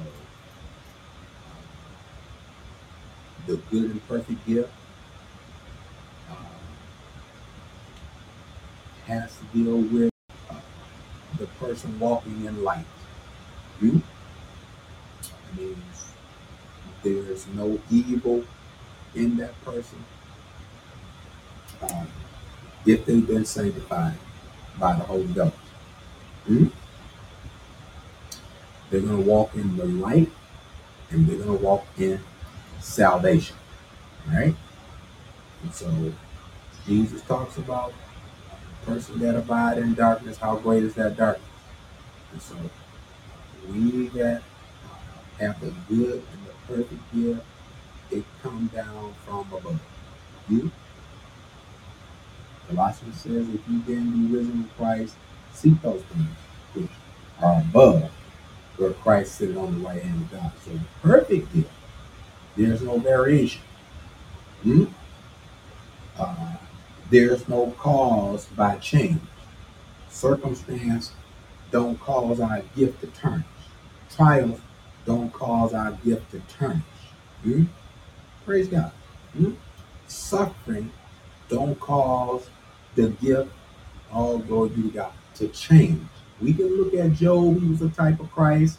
the 3.46 3.57
good 3.70 3.90
and 3.90 4.09
perfect 4.09 4.46
gift 4.46 4.70
uh, 6.31 6.35
has 9.07 9.37
to 9.37 9.44
deal 9.59 9.79
with 9.79 10.11
uh, 10.50 10.55
the 11.38 11.46
person 11.46 11.98
walking 11.98 12.44
in 12.44 12.62
light. 12.62 12.87
Hmm? 13.81 13.98
means 15.57 16.07
there's 17.03 17.46
no 17.48 17.79
evil 17.90 18.44
in 19.14 19.37
that 19.38 19.64
person 19.64 20.05
um, 21.83 22.07
if 22.87 23.05
they've 23.07 23.26
been 23.26 23.44
sanctified 23.44 24.16
by 24.79 24.94
the 24.94 25.03
Holy 25.03 25.24
Ghost. 25.26 25.55
Hmm? 26.46 26.66
They're 28.90 29.00
going 29.00 29.22
to 29.22 29.31
walk 29.31 29.55
in 29.55 29.76
the 29.76 29.85
light 29.85 30.31
and 31.11 31.26
they're 31.26 31.37
going 31.37 31.59
to 31.59 31.64
walk 31.64 31.87
in 31.98 32.20
salvation. 32.80 33.56
Right? 34.28 34.54
And 35.62 35.74
so 35.74 36.12
Jesus 36.86 37.22
talks 37.22 37.56
about 37.58 37.92
person 38.84 39.18
that 39.20 39.36
abide 39.36 39.78
in 39.78 39.94
darkness, 39.94 40.38
how 40.38 40.56
great 40.56 40.82
is 40.82 40.94
that 40.94 41.16
darkness? 41.16 41.48
And 42.32 42.42
so 42.42 42.56
we 43.70 44.08
that 44.08 44.42
have 45.38 45.60
the 45.60 45.72
good 45.88 46.22
and 46.32 46.46
the 46.46 46.52
perfect 46.66 47.14
gift, 47.14 47.42
it 48.10 48.24
come 48.42 48.70
down 48.74 49.14
from 49.24 49.40
above. 49.52 49.80
You? 50.48 50.70
Colossians 52.68 53.20
says, 53.20 53.48
if 53.48 53.60
you 53.68 53.82
then 53.86 54.28
be 54.28 54.36
risen 54.36 54.62
with 54.62 54.76
Christ, 54.76 55.16
seek 55.52 55.80
those 55.82 56.02
things 56.02 56.28
which 56.74 56.90
are 57.42 57.60
above, 57.60 58.10
where 58.76 58.92
Christ 58.92 59.36
sitting 59.36 59.56
on 59.56 59.80
the 59.80 59.86
right 59.86 60.02
hand 60.02 60.22
of 60.22 60.30
God. 60.32 60.52
So 60.64 60.72
perfect 61.02 61.52
gift, 61.54 61.70
there's 62.56 62.82
no 62.82 62.98
variation. 62.98 63.62
Hmm? 64.62 64.84
Uh, 66.18 66.54
there's 67.10 67.48
no 67.48 67.70
cause 67.78 68.46
by 68.46 68.76
change. 68.76 69.20
Circumstance 70.08 71.12
don't 71.70 71.98
cause 72.00 72.40
our 72.40 72.62
gift 72.76 73.00
to 73.00 73.06
tarnish. 73.08 73.46
Trials 74.14 74.60
don't 75.06 75.32
cause 75.32 75.72
our 75.72 75.92
gift 76.04 76.30
to 76.32 76.40
tarnish. 76.58 76.82
Hmm? 77.42 77.64
Praise 78.44 78.68
God. 78.68 78.92
Hmm? 79.32 79.52
Suffering 80.08 80.90
don't 81.48 81.78
cause 81.80 82.48
the 82.94 83.08
gift, 83.10 83.50
all 84.12 84.38
glory 84.38 84.70
be 84.70 84.82
to 84.82 84.88
God, 84.88 85.12
to 85.36 85.48
change. 85.48 86.00
We 86.40 86.52
can 86.54 86.76
look 86.76 86.94
at 86.94 87.12
Job, 87.12 87.60
he 87.60 87.68
was 87.68 87.82
a 87.82 87.88
type 87.90 88.20
of 88.20 88.30
Christ. 88.32 88.78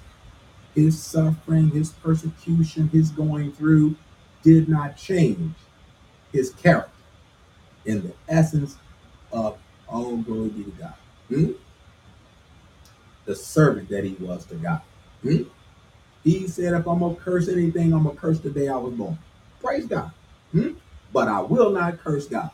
His 0.76 1.02
suffering, 1.02 1.70
his 1.70 1.92
persecution, 1.92 2.88
his 2.90 3.12
going 3.12 3.52
through 3.52 3.96
did 4.44 4.70
not 4.70 4.98
change 4.98 5.54
his 6.32 6.52
character 6.52 6.92
in 7.86 8.02
the 8.02 8.14
essence 8.28 8.78
of 9.32 9.58
all 9.88 10.18
glory 10.18 10.50
be 10.50 10.64
to 10.64 10.72
God. 10.72 10.94
Hmm? 11.28 11.52
The 13.26 13.36
servant 13.36 13.90
that 13.90 14.04
he 14.04 14.14
was 14.14 14.46
to 14.46 14.56
God. 14.56 14.82
Hmm? 15.22 15.44
He 16.24 16.48
said, 16.48 16.74
if 16.74 16.88
I'm 16.88 17.00
going 17.00 17.16
to 17.16 17.22
curse 17.22 17.50
anything, 17.50 17.94
I'm 17.94 18.04
going 18.04 18.16
to 18.16 18.22
curse 18.22 18.40
the 18.40 18.50
day 18.50 18.68
I 18.68 18.78
was 18.78 18.94
born. 18.94 19.18
Praise 19.62 19.88
God. 19.88 20.12
Hmm? 20.52 20.74
But 21.12 21.28
I 21.28 21.42
will 21.42 21.72
not 21.72 22.00
curse 22.00 22.28
God. 22.28 22.52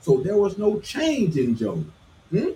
So 0.00 0.18
there 0.18 0.36
was 0.36 0.58
no 0.58 0.80
change 0.80 1.36
in 1.36 1.56
Job. 1.56 1.86
Hmm? 2.30 2.50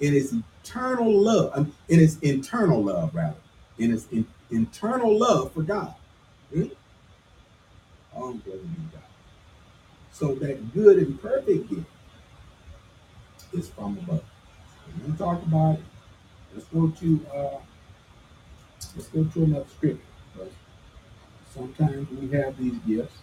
In 0.00 0.12
his 0.12 0.34
eternal 0.62 1.12
love, 1.12 1.52
um, 1.54 1.72
in 1.88 1.98
his 1.98 2.18
internal 2.20 2.82
love, 2.82 3.14
rather, 3.14 3.36
in 3.78 3.90
his 3.90 4.06
in, 4.10 4.26
internal 4.50 5.18
love 5.18 5.52
for 5.52 5.62
God. 5.62 5.94
Hmm? 6.52 6.66
Oh, 8.16 8.32
glory 8.34 8.60
be 8.60 8.82
God. 8.92 9.02
So 10.12 10.34
that 10.36 10.72
good 10.72 10.98
and 10.98 11.20
perfect 11.20 11.68
gift 11.68 11.86
is 13.52 13.68
from 13.70 13.98
above. 13.98 14.22
We're 15.00 15.12
to 15.12 15.18
talk 15.18 15.42
about 15.42 15.78
it. 15.78 15.84
Let's 16.54 16.66
go 16.66 16.88
to 16.88 17.26
uh, 17.34 17.58
let's 18.96 19.08
go 19.08 19.24
to 19.24 19.44
another 19.44 19.66
scripture. 19.76 20.00
Because 20.32 20.52
sometimes 21.52 22.08
we 22.10 22.28
have 22.36 22.56
these 22.56 22.78
gifts, 22.86 23.16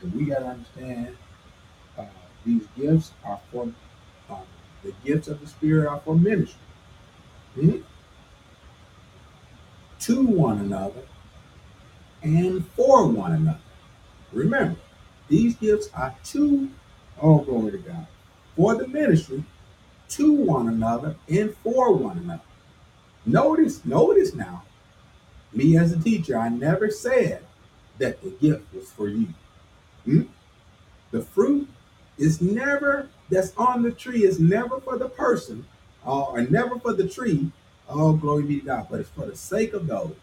and 0.00 0.14
we 0.14 0.26
got 0.26 0.40
to 0.40 0.46
understand 0.46 1.16
uh, 1.98 2.04
these 2.44 2.66
gifts 2.76 3.12
are 3.24 3.40
for 3.50 3.72
uh, 4.30 4.36
the 4.84 4.92
gifts 5.04 5.28
of 5.28 5.40
the 5.40 5.46
Spirit 5.46 5.88
are 5.88 6.00
for 6.00 6.14
ministry 6.14 6.60
hmm? 7.54 7.78
To 10.04 10.22
one 10.26 10.58
another 10.58 11.02
and 12.22 12.66
for 12.76 13.06
one 13.06 13.32
another. 13.32 13.58
Remember, 14.32 14.78
these 15.28 15.56
gifts 15.56 15.88
are 15.94 16.14
to, 16.24 16.70
oh 17.20 17.38
glory 17.38 17.72
to 17.72 17.78
God, 17.78 18.06
for 18.56 18.74
the 18.74 18.86
ministry 18.86 19.44
to 20.10 20.32
one 20.32 20.68
another 20.68 21.16
and 21.28 21.54
for 21.62 21.94
one 21.94 22.18
another. 22.18 22.42
Notice, 23.24 23.84
notice 23.84 24.34
now, 24.34 24.64
me 25.52 25.78
as 25.78 25.92
a 25.92 25.98
teacher, 25.98 26.36
I 26.38 26.50
never 26.50 26.90
said 26.90 27.42
that 27.98 28.22
the 28.22 28.30
gift 28.30 28.74
was 28.74 28.90
for 28.90 29.08
you. 29.08 29.28
Hmm? 30.04 30.22
The 31.12 31.22
fruit 31.22 31.68
is 32.18 32.42
never 32.42 33.08
that's 33.30 33.54
on 33.56 33.82
the 33.82 33.90
tree 33.90 34.24
is 34.24 34.38
never 34.38 34.80
for 34.80 34.98
the 34.98 35.08
person 35.08 35.66
uh, 36.06 36.24
or 36.24 36.42
never 36.42 36.78
for 36.78 36.92
the 36.92 37.08
tree. 37.08 37.50
Oh, 37.88 38.14
glory 38.14 38.44
be 38.44 38.60
to 38.60 38.66
God. 38.66 38.86
But 38.90 39.00
it's 39.00 39.10
for 39.10 39.26
the 39.26 39.36
sake 39.36 39.72
of 39.72 39.86
those 39.86 40.14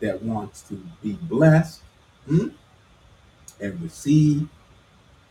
that 0.00 0.22
wants 0.22 0.62
to 0.62 0.74
be 1.02 1.12
blessed 1.12 1.80
hmm, 2.26 2.48
and 3.60 3.82
receive 3.82 4.48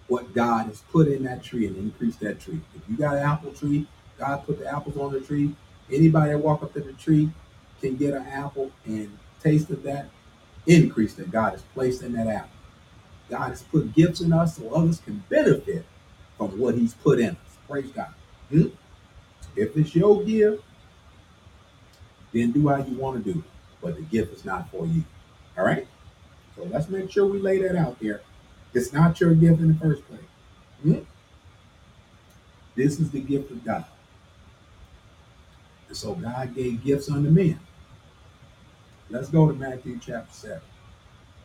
what 0.07 0.33
God 0.33 0.67
has 0.67 0.81
put 0.91 1.07
in 1.07 1.23
that 1.23 1.43
tree 1.43 1.67
and 1.67 1.77
increase 1.77 2.15
that 2.17 2.39
tree. 2.39 2.59
If 2.75 2.81
you 2.89 2.97
got 2.97 3.17
an 3.17 3.23
apple 3.23 3.53
tree, 3.53 3.87
God 4.17 4.45
put 4.45 4.59
the 4.59 4.67
apples 4.67 4.97
on 4.97 5.13
the 5.13 5.21
tree. 5.21 5.55
Anybody 5.91 6.31
that 6.31 6.39
walk 6.39 6.63
up 6.63 6.73
to 6.73 6.81
the 6.81 6.93
tree 6.93 7.29
can 7.81 7.95
get 7.95 8.13
an 8.13 8.25
apple 8.27 8.71
and 8.85 9.17
taste 9.41 9.69
of 9.69 9.83
that 9.83 10.09
increase 10.67 11.13
that 11.15 11.31
God 11.31 11.51
has 11.51 11.61
placed 11.73 12.03
in 12.03 12.13
that 12.13 12.27
apple. 12.27 12.49
God 13.29 13.49
has 13.49 13.63
put 13.63 13.93
gifts 13.93 14.21
in 14.21 14.33
us 14.33 14.57
so 14.57 14.73
others 14.73 14.99
can 14.99 15.23
benefit 15.29 15.85
from 16.37 16.59
what 16.59 16.75
He's 16.75 16.93
put 16.95 17.19
in 17.19 17.29
us. 17.29 17.57
Praise 17.67 17.91
God. 17.91 18.13
Hmm? 18.49 18.67
If 19.55 19.77
it's 19.77 19.95
your 19.95 20.23
gift, 20.23 20.63
then 22.33 22.51
do 22.51 22.67
how 22.67 22.77
you 22.77 22.95
want 22.97 23.23
to 23.23 23.33
do 23.33 23.39
it. 23.39 23.45
But 23.81 23.95
the 23.95 24.01
gift 24.03 24.33
is 24.33 24.45
not 24.45 24.69
for 24.71 24.85
you. 24.85 25.03
All 25.57 25.65
right? 25.65 25.87
So 26.55 26.63
let's 26.65 26.89
make 26.89 27.09
sure 27.09 27.25
we 27.25 27.39
lay 27.39 27.61
that 27.61 27.75
out 27.75 27.99
there. 27.99 28.21
It's 28.73 28.93
not 28.93 29.19
your 29.19 29.33
gift 29.33 29.59
in 29.59 29.69
the 29.69 29.79
first 29.79 30.05
place. 30.07 30.21
Hmm? 30.83 30.99
This 32.75 32.99
is 32.99 33.11
the 33.11 33.19
gift 33.19 33.51
of 33.51 33.63
God. 33.65 33.85
And 35.87 35.97
so 35.97 36.13
God 36.13 36.53
gave 36.53 36.83
gifts 36.83 37.09
unto 37.09 37.29
men. 37.29 37.59
Let's 39.09 39.29
go 39.29 39.47
to 39.47 39.53
Matthew 39.53 39.99
chapter 39.99 40.31
7 40.31 40.61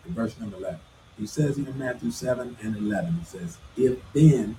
and 0.04 0.14
verse 0.14 0.38
number 0.38 0.58
11. 0.58 0.80
He 1.18 1.26
says 1.26 1.56
in 1.56 1.78
Matthew 1.78 2.10
7 2.10 2.56
and 2.62 2.76
11, 2.76 3.14
he 3.14 3.24
says, 3.24 3.58
If 3.76 3.98
then, 4.12 4.56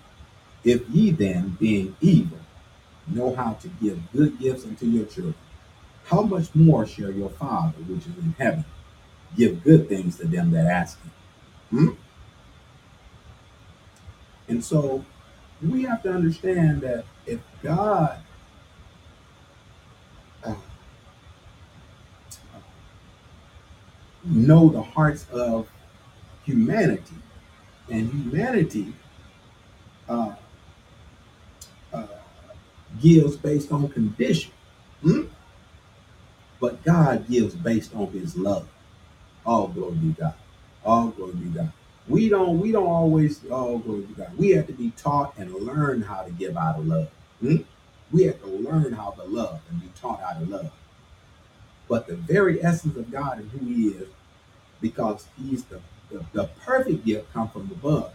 if 0.64 0.90
ye 0.90 1.12
then, 1.12 1.56
being 1.60 1.96
evil, 2.02 2.40
know 3.08 3.36
how 3.36 3.54
to 3.54 3.68
give 3.68 4.00
good 4.12 4.40
gifts 4.40 4.64
unto 4.66 4.88
your 4.88 5.06
children, 5.06 5.36
how 6.06 6.22
much 6.22 6.54
more 6.54 6.86
shall 6.86 7.12
your 7.12 7.30
Father, 7.30 7.78
which 7.88 8.06
is 8.06 8.18
in 8.18 8.36
heaven, 8.38 8.64
give 9.36 9.64
good 9.64 9.90
things 9.90 10.18
to 10.18 10.28
them 10.28 10.52
that 10.52 10.66
ask 10.68 11.02
him? 11.02 11.12
Hmm? 11.72 11.90
And 14.48 14.64
so 14.64 15.04
we 15.62 15.84
have 15.84 16.04
to 16.04 16.12
understand 16.12 16.82
that 16.82 17.06
if 17.26 17.40
God 17.64 18.20
uh, 20.44 20.54
know 24.24 24.70
the 24.70 24.84
hearts 24.84 25.26
of 25.32 25.68
humanity, 26.44 27.16
and 27.90 28.10
humanity 28.12 28.94
uh, 30.08 30.36
uh, 31.92 32.08
gives 33.02 33.36
based 33.38 33.72
on 33.72 33.88
condition, 33.90 34.52
hmm? 35.02 35.24
But 36.60 36.84
God 36.84 37.28
gives 37.30 37.56
based 37.56 37.96
on 37.96 38.08
His 38.12 38.38
love. 38.38 38.68
All 39.46 39.68
glory 39.70 39.96
be 39.96 40.10
God. 40.14 40.36
All 40.86 41.10
glory 41.10 41.34
be 41.34 41.50
God. 41.50 41.72
We 42.08 42.30
don't. 42.30 42.60
We 42.60 42.72
don't 42.72 42.88
always. 42.88 43.46
All 43.50 43.80
glory 43.80 44.02
be 44.04 44.14
God. 44.16 44.38
We 44.38 44.52
have 44.52 44.68
to 44.68 44.74
be 44.74 44.92
taught 44.92 45.38
and 45.38 45.54
learn 45.54 46.04
how 46.04 46.24
to 46.24 46.32
give 46.32 46.58
out 46.58 46.80
of 46.80 46.88
love. 46.88 47.10
Hmm? 47.42 47.58
We 48.12 48.24
have 48.26 48.40
to 48.42 48.48
learn 48.48 48.94
how 48.94 49.12
to 49.12 49.24
love 49.24 49.62
and 49.70 49.82
be 49.82 49.90
taught 50.00 50.22
how 50.22 50.40
to 50.40 50.46
love. 50.46 50.72
but 51.88 52.08
the 52.08 52.16
very 52.16 52.64
essence 52.64 52.98
of 52.98 53.12
God 53.12 53.40
and 53.40 53.52
who 53.52 53.66
He 53.66 53.88
is, 53.90 54.10
because 54.82 55.28
He's 55.38 55.66
the, 55.66 55.82
the, 56.12 56.26
the 56.34 56.46
perfect 56.66 57.06
gift 57.06 57.32
come 57.34 57.50
from 57.50 57.72
above. 57.72 58.14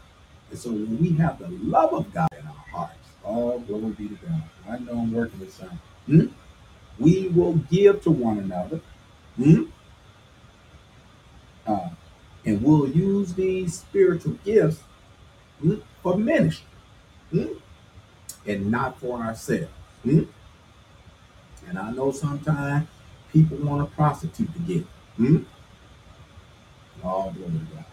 And 0.51 0.59
so 0.59 0.71
when 0.71 1.01
we 1.01 1.13
have 1.15 1.39
the 1.39 1.49
love 1.49 1.93
of 1.95 2.13
God 2.15 2.29
in 2.39 2.47
our 2.47 2.55
hearts, 2.73 3.09
all 3.25 3.61
glory 3.61 3.93
be 3.93 4.09
to 4.09 4.17
God. 4.17 4.43
I 4.69 4.79
know 4.79 4.93
I'm 5.01 5.13
working 5.13 5.41
with 5.41 5.55
some. 5.55 5.81
Hmm? 6.07 6.27
We 6.99 7.29
will 7.29 7.55
give 7.55 8.03
to 8.03 8.11
one 8.11 8.39
another. 8.39 8.81
Hmm? 9.37 9.65
Uh, 11.67 11.91
and 12.45 12.63
we'll 12.63 12.89
use 12.89 13.35
these 13.35 13.79
spiritual 13.79 14.33
gifts 14.45 14.81
hmm, 15.61 15.77
for 16.03 16.17
ministry 16.17 16.67
hmm? 17.31 17.47
and 18.47 18.71
not 18.71 18.99
for 18.99 19.19
ourselves. 19.19 19.69
Hmm? 20.03 20.23
And 21.69 21.79
I 21.79 21.91
know 21.91 22.11
sometimes 22.11 22.89
people 23.33 23.59
want 23.59 23.89
to 23.89 23.95
prostitute 23.95 24.53
the 24.55 24.61
gift. 24.61 24.89
Hmm? 25.17 25.39
Oh, 27.05 27.31
glory 27.31 27.53
to 27.53 27.75
God. 27.75 27.85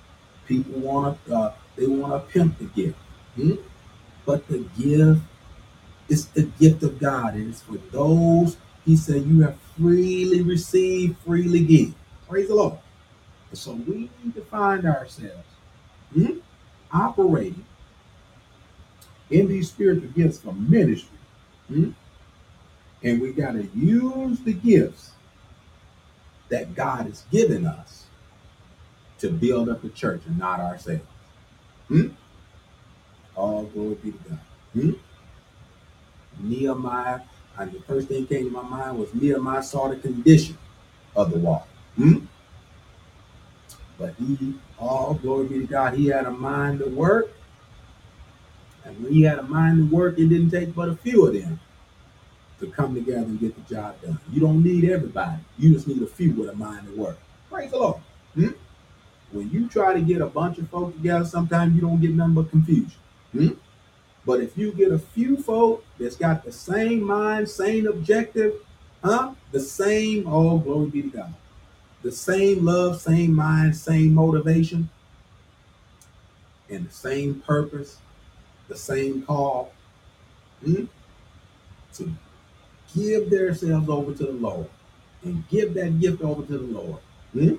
People 0.47 0.79
want 0.79 1.25
to, 1.25 1.36
uh, 1.36 1.53
they 1.75 1.88
want 1.88 2.13
to 2.13 2.31
pimp 2.31 2.57
the 2.57 2.65
gift. 2.65 2.97
Hmm? 3.36 3.55
But 4.25 4.47
the 4.47 4.60
gift 4.77 5.21
is 6.10 6.27
the 6.27 6.43
gift 6.43 6.83
of 6.83 6.99
God. 6.99 7.36
And 7.36 7.49
it's 7.49 7.62
for 7.62 7.77
those, 7.91 8.57
he 8.88 8.95
said, 8.95 9.23
you 9.26 9.41
have 9.41 9.58
freely 9.78 10.41
received, 10.41 11.17
freely 11.19 11.60
give. 11.60 11.93
Praise 12.30 12.47
the 12.47 12.56
Lord. 12.56 12.80
So 13.52 13.73
we 13.73 14.10
need 14.23 14.34
to 14.36 14.41
find 14.43 14.86
ourselves 14.86 15.45
hmm, 16.13 16.38
operating 16.93 17.65
in 19.30 19.50
these 19.50 19.69
spiritual 19.69 20.08
gifts 20.12 20.39
for 20.39 20.54
ministry. 20.54 21.17
Hmm? 21.67 21.89
And 23.04 23.21
we 23.21 23.34
got 23.34 23.52
to 23.52 23.69
use 23.76 24.39
the 24.39 24.54
gifts 24.54 25.12
that 26.47 26.73
God 26.73 27.08
has 27.08 27.26
given 27.30 27.65
us 27.65 28.06
to 29.19 29.30
build 29.30 29.67
up 29.67 29.82
the 29.82 29.89
church 29.89 30.21
and 30.28 30.39
not 30.39 30.62
ourselves. 30.62 31.04
Hmm? 31.89 32.08
All 33.36 33.65
glory 33.65 33.95
be 33.95 34.12
to 34.13 34.17
God. 34.30 34.39
Hmm? 34.71 34.91
Nehemiah, 36.39 37.19
and 37.60 37.72
the 37.72 37.80
first 37.82 38.08
thing 38.08 38.28
came 38.28 38.46
to 38.46 38.52
my 38.52 38.62
mind 38.62 39.00
was 39.00 39.13
Nehemiah 39.13 39.63
saw 39.63 39.88
the 39.88 39.96
condition 39.96 40.58
of 41.15 41.32
the 41.32 41.39
wall. 41.39 41.67
Hmm? 41.96 42.26
But 43.98 44.13
he, 44.20 44.54
all 44.78 45.15
glory 45.15 45.48
be 45.48 45.60
to 45.60 45.65
God, 45.65 45.96
he 45.96 46.08
had 46.08 46.26
a 46.26 46.32
mind 46.32 46.80
to 46.80 46.86
work. 46.86 47.32
And 48.86 49.04
when 49.04 49.12
he 49.12 49.24
had 49.24 49.39
a 49.39 49.43
mind 49.43 49.78
to 49.89 49.96
work, 49.96 50.20
it 50.20 50.28
didn't 50.28 50.52
take 50.52 50.76
but 50.76 50.88
a 50.89 50.96
few 50.96 51.26
of 51.26 51.34
them 51.34 51.60
to 52.60 52.67
come 52.67 52.93
together 52.93 53.26
and 53.26 53.39
get 53.39 53.56
the 53.56 53.74
job 53.74 54.00
done. 54.02 54.20
You 54.32 54.39
don't 54.39 54.63
need 54.63 54.89
everybody. 54.89 55.41
You 55.58 55.74
just 55.74 55.88
need 55.88 56.02
a 56.02 56.08
few 56.08 56.34
with 56.34 56.50
a 56.50 56.56
mind 56.56 56.88
to 56.88 56.96
work. 56.96 57.17
Praise 57.50 57.72
the 57.72 57.78
Lord. 57.78 58.02
Hmm? 58.36 58.50
When 59.32 59.50
you 59.50 59.67
try 59.67 59.93
to 59.93 60.02
get 60.02 60.22
a 60.22 60.28
bunch 60.28 60.58
of 60.60 60.70
folks 60.70 60.96
together, 60.96 61.26
sometimes 61.26 61.76
you 61.76 61.82
don't 61.82 62.00
get 62.00 62.12
nothing 62.12 62.36
but 62.36 62.50
confusion. 62.50 62.91
Hmm? 63.32 63.50
But 64.27 64.41
if 64.41 64.57
you 64.57 64.73
get 64.73 64.91
a 64.91 64.99
few 64.99 65.37
folk 65.37 65.85
that's 65.97 66.17
got 66.17 66.43
the 66.43 66.51
same 66.51 67.01
mind, 67.01 67.47
same 67.47 67.87
objective, 67.87 68.55
huh? 69.01 69.35
The 69.53 69.61
same, 69.61 70.27
oh, 70.27 70.57
glory 70.57 70.89
be 70.89 71.01
to 71.03 71.07
God. 71.07 71.33
The 72.01 72.11
same 72.11 72.65
love, 72.65 72.99
same 72.99 73.33
mind, 73.33 73.77
same 73.77 74.13
motivation, 74.13 74.89
and 76.69 76.89
the 76.89 76.91
same 76.91 77.35
purpose, 77.47 77.99
the 78.67 78.75
same 78.75 79.21
call 79.21 79.71
hmm? 80.61 80.83
to 81.93 82.13
give 82.93 83.29
themselves 83.29 83.87
over 83.87 84.13
to 84.13 84.25
the 84.25 84.33
Lord 84.33 84.67
and 85.23 85.47
give 85.47 85.73
that 85.75 86.01
gift 86.01 86.21
over 86.21 86.45
to 86.45 86.57
the 86.57 86.79
Lord. 86.79 86.99
Hmm? 87.31 87.55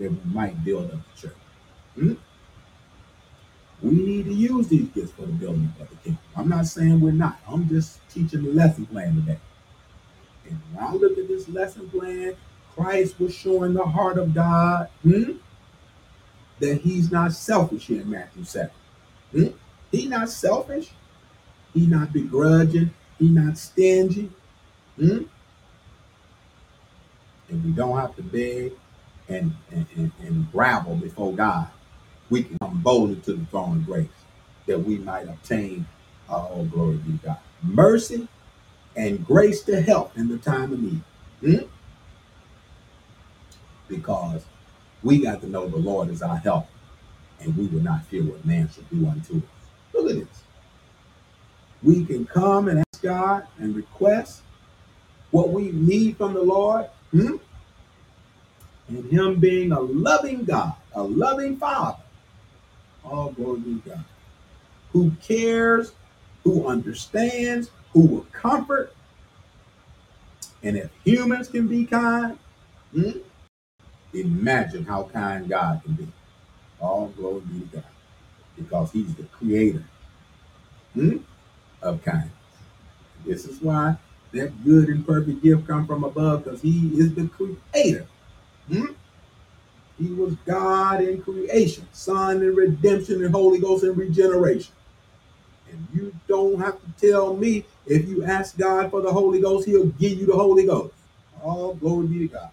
That 0.00 0.10
we 0.10 0.18
might 0.32 0.64
build 0.64 0.90
up 0.90 1.00
the 1.14 1.28
church. 1.28 1.36
Hmm? 1.94 2.14
We 3.82 3.92
need 3.92 4.26
to 4.26 4.32
use 4.32 4.68
these 4.68 4.88
gifts 4.88 5.12
for 5.12 5.22
the 5.22 5.32
building 5.32 5.72
of 5.80 5.88
the 5.88 5.96
kingdom. 5.96 6.22
I'm 6.36 6.48
not 6.48 6.66
saying 6.66 7.00
we're 7.00 7.12
not. 7.12 7.40
I'm 7.48 7.68
just 7.68 7.98
teaching 8.10 8.44
the 8.44 8.52
lesson 8.52 8.86
plan 8.86 9.14
today. 9.14 9.38
And 10.44 10.60
when 10.72 10.84
I 10.84 10.92
look 10.92 11.16
at 11.16 11.28
this 11.28 11.48
lesson 11.48 11.88
plan, 11.88 12.36
Christ 12.74 13.18
was 13.18 13.34
showing 13.34 13.72
the 13.72 13.84
heart 13.84 14.18
of 14.18 14.34
God 14.34 14.88
hmm, 15.02 15.32
that 16.58 16.82
he's 16.82 17.10
not 17.10 17.32
selfish 17.32 17.86
here 17.86 18.02
in 18.02 18.10
Matthew 18.10 18.44
7. 18.44 18.70
Hmm? 19.32 19.46
He's 19.90 20.08
not 20.08 20.28
selfish. 20.28 20.90
He's 21.72 21.88
not 21.88 22.12
begrudging. 22.12 22.92
He's 23.18 23.30
not 23.30 23.56
stingy. 23.56 24.30
Hmm? 24.96 25.22
And 27.48 27.64
we 27.64 27.70
don't 27.70 27.98
have 27.98 28.14
to 28.16 28.22
beg 28.22 28.72
and, 29.28 29.54
and, 29.70 29.86
and, 29.96 30.12
and 30.20 30.52
gravel 30.52 30.96
before 30.96 31.32
God 31.32 31.68
we 32.30 32.44
can 32.44 32.56
come 32.58 32.80
boldly 32.80 33.16
to 33.16 33.34
the 33.34 33.44
throne 33.46 33.78
of 33.78 33.86
grace 33.86 34.08
that 34.66 34.78
we 34.78 34.98
might 34.98 35.28
obtain 35.28 35.86
our 36.28 36.46
all 36.46 36.64
glory 36.64 36.98
to 36.98 37.26
God. 37.26 37.38
Mercy 37.62 38.28
and 38.96 39.24
grace 39.26 39.62
to 39.64 39.80
help 39.80 40.16
in 40.16 40.28
the 40.28 40.38
time 40.38 40.72
of 40.72 40.80
need. 40.80 41.02
Hmm? 41.40 41.66
Because 43.88 44.44
we 45.02 45.20
got 45.20 45.40
to 45.40 45.48
know 45.48 45.66
the 45.66 45.76
Lord 45.76 46.08
is 46.08 46.22
our 46.22 46.36
help 46.36 46.66
and 47.40 47.56
we 47.56 47.66
will 47.66 47.82
not 47.82 48.06
fear 48.06 48.22
what 48.22 48.44
man 48.44 48.70
should 48.72 48.88
do 48.90 49.06
unto 49.08 49.38
us. 49.38 49.42
Look 49.92 50.10
at 50.10 50.16
this. 50.16 50.42
We 51.82 52.04
can 52.04 52.26
come 52.26 52.68
and 52.68 52.80
ask 52.80 53.02
God 53.02 53.46
and 53.58 53.74
request 53.74 54.42
what 55.30 55.50
we 55.50 55.72
need 55.72 56.16
from 56.16 56.34
the 56.34 56.42
Lord. 56.42 56.86
Hmm? 57.10 57.36
And 58.88 59.10
Him 59.10 59.40
being 59.40 59.72
a 59.72 59.80
loving 59.80 60.44
God, 60.44 60.74
a 60.94 61.02
loving 61.02 61.56
Father, 61.56 62.02
all 63.04 63.32
glory 63.32 63.60
to 63.60 63.82
God. 63.86 64.04
Who 64.92 65.12
cares, 65.22 65.92
who 66.44 66.66
understands, 66.66 67.70
who 67.92 68.06
will 68.06 68.26
comfort. 68.32 68.94
And 70.62 70.76
if 70.76 70.90
humans 71.04 71.48
can 71.48 71.68
be 71.68 71.86
kind, 71.86 72.38
hmm, 72.92 73.10
imagine 74.12 74.84
how 74.84 75.04
kind 75.04 75.48
God 75.48 75.82
can 75.84 75.94
be. 75.94 76.08
All 76.80 77.08
glory 77.08 77.40
be 77.40 77.60
to 77.60 77.66
God. 77.66 77.84
Because 78.56 78.92
he's 78.92 79.14
the 79.14 79.24
creator 79.24 79.84
hmm, 80.94 81.18
of 81.82 82.02
kindness. 82.04 82.32
This 83.24 83.44
is 83.44 83.60
why 83.60 83.96
that 84.32 84.64
good 84.64 84.88
and 84.88 85.06
perfect 85.06 85.42
gift 85.42 85.66
come 85.66 85.86
from 85.86 86.04
above, 86.04 86.44
because 86.44 86.62
he 86.62 86.88
is 86.98 87.14
the 87.14 87.28
creator. 87.28 88.06
Hmm? 88.68 88.92
He 90.00 90.12
was 90.12 90.34
God 90.46 91.02
in 91.02 91.20
creation, 91.20 91.86
Son 91.92 92.42
in 92.42 92.54
redemption, 92.54 93.22
and 93.22 93.34
Holy 93.34 93.58
Ghost 93.58 93.84
in 93.84 93.94
regeneration. 93.94 94.72
And 95.70 95.86
you 95.92 96.14
don't 96.26 96.58
have 96.58 96.78
to 96.80 97.08
tell 97.10 97.36
me 97.36 97.66
if 97.86 98.08
you 98.08 98.24
ask 98.24 98.56
God 98.56 98.90
for 98.90 99.02
the 99.02 99.12
Holy 99.12 99.40
Ghost, 99.40 99.66
He'll 99.66 99.86
give 99.86 100.18
you 100.18 100.26
the 100.26 100.34
Holy 100.34 100.64
Ghost. 100.64 100.94
All 101.42 101.74
glory 101.74 102.06
be 102.06 102.18
to 102.20 102.28
God. 102.28 102.50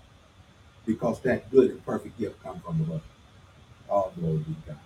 Because 0.86 1.22
that 1.22 1.50
good 1.50 1.72
and 1.72 1.86
perfect 1.86 2.20
gift 2.20 2.42
comes 2.44 2.62
from 2.64 2.82
above. 2.82 3.02
All 3.90 4.12
glory 4.20 4.40
be 4.40 4.54
to 4.54 4.68
God. 4.68 4.80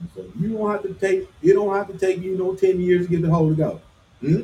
And 0.00 0.10
so 0.14 0.24
you 0.40 0.56
don't 0.56 0.70
have 0.70 0.82
to 0.82 0.94
take, 0.94 1.28
you 1.42 1.52
don't 1.52 1.74
have 1.74 1.88
to 1.88 1.98
take 1.98 2.22
you 2.22 2.38
know 2.38 2.54
10 2.54 2.80
years 2.80 3.06
to 3.06 3.12
get 3.12 3.22
the 3.22 3.30
Holy 3.30 3.54
Ghost. 3.54 3.82
Hmm? 4.20 4.42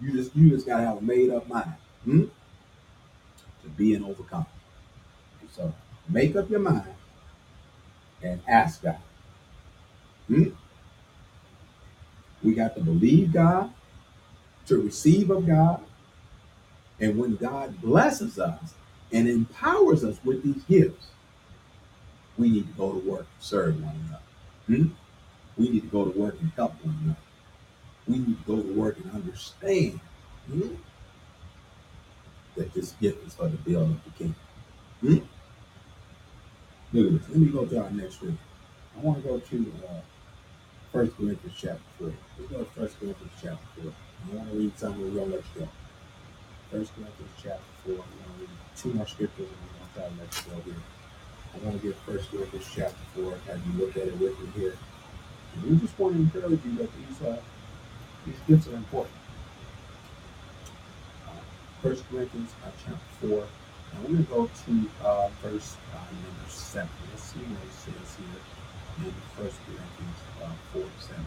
You 0.00 0.12
just 0.12 0.34
you 0.34 0.48
just 0.50 0.66
gotta 0.66 0.84
have 0.84 0.96
a 0.96 1.00
made 1.02 1.28
up 1.30 1.46
mind 1.48 1.74
hmm? 2.04 2.24
to 3.62 3.68
be 3.76 3.94
an 3.94 4.04
overcomer. 4.04 4.46
So 5.52 5.74
make 6.10 6.36
up 6.36 6.50
your 6.50 6.60
mind 6.60 6.94
and 8.22 8.40
ask 8.46 8.82
God. 8.82 8.98
Hmm? 10.28 10.50
We 12.42 12.54
got 12.54 12.74
to 12.76 12.80
believe 12.80 13.32
God, 13.32 13.72
to 14.66 14.78
receive 14.78 15.30
of 15.30 15.46
God. 15.46 15.82
And 16.98 17.18
when 17.18 17.36
God 17.36 17.80
blesses 17.80 18.38
us 18.38 18.74
and 19.12 19.28
empowers 19.28 20.04
us 20.04 20.18
with 20.24 20.42
these 20.42 20.62
gifts, 20.64 21.08
we 22.36 22.50
need 22.50 22.66
to 22.68 22.72
go 22.74 22.92
to 22.92 22.98
work 22.98 23.20
and 23.20 23.40
serve 23.40 23.82
one 23.82 23.94
another. 24.06 24.22
Hmm? 24.66 24.94
We 25.56 25.68
need 25.68 25.80
to 25.80 25.88
go 25.88 26.04
to 26.04 26.18
work 26.18 26.36
and 26.40 26.50
help 26.52 26.74
one 26.84 26.98
another. 27.02 27.18
We 28.06 28.18
need 28.18 28.44
to 28.44 28.56
go 28.56 28.62
to 28.62 28.72
work 28.72 28.98
and 28.98 29.10
understand 29.12 30.00
hmm, 30.46 30.74
that 32.56 32.72
this 32.72 32.92
gift 32.92 33.26
is 33.26 33.34
for 33.34 33.48
the 33.48 33.56
building 33.58 33.92
of 33.92 34.04
the 34.04 34.10
kingdom. 34.10 34.36
Hmm? 35.00 35.18
Look 36.92 37.06
at 37.06 37.20
this. 37.20 37.28
Let 37.28 37.38
me 37.38 37.46
go 37.46 37.64
to 37.66 37.82
our 37.82 37.90
next 37.90 38.16
scripture. 38.16 38.38
I 38.96 39.00
want 39.00 39.22
to 39.22 39.28
go 39.28 39.38
to 39.38 39.72
uh, 39.88 40.00
1 40.90 41.10
Corinthians 41.12 41.56
chapter 41.56 41.80
4. 41.98 42.12
Let's 42.38 42.50
go 42.50 42.58
to 42.58 42.80
1 42.80 42.90
Corinthians 42.98 43.32
chapter 43.40 43.82
4. 43.82 43.92
I 43.92 44.36
want 44.36 44.50
to 44.50 44.58
read 44.58 44.78
something 44.78 45.02
we're 45.02 45.14
going 45.14 45.30
to 45.30 45.36
let 45.36 45.44
you 45.54 45.60
go. 45.60 45.68
1 46.70 46.88
Corinthians 46.90 47.36
chapter 47.40 47.70
4. 47.86 47.94
I'm 47.94 47.96
going 47.96 48.06
to 48.10 48.40
read 48.40 48.50
two 48.76 48.92
more 48.94 49.06
scriptures 49.06 49.46
and 49.46 49.58
we're 49.62 49.78
going 49.78 49.86
to 49.86 49.94
try 49.94 50.08
to 50.10 50.14
let 50.18 50.30
you 50.34 50.50
go 50.50 50.56
here. 50.66 50.82
I 51.54 51.58
want 51.62 51.80
to 51.80 51.86
get 51.86 51.96
1 51.96 52.18
Corinthians 52.26 52.68
chapter 52.74 53.04
4, 53.14 53.34
have 53.46 53.60
you 53.66 53.72
look 53.78 53.96
at 53.96 54.08
it 54.08 54.18
with 54.18 54.38
me 54.40 54.46
here. 54.58 54.76
And 55.54 55.70
we 55.70 55.76
just 55.78 55.96
want 55.96 56.14
to 56.14 56.20
encourage 56.20 56.64
you 56.64 56.74
that 56.78 56.90
these, 56.90 57.22
uh, 57.22 57.38
these 58.26 58.40
gifts 58.48 58.66
are 58.66 58.74
important. 58.74 59.14
First 61.82 62.02
Corinthians 62.10 62.50
uh, 62.66 62.70
chapter 62.84 63.28
4. 63.28 63.46
And 63.92 64.02
we're 64.02 64.10
going 64.10 64.26
to 64.26 64.32
go 64.32 64.50
to 64.66 65.06
uh, 65.06 65.28
verse 65.42 65.76
uh, 65.94 65.98
number 65.98 66.48
7. 66.48 66.88
Let's 67.10 67.22
see 67.22 67.38
what 67.40 67.62
it 67.62 67.72
says 67.72 68.16
here 68.16 69.06
in 69.06 69.14
First 69.36 69.58
Corinthians 69.66 70.16
uh, 70.42 70.50
4 70.72 70.82
7. 71.00 71.26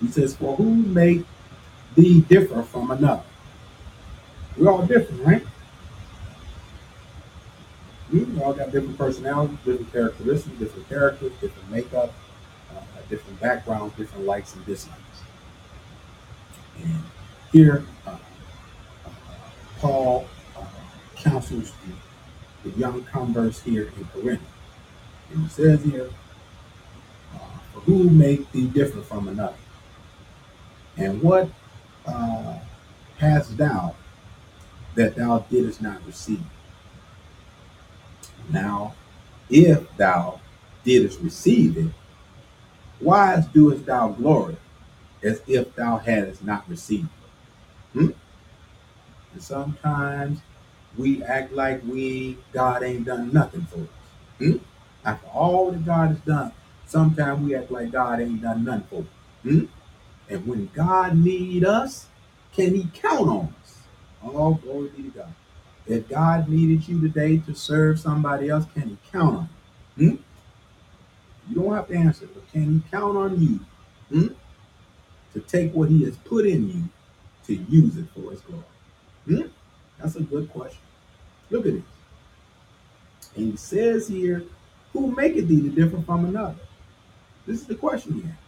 He 0.00 0.08
says, 0.08 0.36
For 0.36 0.56
who 0.56 0.74
make 0.74 1.24
thee 1.94 2.22
differ 2.22 2.62
from 2.62 2.90
another? 2.90 3.22
We're 4.56 4.70
all 4.70 4.86
different, 4.86 5.22
right? 5.24 5.42
We 8.12 8.26
all 8.40 8.54
got 8.54 8.72
different 8.72 8.98
personalities, 8.98 9.56
different 9.64 9.92
characteristics, 9.92 10.58
different 10.58 10.88
characters, 10.88 11.32
different 11.40 11.70
makeup, 11.70 12.12
uh, 12.74 12.80
different 13.08 13.38
backgrounds, 13.40 13.94
different 13.96 14.26
likes 14.26 14.54
and 14.54 14.66
dislikes. 14.66 14.98
And 16.82 17.02
here, 17.52 17.84
uh, 18.06 18.16
Paul 19.80 20.26
uh, 20.56 20.64
counsels 21.16 21.72
the, 22.62 22.70
the, 22.70 22.78
young 22.78 23.02
converts 23.04 23.62
here 23.62 23.90
in 23.96 24.04
Corinth. 24.06 24.42
And 25.32 25.42
he 25.42 25.48
says 25.48 25.82
here, 25.82 26.10
uh, 27.34 27.38
who 27.80 28.10
make 28.10 28.50
thee 28.52 28.66
different 28.66 29.06
from 29.06 29.28
another? 29.28 29.56
And 30.96 31.22
what 31.22 31.48
uh, 32.04 32.58
hast 33.18 33.56
thou 33.56 33.94
that 34.96 35.16
thou 35.16 35.38
didst 35.50 35.80
not 35.80 36.04
receive? 36.06 36.42
Now, 38.50 38.94
if 39.48 39.96
thou 39.96 40.40
didst 40.84 41.20
receive 41.20 41.78
it, 41.78 41.90
why 42.98 43.42
doest 43.54 43.86
thou 43.86 44.08
glory 44.08 44.56
as 45.22 45.40
if 45.46 45.74
thou 45.74 45.96
hadst 45.96 46.44
not 46.44 46.68
received 46.68 47.08
it? 47.94 47.98
Hmm? 47.98 48.10
And 49.32 49.42
sometimes 49.42 50.40
we 50.96 51.22
act 51.22 51.52
like 51.52 51.82
we 51.84 52.38
God 52.52 52.82
ain't 52.82 53.04
done 53.06 53.32
nothing 53.32 53.66
for 53.66 53.80
us. 53.80 53.88
Hmm? 54.38 54.56
After 55.04 55.26
all 55.28 55.70
that 55.70 55.84
God 55.84 56.08
has 56.10 56.18
done, 56.20 56.52
sometimes 56.86 57.40
we 57.40 57.54
act 57.54 57.70
like 57.70 57.92
God 57.92 58.20
ain't 58.20 58.42
done 58.42 58.64
nothing 58.64 58.86
for 58.90 59.00
us. 59.00 59.06
Hmm? 59.42 59.64
And 60.28 60.46
when 60.46 60.70
God 60.74 61.16
need 61.16 61.64
us, 61.64 62.06
can 62.52 62.74
he 62.74 62.88
count 62.92 63.28
on 63.28 63.54
us? 63.62 63.78
All 64.22 64.54
glory 64.54 64.88
be 64.90 65.04
to 65.04 65.10
God. 65.10 65.34
If 65.86 66.08
God 66.08 66.48
needed 66.48 66.86
you 66.86 67.00
today 67.00 67.38
to 67.38 67.54
serve 67.54 67.98
somebody 67.98 68.48
else, 68.48 68.66
can 68.74 68.88
he 68.90 68.98
count 69.10 69.36
on 69.36 69.48
you? 69.96 70.10
Hmm? 70.10 70.16
You 71.50 71.56
don't 71.56 71.74
have 71.74 71.88
to 71.88 71.96
answer, 71.96 72.28
but 72.32 72.50
can 72.52 72.74
he 72.74 72.90
count 72.90 73.16
on 73.16 73.40
you 73.40 73.60
hmm, 74.08 74.34
to 75.32 75.40
take 75.40 75.72
what 75.72 75.88
he 75.88 76.04
has 76.04 76.16
put 76.18 76.46
in 76.46 76.68
you 76.68 76.84
to 77.46 77.54
use 77.70 77.96
it 77.96 78.06
for 78.14 78.30
his 78.30 78.40
glory? 78.42 78.62
Hmm? 79.30 79.46
That's 79.98 80.16
a 80.16 80.22
good 80.22 80.50
question. 80.50 80.80
Look 81.50 81.66
at 81.66 81.74
this. 81.74 81.82
And 83.36 83.52
he 83.52 83.56
says 83.56 84.08
here, 84.08 84.44
who 84.92 85.14
maketh 85.14 85.46
thee 85.46 85.62
to 85.62 85.68
differ 85.68 86.02
from 86.02 86.24
another? 86.24 86.56
This 87.46 87.60
is 87.60 87.66
the 87.66 87.76
question 87.76 88.14
he 88.14 88.28
asks. 88.28 88.38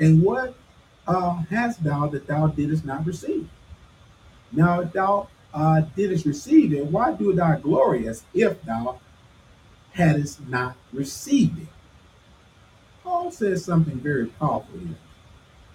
And 0.00 0.22
what 0.22 0.54
uh, 1.06 1.42
hast 1.50 1.84
thou 1.84 2.08
that 2.08 2.26
thou 2.26 2.48
didst 2.48 2.84
not 2.84 3.06
receive? 3.06 3.48
Now, 4.50 4.80
if 4.80 4.92
thou 4.92 5.28
uh, 5.54 5.82
didst 5.94 6.26
receive 6.26 6.72
it, 6.72 6.86
why 6.86 7.12
do 7.12 7.32
thou 7.32 7.56
glory 7.56 8.08
as 8.08 8.24
if 8.34 8.60
thou 8.62 8.98
hadst 9.92 10.46
not 10.48 10.76
received 10.92 11.62
it? 11.62 11.68
Paul 13.04 13.30
says 13.30 13.64
something 13.64 14.00
very 14.00 14.26
powerful 14.26 14.80
here. 14.80 14.96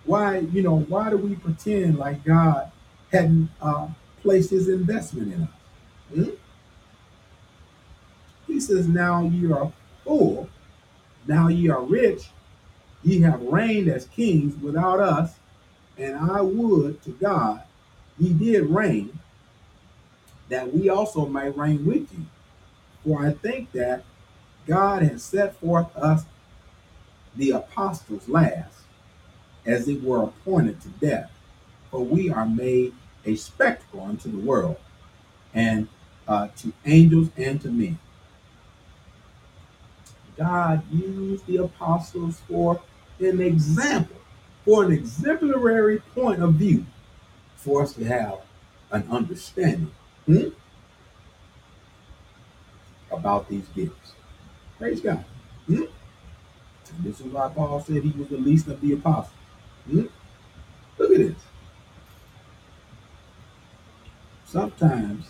Why, 0.06 0.40
you 0.40 0.62
know, 0.62 0.80
why 0.80 1.10
do 1.10 1.18
we 1.18 1.36
pretend 1.36 1.98
like 1.98 2.26
God 2.26 2.72
hadn't 3.10 3.50
uh, 3.62 3.88
placed 4.24 4.50
his 4.50 4.70
investment 4.70 5.34
in 5.34 5.44
us? 5.44 5.50
Hmm? 6.14 6.36
He 8.48 8.60
says, 8.60 8.88
Now 8.88 9.22
ye 9.24 9.52
are 9.52 9.72
full, 10.04 10.50
now 11.28 11.50
ye 11.50 11.70
are 11.70 11.84
rich, 11.84 12.30
ye 13.04 13.22
have 13.22 13.42
reigned 13.42 13.90
as 13.90 14.06
kings 14.06 14.56
without 14.62 15.00
us, 15.00 15.36
and 15.98 16.16
I 16.16 16.42
would 16.42 17.02
to 17.04 17.12
God 17.12 17.62
ye 18.18 18.34
did 18.34 18.70
reign, 18.70 19.20
that 20.50 20.74
we 20.74 20.90
also 20.90 21.26
may 21.26 21.50
reign 21.50 21.86
with 21.86 22.12
you. 22.14 22.26
For 23.04 23.26
I 23.26 23.34
think 23.34 23.72
that 23.74 24.04
God 24.66 25.04
has 25.04 25.24
set 25.24 25.60
forth 25.60 25.96
us 25.96 26.24
the 27.36 27.52
apostles 27.52 28.30
last, 28.30 28.82
as 29.66 29.88
it 29.88 30.04
were 30.04 30.24
appointed 30.24 30.82
to 30.82 30.90
death, 30.90 31.32
for 31.90 32.04
we 32.04 32.30
are 32.30 32.46
made 32.46 32.94
a 33.26 33.36
spectacle 33.36 34.02
unto 34.02 34.30
the 34.30 34.38
world, 34.38 34.78
and 35.54 35.88
uh, 36.28 36.48
to 36.58 36.74
angels 36.86 37.30
and 37.38 37.62
to 37.62 37.70
men. 37.70 38.00
God 40.38 40.82
used 40.92 41.46
the 41.46 41.58
apostles 41.58 42.42
for 42.48 42.82
an 43.20 43.40
example, 43.40 44.18
for 44.66 44.84
an 44.84 44.92
exemplary 44.92 46.00
point 46.16 46.42
of 46.42 46.56
view, 46.56 46.86
for 47.56 47.84
us 47.84 47.94
to 47.94 48.04
have 48.04 48.40
an 48.92 49.08
understanding 49.10 49.92
hmm, 50.26 50.50
about 53.12 53.48
these 53.50 53.68
gifts. 53.76 54.14
Praise 54.78 55.02
God. 55.02 55.24
Hmm? 55.68 55.84
This 57.00 57.20
is 57.20 57.28
why 57.28 57.50
Paul 57.50 57.82
said 57.82 58.04
he 58.04 58.12
was 58.12 58.28
the 58.28 58.38
least 58.38 58.68
of 58.68 58.82
the 58.82 58.94
apostles. 58.94 59.34
Hmm? 59.90 60.06
Look 60.98 61.12
at 61.12 61.18
this. 61.18 61.36
Sometimes 64.54 65.26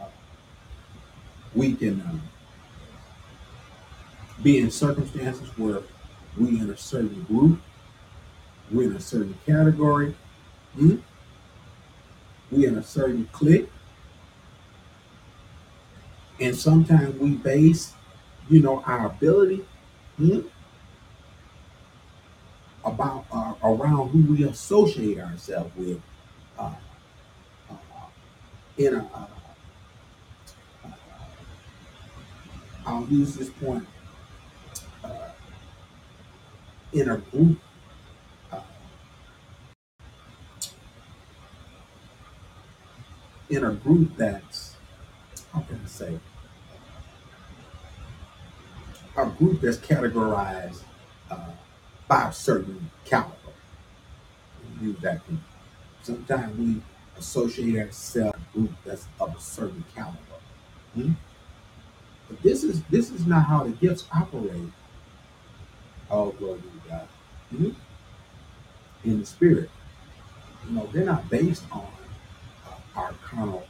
uh, 0.00 0.06
we 1.54 1.74
can 1.74 2.00
uh, 2.00 2.18
be 4.42 4.58
in 4.58 4.68
circumstances 4.68 5.48
where 5.56 5.78
we 6.36 6.58
in 6.58 6.70
a 6.70 6.76
certain 6.76 7.22
group, 7.22 7.60
we're 8.68 8.90
in 8.90 8.96
a 8.96 9.00
certain 9.00 9.38
category, 9.46 10.16
hmm? 10.74 10.96
we 12.50 12.66
in 12.66 12.78
a 12.78 12.82
certain 12.82 13.28
clique, 13.30 13.70
and 16.40 16.56
sometimes 16.56 17.14
we 17.20 17.36
base, 17.36 17.92
you 18.50 18.60
know, 18.60 18.82
our 18.84 19.06
ability 19.06 19.64
hmm, 20.16 20.40
about 22.84 23.24
uh, 23.30 23.54
around 23.62 24.08
who 24.08 24.34
we 24.34 24.42
associate 24.42 25.20
ourselves 25.20 25.70
with 25.76 26.00
uh, 26.58 26.74
in 28.76 28.94
a 28.94 28.98
uh, 28.98 29.26
uh, 30.84 30.88
I'll 32.86 33.06
use 33.08 33.36
this 33.36 33.50
point 33.50 33.86
uh, 35.04 35.08
in 36.92 37.10
a 37.10 37.18
group 37.18 37.58
uh, 38.50 38.60
in 43.50 43.64
a 43.64 43.72
group 43.72 44.16
that's 44.16 44.76
how 45.52 45.60
can 45.60 45.80
I 45.84 45.88
say 45.88 46.18
a 49.16 49.26
group 49.26 49.60
that's 49.60 49.76
categorized 49.76 50.82
uh, 51.30 51.50
by 52.08 52.28
a 52.28 52.32
certain 52.32 52.90
caliber. 53.04 53.36
Use 54.80 54.98
that 55.00 55.26
group. 55.26 55.40
Sometimes 56.02 56.58
we 56.58 56.82
associate 57.18 57.78
ourselves 57.78 58.31
group 58.52 58.70
that's 58.84 59.06
of 59.20 59.34
a 59.34 59.40
certain 59.40 59.84
caliber. 59.94 60.18
Hmm? 60.94 61.12
But 62.28 62.42
this 62.42 62.64
is 62.64 62.82
this 62.84 63.10
is 63.10 63.26
not 63.26 63.44
how 63.44 63.64
the 63.64 63.70
gifts 63.70 64.06
operate. 64.14 64.72
Oh, 66.10 66.30
glory 66.32 66.60
to 66.60 66.88
God. 66.88 67.08
Hmm? 67.50 67.70
In 69.04 69.20
the 69.20 69.26
spirit. 69.26 69.70
You 70.66 70.76
know, 70.76 70.88
they're 70.92 71.04
not 71.04 71.28
based 71.28 71.64
on 71.72 71.86
uh, 72.66 73.00
our 73.00 73.12
carnal, 73.24 73.66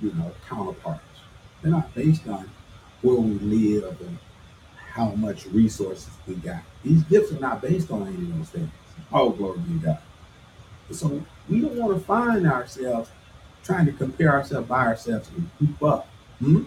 you 0.00 0.12
know, 0.12 0.32
counterparts. 0.48 1.02
They're 1.60 1.70
not 1.70 1.94
based 1.94 2.26
on 2.26 2.50
where 3.02 3.16
we 3.16 3.38
live 3.38 4.00
and 4.00 4.18
how 4.92 5.10
much 5.10 5.46
resources 5.46 6.10
we 6.26 6.34
got. 6.34 6.62
These 6.82 7.02
gifts 7.04 7.32
are 7.32 7.40
not 7.40 7.62
based 7.62 7.90
on 7.90 8.06
any 8.08 8.16
of 8.16 8.38
those 8.38 8.48
things. 8.50 8.70
Oh, 9.12 9.30
glory 9.30 9.58
to 9.58 9.78
God. 9.84 9.98
So 10.90 11.22
we 11.48 11.60
don't 11.60 11.76
want 11.76 11.98
to 11.98 12.04
find 12.04 12.46
ourselves 12.46 13.10
trying 13.64 13.86
to 13.86 13.92
compare 13.92 14.30
ourselves 14.32 14.68
by 14.68 14.86
ourselves 14.86 15.28
and 15.36 15.50
keep 15.58 15.82
up. 15.82 16.08
Hmm? 16.38 16.64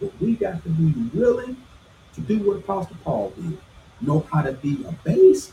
But 0.00 0.12
we 0.20 0.34
got 0.34 0.62
to 0.62 0.68
be 0.68 1.18
willing 1.18 1.56
to 2.14 2.20
do 2.20 2.38
what 2.38 2.58
Apostle 2.58 2.96
Paul 3.04 3.32
did. 3.36 3.58
Know 4.00 4.26
how 4.32 4.42
to 4.42 4.52
be 4.52 4.84
a 4.84 4.92
base 5.04 5.52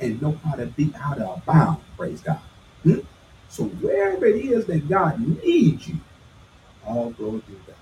and 0.00 0.20
know 0.22 0.38
how 0.44 0.54
to 0.54 0.66
be 0.66 0.92
out 0.98 1.18
of 1.18 1.44
bound. 1.44 1.82
Praise 1.96 2.20
God. 2.20 2.40
Hmm? 2.82 3.00
So 3.48 3.64
wherever 3.64 4.24
it 4.26 4.36
is 4.36 4.64
that 4.66 4.88
God 4.88 5.20
needs 5.44 5.88
you, 5.88 5.96
all 6.86 7.10
glory 7.10 7.40
to 7.42 7.52
God 7.66 7.76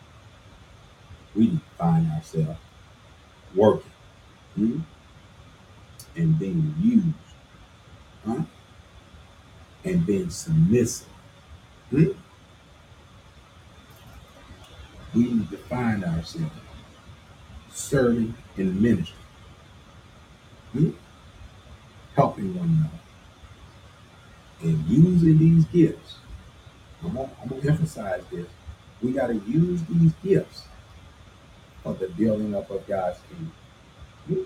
we 1.34 1.60
find 1.78 2.10
ourselves 2.10 2.58
working 3.54 3.92
hmm, 4.56 4.80
and 6.16 6.38
being 6.38 6.74
used. 6.80 7.14
Huh? 8.26 8.42
and 9.84 10.04
being 10.04 10.30
submissive. 10.30 11.08
Hmm? 11.90 12.10
We 15.12 15.22
need 15.22 15.50
to 15.50 15.56
find 15.56 16.04
ourselves 16.04 16.52
serving 17.72 18.34
in 18.56 18.80
ministry, 18.80 19.16
hmm? 20.72 20.90
helping 22.14 22.56
one 22.56 22.68
another, 22.68 23.00
and 24.62 24.86
using 24.88 25.38
these 25.38 25.64
gifts. 25.66 26.18
I'm 27.02 27.14
gonna, 27.14 27.30
emphasize 27.68 28.22
this. 28.30 28.46
We 29.02 29.12
got 29.12 29.28
to 29.28 29.34
use 29.34 29.82
these 29.84 30.12
gifts 30.22 30.64
for 31.82 31.94
the 31.94 32.08
building 32.08 32.54
up 32.54 32.70
of 32.70 32.86
God's 32.86 33.18
kingdom. 33.28 33.52
Hmm? 34.28 34.42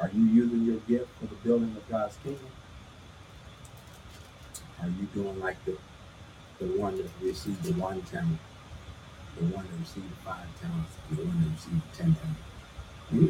Are 0.00 0.10
you 0.14 0.24
using 0.24 0.62
your 0.64 0.78
gift 0.80 1.08
for 1.20 1.26
the 1.26 1.34
building 1.36 1.76
of 1.76 1.88
God's 1.90 2.16
kingdom? 2.22 2.46
Are 4.84 4.88
you 4.88 5.08
doing 5.14 5.40
like 5.40 5.56
the 5.64 5.78
the 6.58 6.66
one 6.78 6.94
that 6.98 7.06
received 7.22 7.62
the 7.62 7.72
one 7.80 8.02
talent, 8.02 8.38
the 9.38 9.46
one 9.46 9.64
that 9.64 9.80
received 9.80 10.12
five 10.22 10.46
talents, 10.60 10.92
the 11.10 11.22
one 11.22 11.42
that 11.42 11.50
received 11.52 11.94
ten 11.94 12.14
talents? 12.14 12.40
Hmm? 13.08 13.26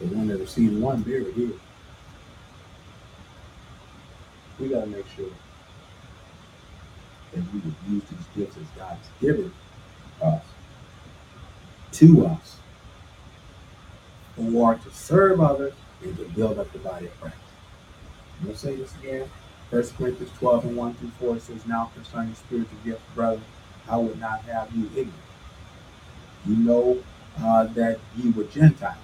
The 0.00 0.16
one 0.16 0.26
that 0.26 0.38
received 0.38 0.82
one 0.82 1.04
very 1.04 1.32
here. 1.32 1.52
We 4.58 4.68
got 4.70 4.80
to 4.80 4.86
make 4.88 5.06
sure 5.14 5.30
that 7.32 7.52
we 7.52 7.60
would 7.60 7.74
use 7.88 8.02
these 8.10 8.26
gifts 8.36 8.56
as 8.56 8.66
God's 8.76 9.08
given 9.20 9.52
us 10.20 10.42
to 11.92 12.26
us 12.26 12.56
or 14.36 14.74
to 14.74 14.90
serve 14.90 15.40
others 15.40 15.74
and 16.02 16.16
to 16.16 16.24
build 16.30 16.58
up 16.58 16.72
the 16.72 16.80
body 16.80 17.06
of 17.06 17.20
Christ. 17.20 17.36
I'm 18.40 18.48
to 18.48 18.56
say 18.56 18.74
this 18.74 18.92
again. 18.96 19.30
1 19.70 19.82
Corinthians 19.98 20.30
12 20.38 20.64
and 20.66 20.76
1 20.76 20.94
through 20.94 21.10
4 21.18 21.40
says, 21.40 21.66
Now 21.66 21.90
concerning 21.94 22.34
spiritual 22.34 22.78
gifts, 22.84 23.02
brother, 23.14 23.40
I 23.88 23.96
would 23.96 24.20
not 24.20 24.42
have 24.42 24.70
you 24.74 24.86
ignorant. 24.86 25.12
You 26.46 26.56
know 26.56 27.02
uh, 27.42 27.64
that 27.64 27.98
ye 28.16 28.30
were 28.30 28.44
Gentiles, 28.44 28.96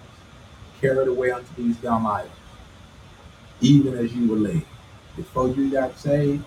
carried 0.80 1.08
away 1.08 1.32
unto 1.32 1.52
these 1.56 1.76
dumb 1.76 2.06
idols, 2.06 2.30
even 3.60 3.96
as 3.98 4.14
you 4.14 4.28
were 4.28 4.36
led. 4.36 4.62
Before 5.16 5.48
you 5.48 5.70
got 5.70 5.98
saved, 5.98 6.44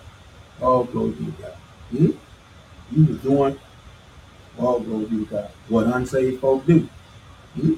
all 0.60 0.84
glory 0.84 1.14
to 1.14 1.34
God. 1.42 1.52
Hmm? 1.90 2.10
You 2.90 3.04
was 3.06 3.18
doing 3.18 3.60
all 4.58 4.80
glory 4.80 5.06
to 5.06 5.26
God. 5.26 5.50
What 5.68 5.86
unsaved 5.86 6.40
folk 6.40 6.66
do. 6.66 6.88
Hmm? 7.54 7.74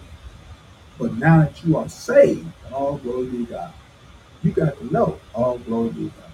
But 0.98 1.14
now 1.14 1.42
that 1.42 1.64
you 1.64 1.76
are 1.76 1.88
saved, 1.88 2.46
all 2.72 2.98
glory 2.98 3.30
to 3.30 3.46
God. 3.46 3.72
You 4.42 4.52
got 4.52 4.78
to 4.78 4.92
know 4.92 5.18
all 5.34 5.58
glory 5.58 5.90
to 5.90 6.04
God. 6.04 6.27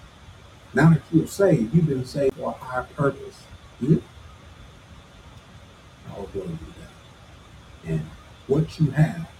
Now 0.75 0.89
that 0.89 1.01
you 1.11 1.23
are 1.23 1.27
saved, 1.27 1.73
you've 1.73 1.87
been 1.87 2.03
saved 2.03 2.35
for 2.35 2.53
our 2.61 2.83
purpose. 2.83 3.43
Hmm? 3.79 3.97
All 6.13 6.25
glory 6.33 6.49
to 6.49 6.53
God. 6.53 7.85
And 7.85 8.01
what 8.47 8.77
you 8.77 8.91
have 8.91 9.31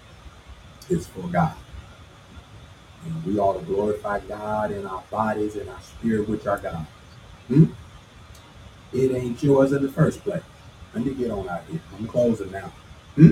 is 0.90 1.08
for 1.08 1.28
God. 1.28 1.56
And 3.06 3.26
we 3.26 3.38
ought 3.38 3.60
to 3.60 3.66
glorify 3.66 4.22
God 4.22 4.72
in 4.72 4.86
our 4.86 5.04
bodies 5.12 5.58
and 5.58 5.70
our 5.70 5.82
spirit, 5.82 6.30
which 6.30 6.48
are 6.48 6.58
God. 6.58 6.88
Hmm? 7.50 7.66
It 8.94 9.12
ain't 9.12 9.44
yours 9.44 9.74
in 9.74 9.84
the 9.84 9.92
first 9.92 10.22
place. 10.22 10.42
Let 10.94 11.06
me 11.06 11.14
get 11.14 11.32
on 11.32 11.50
out 11.50 11.64
here. 11.70 11.82
I'm 11.98 12.08
closing 12.08 12.50
now. 12.52 12.72
Hmm? 13.16 13.32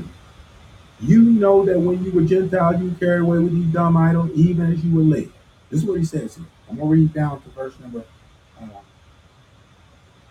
You 0.99 1.21
know 1.21 1.63
that 1.63 1.79
when 1.79 2.03
you 2.03 2.11
were 2.11 2.23
Gentile, 2.23 2.81
you 2.81 2.91
carried 2.99 3.21
away 3.21 3.39
with 3.39 3.53
these 3.53 3.71
dumb 3.73 3.95
idols, 3.95 4.31
even 4.35 4.73
as 4.73 4.83
you 4.83 4.93
were 4.93 5.03
led. 5.03 5.29
This 5.69 5.81
is 5.81 5.85
what 5.85 5.99
he 5.99 6.05
says 6.05 6.35
here. 6.35 6.45
I'm 6.69 6.77
gonna 6.77 6.89
read 6.89 7.13
down 7.13 7.41
to 7.41 7.49
verse 7.49 7.79
number. 7.79 8.03
Uh, 8.61 8.67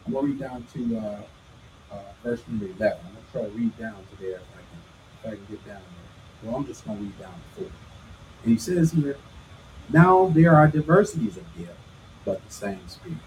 I'm 0.07 0.13
gonna 0.13 0.27
read 0.27 0.39
down 0.41 0.67
to 0.75 0.97
uh, 0.99 1.23
uh, 1.93 2.03
verse 2.23 2.43
number 2.49 2.67
11. 2.67 2.99
I'm 3.07 3.15
gonna 3.15 3.27
try 3.33 3.43
to 3.43 3.49
read 3.51 3.79
down 3.79 3.95
to 3.95 4.23
there 4.23 4.37
if 4.37 4.43
I 4.55 4.59
can, 4.59 4.81
if 5.19 5.27
I 5.27 5.37
can 5.37 5.57
get 5.57 5.67
down 5.67 5.83
there. 5.83 6.51
Well, 6.51 6.57
I'm 6.57 6.67
just 6.67 6.85
gonna 6.85 7.01
read 7.01 7.19
down 7.19 7.35
to 7.35 7.61
four. 7.61 7.71
And 8.43 8.53
he 8.53 8.59
says 8.59 8.93
here, 8.93 9.17
now 9.91 10.27
there 10.35 10.55
are 10.55 10.67
diversities 10.69 11.37
of 11.37 11.45
gifts, 11.57 11.79
but 12.25 12.45
the 12.45 12.53
same 12.53 12.89
spirit. 12.89 13.19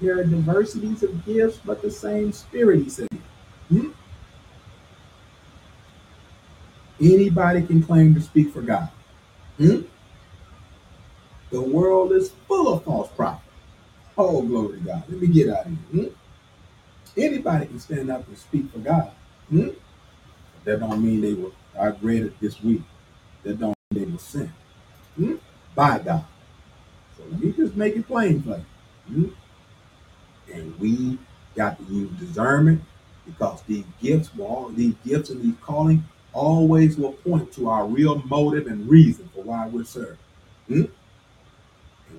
There 0.00 0.18
are 0.18 0.24
diversities 0.24 1.02
of 1.02 1.24
gifts, 1.24 1.58
but 1.64 1.82
the 1.82 1.90
same 1.90 2.32
spirit. 2.32 2.82
He 2.82 2.90
said. 2.90 3.08
Hmm? 3.68 3.90
Anybody 7.00 7.62
can 7.62 7.82
claim 7.82 8.14
to 8.14 8.20
speak 8.20 8.52
for 8.52 8.62
God. 8.62 8.88
Hmm? 9.58 9.82
The 11.50 11.60
world 11.60 12.12
is 12.12 12.32
full 12.48 12.72
of 12.72 12.84
false 12.84 13.08
prophets. 13.10 13.42
Oh, 14.18 14.42
glory 14.42 14.78
to 14.78 14.84
God. 14.84 15.04
Let 15.08 15.20
me 15.20 15.28
get 15.28 15.50
out 15.50 15.66
of 15.66 15.72
here. 15.92 16.04
Hmm? 16.04 17.20
Anybody 17.20 17.66
can 17.66 17.78
stand 17.78 18.10
up 18.10 18.26
and 18.26 18.36
speak 18.36 18.70
for 18.72 18.78
God. 18.78 19.10
Hmm? 19.48 19.68
That 20.64 20.80
don't 20.80 21.04
mean 21.04 21.20
they 21.20 21.34
were, 21.34 21.52
I 21.78 21.88
read 22.02 22.24
it 22.24 22.40
this 22.40 22.62
week. 22.62 22.82
That 23.42 23.60
don't 23.60 23.76
mean 23.90 24.04
they 24.04 24.10
were 24.10 24.18
sent 24.18 24.50
hmm? 25.16 25.34
by 25.74 25.98
God. 25.98 26.24
So 27.16 27.24
let 27.30 27.40
me 27.40 27.52
just 27.52 27.76
make 27.76 27.94
it 27.96 28.06
plain 28.06 28.42
for 28.42 28.62
you. 29.08 29.34
Hmm? 30.48 30.52
And 30.52 30.80
we 30.80 31.18
got 31.54 31.78
to 31.78 31.84
use 31.92 32.10
discernment 32.18 32.82
because 33.24 33.62
these 33.62 33.84
gifts, 34.00 34.30
all 34.38 34.68
these 34.70 34.94
gifts 35.04 35.30
and 35.30 35.42
these 35.42 35.54
calling 35.60 36.04
always 36.32 36.96
will 36.96 37.12
point 37.12 37.52
to 37.52 37.68
our 37.68 37.86
real 37.86 38.22
motive 38.26 38.66
and 38.66 38.88
reason 38.88 39.28
for 39.34 39.42
why 39.42 39.66
we're 39.68 39.84
serving. 39.84 40.18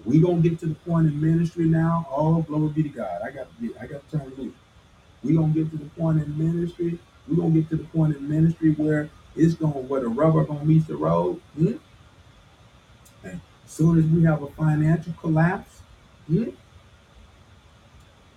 We 0.08 0.22
gonna 0.22 0.39
get 0.39 0.58
to 0.60 0.68
the 0.68 0.74
point 0.74 1.08
in 1.08 1.20
ministry 1.20 1.66
now. 1.66 2.08
Oh, 2.10 2.41
glory 2.41 2.70
be 2.70 2.84
to 2.84 2.89
God. 2.89 3.22
I 3.22 3.30
got 3.30 3.47
I 3.80 3.88
got 3.88 4.10
to 4.10 4.18
turn 4.18 4.32
loose. 4.38 4.53
We 5.22 5.36
gonna 5.36 5.53
get 5.53 5.70
to 5.72 5.78
the 5.78 5.89
point 5.97 6.24
in 6.24 6.38
ministry. 6.38 6.97
We 7.28 7.36
gonna 7.36 7.49
get 7.49 7.70
to 7.72 7.76
the 7.76 7.84
point 7.84 8.16
in 8.16 8.28
ministry 8.30 8.72
where 8.72 9.10
it's 9.36 9.53
gonna 9.55 9.74
where 9.74 9.99
the 9.99 10.08
rubber 10.08 10.45
gonna 10.45 10.64
meet 10.64 10.88
the 10.88 10.95
road. 10.95 11.41
Hmm? 11.55 11.74
And 13.26 13.41
as 13.66 13.72
soon 13.72 13.99
as 13.99 14.05
we 14.05 14.24
have 14.24 14.41
a 14.41 14.47
financial 14.47 15.12
collapse, 15.20 15.82
hmm? 16.28 16.51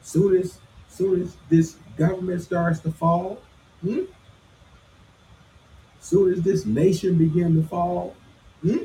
soon 0.02 0.38
as 0.38 0.58
soon 0.88 1.22
as 1.22 1.36
this 1.48 1.76
government 1.96 2.42
starts 2.42 2.80
to 2.80 2.90
fall, 2.90 3.40
hmm? 3.82 4.06
soon 6.00 6.32
as 6.32 6.42
this 6.42 6.66
nation 6.66 7.16
begin 7.16 7.62
to 7.62 7.68
fall, 7.68 8.16
hmm? 8.62 8.78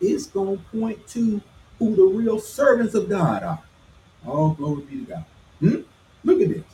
it's 0.00 0.26
gonna 0.26 0.58
point 0.70 1.04
to 1.08 1.42
who 1.78 1.94
the 1.94 2.02
real 2.02 2.40
servants 2.40 2.94
of 2.94 3.08
God 3.08 3.42
are. 3.42 3.62
All 4.26 4.50
glory 4.50 4.82
be 4.82 5.00
to 5.00 5.04
God. 5.04 5.24
Hmm? 5.60 5.80
Look 6.24 6.40
at 6.40 6.48
this. 6.48 6.64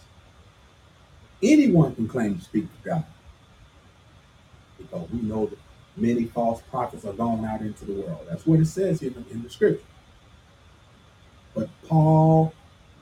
Anyone 1.43 1.95
can 1.95 2.09
claim 2.09 2.39
to 2.39 2.45
speak 2.45 2.67
for 2.67 2.89
God 2.89 3.05
because 4.79 5.11
we 5.11 5.21
know 5.21 5.47
that 5.47 5.59
many 5.97 6.25
false 6.25 6.63
prophets 6.71 7.05
are 7.05 7.13
gone 7.13 7.45
out 7.45 7.61
into 7.61 7.85
the 7.85 7.93
world. 7.93 8.27
That's 8.29 8.47
what 8.47 8.61
it 8.61 8.67
says 8.67 9.03
in 9.03 9.13
the, 9.15 9.25
in 9.31 9.43
the 9.43 9.51
scripture. 9.51 9.85
But 11.55 11.69
Paul 11.87 12.53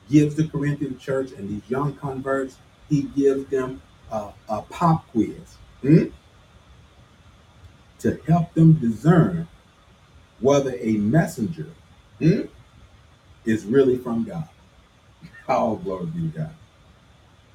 gives 0.09 0.35
the 0.35 0.47
Corinthian 0.47 0.97
church 0.99 1.31
and 1.31 1.49
these 1.49 1.69
young 1.69 1.95
converts, 1.95 2.57
he 2.89 3.03
gives 3.03 3.45
them 3.49 3.81
a, 4.11 4.29
a 4.49 4.61
pop 4.63 5.09
quiz 5.11 5.57
hmm, 5.81 6.05
to 7.99 8.19
help 8.27 8.53
them 8.53 8.73
discern 8.73 9.47
whether 10.39 10.75
a 10.79 10.93
messenger 10.97 11.67
hmm, 12.23 12.41
is 13.45 13.65
really 13.65 13.97
from 13.97 14.23
God. 14.23 14.47
Oh, 15.49 15.75
glory 15.75 16.05
be 16.05 16.21
to 16.31 16.37
God. 16.37 16.55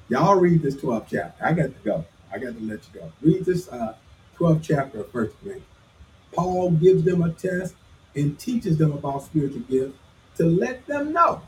Y'all 0.09 0.35
read 0.35 0.61
this 0.61 0.75
12th 0.75 1.07
chapter. 1.09 1.43
I 1.43 1.53
got 1.53 1.63
to 1.63 1.79
go. 1.83 2.05
I 2.31 2.37
got 2.37 2.55
to 2.55 2.63
let 2.63 2.79
you 2.93 2.99
go. 2.99 3.11
Read 3.21 3.45
this 3.45 3.67
uh, 3.69 3.95
12th 4.37 4.61
chapter 4.63 5.01
of 5.01 5.11
First 5.11 5.35
Corinthians. 5.39 5.65
Paul 6.31 6.71
gives 6.71 7.03
them 7.03 7.23
a 7.23 7.31
test 7.31 7.75
and 8.15 8.37
teaches 8.37 8.77
them 8.77 8.91
about 8.91 9.23
spiritual 9.23 9.61
gifts 9.61 9.97
to 10.37 10.45
let 10.45 10.85
them 10.85 11.13
know. 11.13 11.41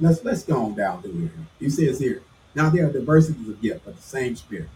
Let's 0.00 0.24
let's 0.24 0.42
go 0.42 0.64
on 0.64 0.74
down 0.74 1.02
through 1.02 1.12
here. 1.12 1.32
He 1.58 1.70
says 1.70 1.98
here, 1.98 2.22
now 2.54 2.70
there 2.70 2.88
are 2.88 2.92
diversities 2.92 3.48
of 3.48 3.60
gifts, 3.60 3.80
but 3.84 3.96
the 3.96 4.02
same 4.02 4.36
spirit. 4.36 4.68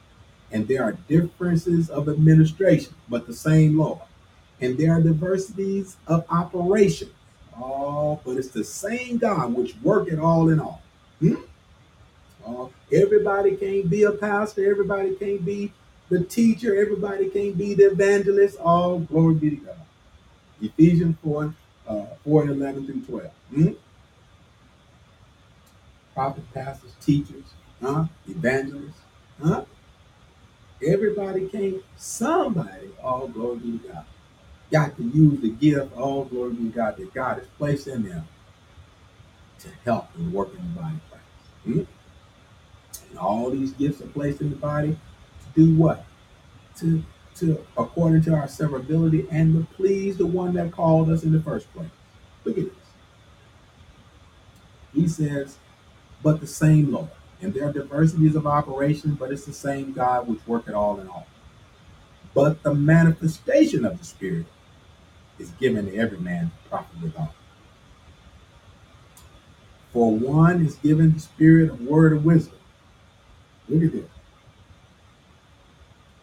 And 0.50 0.68
there 0.68 0.82
are 0.82 0.92
differences 1.08 1.90
of 1.90 2.08
administration, 2.08 2.94
but 3.08 3.26
the 3.26 3.34
same 3.34 3.78
Lord. 3.78 4.00
And 4.60 4.78
there 4.78 4.92
are 4.92 5.00
diversities 5.00 5.96
of 6.06 6.24
operation. 6.30 7.10
Oh, 7.58 8.20
but 8.24 8.36
it's 8.36 8.48
the 8.48 8.64
same 8.64 9.18
God 9.18 9.54
which 9.54 9.74
work 9.82 10.08
it 10.08 10.18
all 10.18 10.48
in 10.48 10.60
all. 10.60 10.82
Hmm? 11.20 11.34
Everybody 12.92 13.56
can't 13.56 13.90
be 13.90 14.04
a 14.04 14.12
pastor. 14.12 14.70
Everybody 14.70 15.14
can't 15.16 15.44
be 15.44 15.72
the 16.08 16.22
teacher. 16.22 16.76
Everybody 16.76 17.28
can't 17.28 17.58
be 17.58 17.74
the 17.74 17.90
evangelist. 17.90 18.58
All 18.60 19.00
glory 19.00 19.34
be 19.34 19.50
to 19.50 19.56
God. 19.56 19.76
Ephesians 20.62 21.16
4, 21.22 21.54
uh, 21.88 22.06
4 22.24 22.42
and 22.42 22.50
11 22.50 22.86
through 22.86 23.00
12. 23.02 23.30
Hmm? 23.54 23.68
Prophets, 26.14 26.46
pastors, 26.54 26.92
teachers, 27.00 27.44
huh? 27.82 28.06
evangelists. 28.28 29.00
Huh? 29.42 29.64
Everybody 30.86 31.48
can't. 31.48 31.82
Somebody, 31.96 32.90
all 33.02 33.28
glory 33.28 33.58
be 33.58 33.78
to 33.78 33.88
God. 33.88 34.04
Got 34.70 34.96
to 34.96 35.02
use 35.02 35.40
the 35.40 35.50
gift, 35.50 35.96
all 35.96 36.24
glory 36.24 36.56
to 36.56 36.70
God, 36.70 36.96
that 36.96 37.14
God 37.14 37.38
has 37.38 37.46
placed 37.58 37.86
in 37.86 38.02
them 38.02 38.26
to 39.60 39.68
help 39.84 40.08
and 40.16 40.32
work 40.32 40.50
in 40.50 40.56
the 40.56 40.80
body 40.80 40.96
of 40.96 41.10
Christ. 41.10 41.24
Hmm? 41.64 43.10
And 43.10 43.18
all 43.18 43.50
these 43.50 43.72
gifts 43.72 44.00
are 44.00 44.06
placed 44.06 44.40
in 44.40 44.50
the 44.50 44.56
body 44.56 44.92
to 44.92 45.60
do 45.60 45.74
what? 45.76 46.04
To 46.78 47.02
to 47.36 47.64
according 47.76 48.22
to 48.22 48.34
our 48.34 48.46
severability 48.46 49.26
and 49.30 49.52
to 49.54 49.74
please 49.74 50.16
the 50.16 50.26
one 50.26 50.54
that 50.54 50.72
called 50.72 51.10
us 51.10 51.22
in 51.22 51.32
the 51.32 51.40
first 51.40 51.72
place. 51.74 51.90
Look 52.44 52.56
at 52.56 52.64
this. 52.64 52.74
He 54.94 55.06
says, 55.06 55.58
but 56.22 56.40
the 56.40 56.46
same 56.46 56.92
Lord. 56.92 57.10
And 57.42 57.52
there 57.52 57.68
are 57.68 57.72
diversities 57.72 58.34
of 58.34 58.46
operations, 58.46 59.18
but 59.18 59.30
it's 59.30 59.44
the 59.44 59.52
same 59.52 59.92
God 59.92 60.26
which 60.26 60.40
work 60.46 60.66
it 60.66 60.74
all 60.74 60.98
in 60.98 61.08
all. 61.08 61.26
But 62.32 62.62
the 62.62 62.74
manifestation 62.74 63.84
of 63.84 63.98
the 63.98 64.04
Spirit 64.04 64.46
is 65.38 65.50
given 65.52 65.86
to 65.86 65.96
every 65.96 66.18
man 66.18 66.50
to 66.50 66.68
profit 66.68 67.02
withal. 67.02 67.34
For 69.92 70.14
one 70.14 70.64
is 70.64 70.76
given 70.76 71.14
the 71.14 71.20
Spirit 71.20 71.70
of 71.70 71.80
word 71.80 72.12
of 72.12 72.24
wisdom. 72.24 72.58
Look 73.68 73.84
at 73.84 73.92
this. 73.92 74.10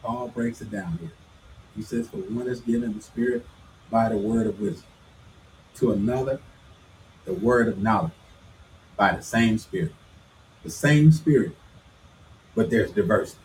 Paul 0.01 0.27
breaks 0.27 0.61
it 0.61 0.69
down 0.69 0.99
here. 1.01 1.11
He 1.75 1.81
says, 1.81 2.07
For 2.07 2.17
one 2.17 2.47
is 2.47 2.61
given 2.61 2.93
the 2.93 3.01
Spirit 3.01 3.45
by 3.89 4.09
the 4.09 4.17
word 4.17 4.47
of 4.47 4.59
wisdom, 4.59 4.85
to 5.75 5.91
another, 5.91 6.39
the 7.25 7.33
word 7.33 7.67
of 7.67 7.79
knowledge 7.79 8.11
by 8.95 9.15
the 9.15 9.23
same 9.23 9.57
Spirit. 9.57 9.93
The 10.63 10.69
same 10.69 11.11
Spirit, 11.11 11.55
but 12.55 12.69
there's 12.69 12.91
diversity. 12.91 13.41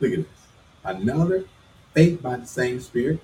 Look 0.00 0.12
at 0.12 0.18
this. 0.18 0.26
Another, 0.84 1.44
faith 1.94 2.22
by 2.22 2.36
the 2.36 2.46
same 2.46 2.80
Spirit. 2.80 3.20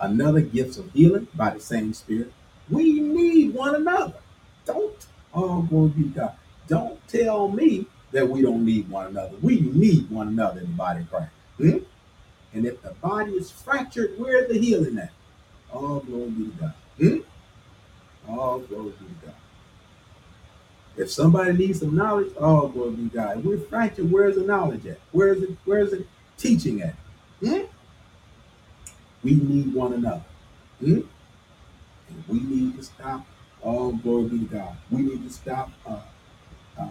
Another, 0.00 0.40
gifts 0.40 0.76
of 0.76 0.90
healing 0.92 1.28
by 1.34 1.50
the 1.50 1.60
same 1.60 1.92
Spirit. 1.92 2.32
We 2.70 3.00
need 3.00 3.54
one 3.54 3.74
another. 3.74 4.14
Don't, 4.64 5.06
oh, 5.32 5.62
glory 5.62 5.90
be 5.90 6.02
to 6.04 6.08
God. 6.08 6.32
Don't 6.66 7.08
tell 7.08 7.48
me 7.48 7.86
that 8.12 8.28
we 8.28 8.42
don't 8.42 8.64
need 8.64 8.88
one 8.88 9.06
another. 9.06 9.36
We 9.42 9.60
need 9.60 10.10
one 10.10 10.28
another 10.28 10.60
in 10.60 10.66
the 10.66 10.72
body 10.72 11.00
of 11.00 11.10
Christ. 11.10 11.30
Hmm? 11.58 11.78
And 12.52 12.66
if 12.66 12.80
the 12.82 12.90
body 12.90 13.32
is 13.32 13.50
fractured, 13.50 14.14
where's 14.18 14.48
the 14.48 14.58
healing 14.58 14.98
at? 14.98 15.10
All 15.72 16.00
glory 16.00 16.30
be 16.30 16.44
to 16.44 16.50
God. 16.52 16.74
Hmm? 16.98 17.18
All 18.28 18.58
glory 18.60 18.92
be 19.00 19.06
to 19.06 19.26
God. 19.26 19.34
If 20.96 21.10
somebody 21.10 21.52
needs 21.52 21.80
some 21.80 21.96
knowledge, 21.96 22.34
all 22.36 22.68
glory 22.68 22.92
be 22.92 23.08
to 23.08 23.14
God. 23.14 23.38
If 23.38 23.44
we're 23.44 23.58
fractured, 23.58 24.10
where's 24.10 24.36
the 24.36 24.42
knowledge 24.42 24.86
at? 24.86 25.00
Where's 25.10 25.42
it? 25.42 25.50
Where's 25.64 25.90
the 25.90 26.04
teaching 26.38 26.82
at? 26.82 26.94
Hmm? 27.44 27.62
We 29.24 29.34
need 29.34 29.72
one 29.74 29.94
another. 29.94 30.24
Hmm? 30.80 31.00
And 32.08 32.24
we 32.28 32.40
need 32.40 32.76
to 32.76 32.82
stop. 32.82 33.26
All 33.62 33.92
glory 33.92 34.28
be 34.28 34.38
to 34.40 34.44
God. 34.44 34.76
We 34.90 35.02
need 35.02 35.26
to 35.26 35.32
stop 35.32 35.70
uh, 35.86 36.00
uh, 36.78 36.90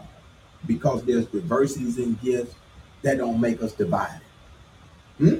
because 0.65 1.03
there's 1.03 1.27
diversities 1.27 1.99
in 1.99 2.15
gifts 2.23 2.55
that 3.03 3.19
don't 3.19 3.39
make 3.39 3.61
us 3.61 3.73
divided. 3.73 4.21
Hmm? 5.19 5.39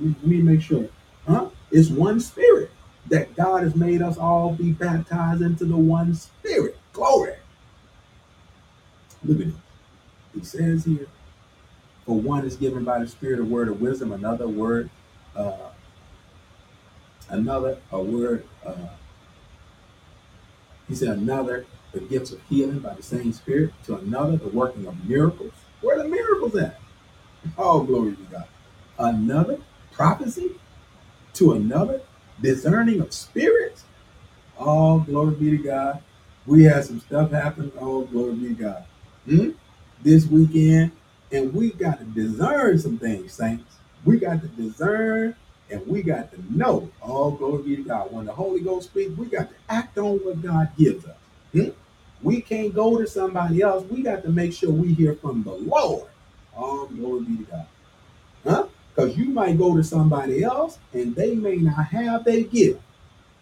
Let 0.00 0.24
me 0.24 0.40
make 0.40 0.62
sure. 0.62 0.88
Huh? 1.26 1.48
It's 1.72 1.88
one 1.88 2.20
spirit 2.20 2.70
that 3.06 3.34
God 3.34 3.64
has 3.64 3.74
made 3.74 4.02
us 4.02 4.16
all 4.16 4.52
be 4.52 4.72
baptized 4.72 5.42
into 5.42 5.64
the 5.64 5.76
one 5.76 6.14
spirit. 6.14 6.78
Glory. 6.92 7.34
Look 9.24 9.40
at 9.40 9.48
it. 9.48 9.54
He 10.34 10.44
says 10.44 10.84
here, 10.84 11.08
for 12.06 12.18
one 12.18 12.44
is 12.44 12.56
given 12.56 12.84
by 12.84 13.00
the 13.00 13.08
spirit 13.08 13.40
a 13.40 13.44
word 13.44 13.68
of 13.68 13.80
wisdom, 13.80 14.12
another 14.12 14.48
word, 14.48 14.90
uh, 15.36 15.70
another 17.32 17.78
a 17.90 18.00
word. 18.00 18.46
Uh, 18.64 18.74
he 20.88 20.94
said 20.94 21.08
another 21.08 21.66
the 21.92 22.00
gifts 22.00 22.32
of 22.32 22.40
healing 22.48 22.78
by 22.78 22.94
the 22.94 23.02
same 23.02 23.32
spirit, 23.32 23.72
to 23.84 23.96
another 23.96 24.36
the 24.36 24.48
working 24.48 24.86
of 24.86 25.04
miracles. 25.08 25.52
Where 25.80 25.98
are 25.98 26.02
the 26.02 26.08
miracles 26.08 26.56
at? 26.56 26.80
Oh, 27.58 27.82
glory 27.82 28.16
to 28.16 28.22
God. 28.30 28.46
Another 28.98 29.58
prophecy, 29.92 30.52
to 31.34 31.52
another 31.52 32.00
discerning 32.40 33.00
of 33.00 33.12
spirits. 33.12 33.84
All 34.56 35.00
glory 35.00 35.34
be 35.34 35.50
to 35.50 35.62
God. 35.62 36.02
We 36.46 36.64
had 36.64 36.84
some 36.84 37.00
stuff 37.00 37.30
happen. 37.30 37.72
Oh, 37.78 38.04
glory 38.04 38.34
be 38.34 38.48
to 38.48 38.54
God. 38.54 38.84
Hmm? 39.26 39.50
This 40.02 40.26
weekend, 40.26 40.92
and 41.30 41.52
we 41.52 41.72
got 41.72 41.98
to 41.98 42.04
discern 42.04 42.78
some 42.78 42.98
things, 42.98 43.32
saints. 43.32 43.76
We 44.04 44.18
got 44.18 44.40
to 44.42 44.48
discern 44.48 45.36
and 45.72 45.86
we 45.86 46.02
got 46.02 46.32
to 46.32 46.56
know. 46.56 46.90
All 47.00 47.32
glory 47.32 47.62
be 47.62 47.76
to 47.76 47.82
God. 47.84 48.12
When 48.12 48.26
the 48.26 48.32
Holy 48.32 48.60
Ghost 48.60 48.90
speaks, 48.90 49.16
we 49.16 49.26
got 49.26 49.50
to 49.50 49.56
act 49.68 49.98
on 49.98 50.18
what 50.18 50.42
God 50.42 50.68
gives 50.78 51.04
us. 51.06 51.16
Hmm? 51.52 51.70
We 52.22 52.40
can't 52.42 52.74
go 52.74 52.98
to 52.98 53.06
somebody 53.06 53.62
else. 53.62 53.84
We 53.90 54.02
got 54.02 54.22
to 54.24 54.30
make 54.30 54.52
sure 54.52 54.70
we 54.70 54.94
hear 54.94 55.14
from 55.16 55.42
the 55.42 55.52
Lord. 55.52 56.08
All 56.56 56.86
glory 56.86 57.24
be 57.24 57.36
to 57.38 57.50
God. 57.50 57.66
Huh? 58.44 58.66
Because 58.94 59.16
you 59.16 59.26
might 59.26 59.58
go 59.58 59.76
to 59.76 59.84
somebody 59.84 60.44
else 60.44 60.78
and 60.92 61.16
they 61.16 61.34
may 61.34 61.56
not 61.56 61.86
have 61.86 62.24
their 62.24 62.42
gift. 62.42 62.80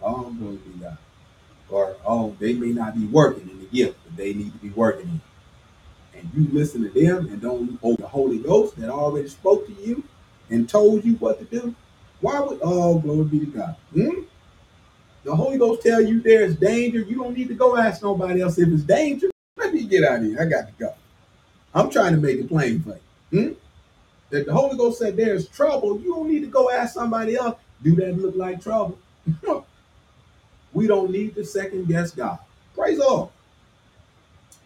Oh, 0.01 0.33
glory 0.33 0.57
be 0.57 0.72
to 0.72 0.78
God. 0.78 0.99
Or, 1.68 1.97
oh, 2.07 2.37
they 2.39 2.55
may 2.55 2.70
not 2.70 2.95
be 2.95 3.07
working 3.07 3.49
in 3.49 3.61
the 3.61 3.66
gift 3.66 4.03
that 4.05 4.16
they 4.16 4.35
need 4.35 4.53
to 4.53 4.59
be 4.59 4.70
working 4.70 5.09
in. 5.09 5.20
And 6.14 6.31
you 6.35 6.49
listen 6.53 6.83
to 6.83 6.91
them 6.91 7.28
and 7.28 7.41
don't 7.41 7.78
oh 7.83 7.97
the 7.97 8.07
Holy 8.09 8.39
Ghost 8.39 8.76
that 8.76 8.91
already 8.91 9.28
spoke 9.28 9.66
to 9.66 9.72
you 9.74 10.05
and 10.51 10.68
told 10.68 11.05
you 11.05 11.14
what 11.16 11.39
to 11.39 11.45
do. 11.45 11.74
Why 12.21 12.41
would, 12.41 12.61
oh, 12.62 12.99
glory 12.99 13.25
be 13.25 13.41
to 13.41 13.47
God. 13.47 13.77
Hmm? 13.93 14.23
The 15.25 15.35
Holy 15.35 15.59
Ghost 15.59 15.83
tell 15.83 16.01
you 16.01 16.21
there's 16.21 16.57
danger. 16.57 17.01
You 17.01 17.16
don't 17.16 17.37
need 17.37 17.49
to 17.49 17.55
go 17.55 17.77
ask 17.77 18.03
nobody 18.03 18.41
else 18.41 18.59
if 18.59 18.68
it's 18.68 18.83
danger. 18.83 19.31
Let 19.57 19.75
me 19.75 19.85
get 19.85 20.05
out 20.05 20.21
of 20.21 20.25
here. 20.25 20.41
I 20.41 20.47
got 20.47 20.66
to 20.66 20.73
go. 20.79 20.95
I'm 21.75 21.91
trying 21.91 22.14
to 22.14 22.21
make 22.21 22.39
it 22.39 22.49
plain 22.49 22.83
for 22.83 22.99
you. 23.31 23.49
Hmm? 23.49 23.53
That 24.31 24.47
the 24.47 24.53
Holy 24.53 24.77
Ghost 24.77 24.99
said 24.99 25.16
there's 25.16 25.49
trouble. 25.49 26.01
You 26.01 26.14
don't 26.14 26.29
need 26.29 26.41
to 26.41 26.47
go 26.47 26.71
ask 26.71 26.95
somebody 26.95 27.37
else. 27.37 27.59
Do 27.83 27.95
that 27.97 28.16
look 28.16 28.37
like 28.37 28.62
trouble? 28.62 28.99
we 30.73 30.87
don't 30.87 31.11
need 31.11 31.35
to 31.35 31.45
second 31.45 31.89
guess 31.89 32.12
God. 32.12 32.39
Praise 32.75 32.99
Lord. 32.99 33.31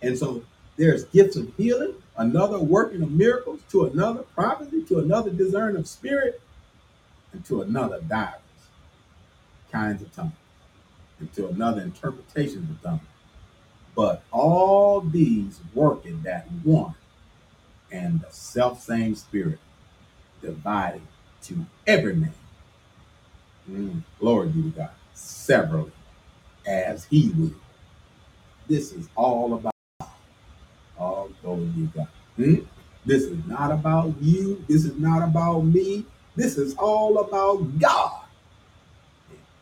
And 0.03 0.19
so 0.19 0.45
there's 0.77 1.05
gifts 1.05 1.37
of 1.37 1.55
healing, 1.57 1.95
another 2.17 2.59
working 2.59 3.03
of 3.03 3.11
miracles, 3.11 3.61
to 3.71 3.87
another 3.87 4.23
prophecy, 4.35 4.83
to 4.85 4.99
another 4.99 5.31
discern 5.31 5.77
of 5.77 5.89
spirit, 5.89 6.41
to 7.43 7.63
another 7.63 8.01
divers 8.01 8.41
kinds 9.75 10.03
of 10.03 10.15
tongues, 10.15 10.33
to 11.35 11.49
another 11.49 11.83
interpretations 11.83 12.71
of 12.71 12.81
tongues. 12.81 13.01
But 13.97 14.23
all 14.31 15.01
these 15.01 15.61
work 15.75 16.07
in 16.07 16.23
that 16.23 16.47
one 16.63 16.95
and 17.91 18.21
the 18.21 18.31
self 18.31 18.83
same 18.83 19.15
spirit, 19.17 19.59
dividing 20.41 21.07
to 21.43 21.67
every 21.87 22.15
man. 22.15 22.35
Mm, 23.71 24.03
glory 24.21 24.49
be 24.49 24.63
to 24.63 24.69
God, 24.71 24.91
severally 25.15 25.93
as 26.67 27.05
he 27.07 27.31
will. 27.31 27.53
This 28.69 28.93
is 28.93 29.09
all 29.17 29.55
about 29.55 29.75
all 30.99 31.31
glory 31.43 31.67
be 31.67 31.87
to 31.87 31.93
God. 31.97 32.09
Hmm? 32.37 32.55
This 33.05 33.25
is 33.25 33.45
not 33.47 33.71
about 33.71 34.15
you. 34.21 34.65
This 34.69 34.85
is 34.85 34.97
not 34.99 35.23
about 35.23 35.63
me. 35.63 36.07
This 36.37 36.59
is 36.59 36.75
all 36.77 37.19
about 37.19 37.79
God. 37.79 38.23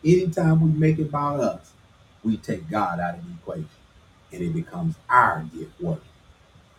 Anytime 0.05 0.61
we 0.61 0.79
make 0.79 0.99
it 0.99 1.09
about 1.09 1.41
us, 1.41 1.73
we 2.25 2.37
take 2.37 2.69
God 2.71 2.99
out 3.01 3.17
of 3.17 3.25
the 3.25 3.33
equation 3.33 3.69
and 4.33 4.43
it 4.43 4.55
becomes 4.55 4.97
our 5.09 5.45
gift 5.55 5.81
work. 5.81 6.03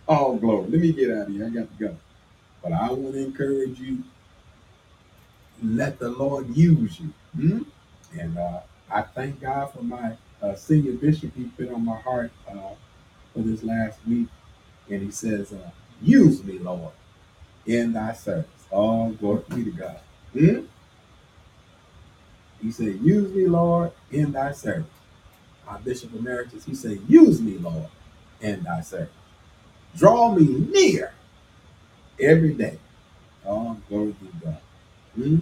All 0.07 0.35
glory. 0.37 0.69
Let 0.69 0.81
me 0.81 0.91
get 0.91 1.11
out 1.11 1.27
of 1.27 1.33
here. 1.33 1.45
I 1.45 1.49
got 1.49 1.77
to 1.77 1.83
go. 1.87 1.97
But 2.61 2.73
I 2.73 2.91
want 2.91 3.13
to 3.13 3.23
encourage 3.23 3.79
you 3.79 4.03
let 5.61 5.99
the 5.99 6.09
Lord 6.09 6.55
use 6.55 6.99
you. 6.99 7.13
Hmm? 7.35 7.63
And 8.19 8.37
uh, 8.37 8.61
I 8.91 9.01
thank 9.03 9.41
God 9.41 9.71
for 9.73 9.83
my 9.83 10.13
uh, 10.41 10.55
senior 10.55 10.93
bishop. 10.93 11.31
He 11.35 11.45
put 11.45 11.71
on 11.71 11.85
my 11.85 11.97
heart 11.97 12.31
uh, 12.49 12.73
for 13.33 13.39
this 13.39 13.63
last 13.63 13.99
week. 14.07 14.27
And 14.89 15.01
he 15.01 15.11
says, 15.11 15.53
uh, 15.53 15.71
Use 16.01 16.43
me, 16.43 16.59
Lord, 16.59 16.91
in 17.65 17.93
thy 17.93 18.13
service. 18.13 18.49
All 18.73 19.11
glory 19.11 19.43
be 19.53 19.63
to 19.65 19.71
God. 19.71 19.99
Hmm? 20.33 20.61
He 22.59 22.71
said, 22.71 22.99
Use 23.01 23.31
me, 23.33 23.45
Lord, 23.45 23.91
in 24.11 24.31
thy 24.31 24.51
service. 24.51 24.87
Our 25.67 25.77
Bishop 25.79 26.13
Emeritus, 26.15 26.65
he 26.65 26.73
said, 26.73 26.99
Use 27.07 27.39
me, 27.39 27.59
Lord, 27.59 27.87
in 28.41 28.63
thy 28.63 28.81
service. 28.81 29.13
Draw 29.95 30.33
me 30.33 30.45
near 30.71 31.13
every 32.19 32.53
day. 32.53 32.79
All 33.45 33.77
glory 33.87 34.15
be 34.19 34.27
to 34.27 34.45
God. 34.45 34.57
Hmm? 35.15 35.37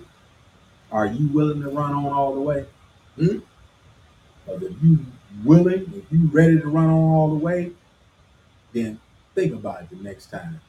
Are 0.91 1.05
you 1.05 1.29
willing 1.29 1.61
to 1.61 1.69
run 1.69 1.93
on 1.93 2.07
all 2.07 2.35
the 2.35 2.41
way? 2.41 2.65
Hmm? 3.15 3.37
Because 4.45 4.63
if 4.63 4.73
you 4.83 4.99
willing, 5.45 5.93
if 5.95 6.11
you 6.11 6.27
ready 6.33 6.59
to 6.59 6.67
run 6.67 6.87
on 6.87 7.11
all 7.13 7.29
the 7.29 7.35
way, 7.35 7.71
then 8.73 8.99
think 9.35 9.53
about 9.53 9.83
it 9.83 9.89
the 9.89 9.95
next 10.03 10.25
time 10.31 10.59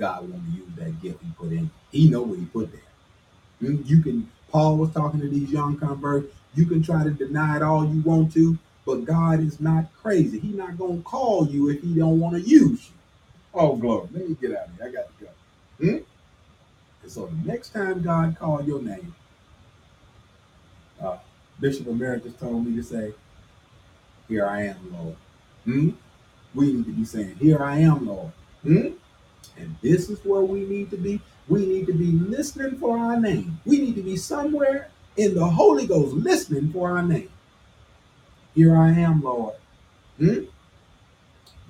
God 0.00 0.28
want 0.28 0.42
to 0.46 0.56
use 0.56 0.68
that 0.76 1.00
gift 1.00 1.22
he 1.22 1.30
put 1.38 1.52
in. 1.52 1.70
He 1.92 2.10
know 2.10 2.22
what 2.22 2.38
he 2.38 2.46
put 2.46 2.72
there. 2.72 2.80
You 3.60 4.02
can 4.02 4.28
Paul 4.50 4.78
was 4.78 4.90
talking 4.92 5.20
to 5.20 5.28
these 5.28 5.50
young 5.50 5.76
converts. 5.76 6.34
You 6.54 6.66
can 6.66 6.82
try 6.82 7.04
to 7.04 7.10
deny 7.10 7.56
it 7.56 7.62
all 7.62 7.86
you 7.86 8.00
want 8.00 8.32
to, 8.32 8.58
but 8.84 9.04
God 9.04 9.40
is 9.40 9.60
not 9.60 9.84
crazy. 10.02 10.40
He's 10.40 10.56
not 10.56 10.76
gonna 10.78 11.02
call 11.02 11.46
you 11.46 11.68
if 11.68 11.82
he 11.82 11.94
don't 11.94 12.18
want 12.18 12.34
to 12.34 12.40
use 12.40 12.88
you. 12.88 12.94
Oh 13.54 13.76
glory. 13.76 14.08
Let 14.12 14.28
me 14.28 14.36
get 14.40 14.56
out 14.56 14.68
of 14.68 14.76
here. 14.76 14.86
I 14.88 14.90
got 14.90 15.18
to 15.18 15.24
go. 15.24 15.30
Hmm? 15.78 16.04
And 17.02 17.12
so 17.12 17.26
the 17.26 17.46
next 17.46 17.70
time 17.70 18.02
God 18.02 18.36
call 18.38 18.62
your 18.62 18.80
name, 18.82 19.14
uh, 21.00 21.18
Bishop 21.60 21.86
Emeritus 21.86 22.34
told 22.34 22.66
me 22.66 22.74
to 22.76 22.82
say, 22.82 23.12
Here 24.28 24.46
I 24.46 24.62
am, 24.62 24.92
Lord. 24.92 25.16
Hmm? 25.64 25.90
We 26.54 26.72
need 26.72 26.86
to 26.86 26.92
be 26.92 27.04
saying, 27.04 27.36
Here 27.36 27.62
I 27.62 27.78
am, 27.78 28.06
Lord. 28.06 28.32
Hmm? 28.62 28.88
And 29.56 29.76
this 29.82 30.08
is 30.08 30.24
where 30.24 30.42
we 30.42 30.60
need 30.64 30.90
to 30.90 30.96
be. 30.96 31.20
We 31.48 31.66
need 31.66 31.86
to 31.86 31.92
be 31.92 32.12
listening 32.12 32.78
for 32.78 32.96
our 32.96 33.18
name. 33.18 33.60
We 33.64 33.78
need 33.78 33.96
to 33.96 34.02
be 34.02 34.16
somewhere 34.16 34.90
in 35.16 35.34
the 35.34 35.44
Holy 35.44 35.86
Ghost 35.86 36.14
listening 36.14 36.72
for 36.72 36.90
our 36.90 37.02
name. 37.02 37.30
Here 38.54 38.76
I 38.76 38.90
am, 38.90 39.22
Lord. 39.22 39.54
Hmm? 40.18 40.44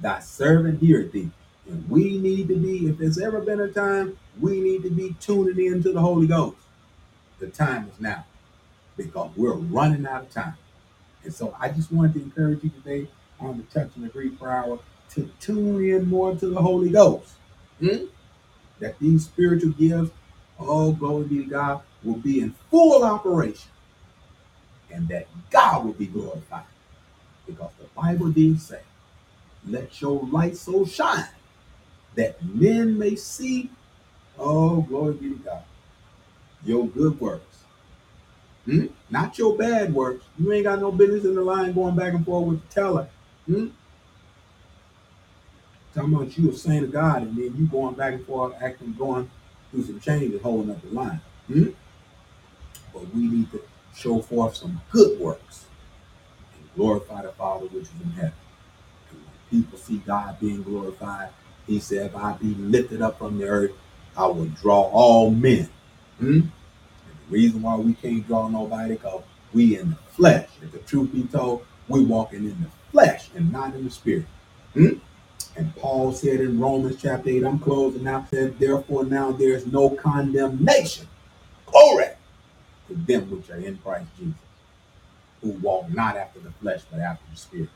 Thy 0.01 0.21
servant 0.21 0.81
heareth 0.81 1.13
thee. 1.13 1.31
And 1.69 1.89
we 1.89 2.19
need 2.19 2.49
to 2.49 2.57
be, 2.57 2.89
if 2.89 2.99
there's 2.99 3.19
ever 3.19 3.41
been 3.41 3.61
a 3.61 3.69
time, 3.69 4.19
we 4.41 4.61
need 4.61 4.83
to 4.83 4.91
be 4.91 5.15
tuning 5.21 5.67
into 5.67 5.93
the 5.93 6.01
Holy 6.01 6.27
Ghost. 6.27 6.57
The 7.39 7.49
time 7.49 7.89
is 7.93 8.01
now 8.01 8.25
because 8.97 9.31
we're 9.37 9.55
running 9.55 10.07
out 10.07 10.23
of 10.23 10.31
time. 10.31 10.55
And 11.25 11.35
so 11.35 11.55
I 11.59 11.69
just 11.69 11.93
wanted 11.93 12.15
to 12.15 12.23
encourage 12.23 12.65
you 12.65 12.71
today 12.71 13.09
on 13.39 13.57
the 13.57 13.63
Touch 13.65 13.91
and 13.97 14.05
Agree 14.05 14.31
Prayer 14.31 14.53
hour 14.53 14.79
to 15.11 15.31
tune 15.41 15.85
in 15.85 16.07
more 16.07 16.35
to 16.35 16.47
the 16.47 16.61
Holy 16.61 16.91
Ghost. 16.91 17.35
Hmm? 17.81 18.05
That 18.79 18.99
these 18.99 19.25
spiritual 19.25 19.73
gifts, 19.73 20.13
oh, 20.59 20.93
glory 20.93 21.25
be 21.25 21.45
to 21.45 21.51
God, 21.51 21.83
will 22.03 22.17
be 22.17 22.41
in 22.41 22.55
full 22.71 23.05
operation. 23.05 23.71
And 24.93 25.09
that 25.09 25.27
God 25.51 25.85
will 25.85 25.93
be 25.93 26.07
glorified. 26.07 26.65
Because 27.47 27.73
the 27.79 27.87
Bible 27.95 28.31
did 28.31 28.61
say, 28.61 28.81
let 29.67 30.01
your 30.01 30.25
light 30.27 30.57
so 30.57 30.85
shine 30.85 31.29
that 32.17 32.43
men 32.45 32.99
may 32.99 33.15
see, 33.15 33.71
oh, 34.39 34.83
glory 34.83 35.15
be 35.15 35.29
to 35.31 35.37
God, 35.37 35.63
your 36.65 36.87
good 36.89 37.21
works. 37.21 37.45
Hmm? 38.65 38.87
Not 39.09 39.39
your 39.39 39.57
bad 39.57 39.95
works. 39.95 40.25
You 40.39 40.53
ain't 40.53 40.65
got 40.65 40.81
no 40.81 40.93
business 40.93 41.25
in 41.25 41.35
the 41.35 41.43
line 41.43 41.73
going 41.73 41.97
back 41.97 42.15
and 42.15 42.25
forth 42.25 42.47
with 42.49 42.69
the 42.69 42.75
teller. 42.75 43.09
Hmm? 43.47 43.69
Talking 45.95 46.15
about 46.15 46.39
you 46.39 46.51
a 46.51 46.55
saint 46.55 46.85
of 46.85 46.93
God, 46.93 47.23
and 47.23 47.37
then 47.37 47.55
you 47.57 47.67
going 47.67 47.95
back 47.95 48.15
and 48.15 48.25
forth, 48.25 48.55
acting, 48.61 48.95
going 48.95 49.29
through 49.71 49.85
some 49.85 50.01
changes, 50.01 50.41
holding 50.41 50.71
up 50.71 50.81
the 50.83 50.89
line. 50.89 51.21
Hmm? 51.49 51.71
But 52.93 53.13
we 53.15 53.23
need 53.23 53.51
to 53.53 53.63
show 53.97 54.21
forth 54.21 54.57
some 54.57 54.81
good 54.91 55.19
works 55.19 55.67
and 56.55 56.75
glorify 56.77 57.23
the 57.23 57.33
Father 57.33 57.67
which 57.67 57.83
is 57.85 57.91
in 58.05 58.11
heaven. 58.13 58.33
And 59.11 59.19
when 59.19 59.63
people 59.63 59.79
see 59.79 59.99
God 59.99 60.39
being 60.39 60.63
glorified, 60.63 61.31
He 61.67 61.79
said, 61.79 62.07
"If 62.07 62.17
I 62.17 62.33
be 62.33 62.55
lifted 62.55 63.01
up 63.01 63.19
from 63.19 63.39
the 63.39 63.47
earth, 63.47 63.73
I 64.17 64.27
will 64.27 64.47
draw 64.47 64.83
all 64.83 65.31
men." 65.31 65.69
Hmm? 66.19 66.41
The 66.41 67.31
reason 67.31 67.63
why 67.63 67.77
we 67.77 67.95
can't 67.95 68.27
draw 68.27 68.49
nobody, 68.49 68.95
because 68.95 69.23
we 69.53 69.79
in 69.79 69.91
the 69.91 69.97
flesh. 70.11 70.49
If 70.63 70.73
the 70.73 70.79
truth 70.79 71.13
be 71.13 71.25
told, 71.25 71.65
we 71.89 72.05
walking 72.05 72.45
in 72.45 72.61
the 72.63 72.71
flesh 72.91 73.31
and 73.35 73.53
not 73.53 73.75
in 73.75 73.85
the 73.85 73.91
spirit. 73.91 74.27
Hmm? 74.75 74.99
And 75.61 75.77
Paul 75.77 76.11
said 76.15 76.41
in 76.41 76.59
Romans 76.59 76.97
chapter 77.03 77.29
8, 77.29 77.45
I'm 77.45 77.59
closing 77.59 78.05
now, 78.05 78.27
said, 78.31 78.59
Therefore 78.59 79.05
now 79.05 79.31
there 79.31 79.51
is 79.51 79.67
no 79.67 79.91
condemnation. 79.91 81.07
Glory 81.67 82.07
to 82.89 82.95
them 82.95 83.31
which 83.31 83.51
are 83.51 83.59
in 83.59 83.77
Christ 83.77 84.09
Jesus, 84.19 84.41
who 85.43 85.51
walk 85.51 85.91
not 85.91 86.17
after 86.17 86.41
the 86.41 86.51
flesh, 86.51 86.81
but 86.91 87.01
after 87.01 87.27
the 87.31 87.37
spirit. 87.37 87.69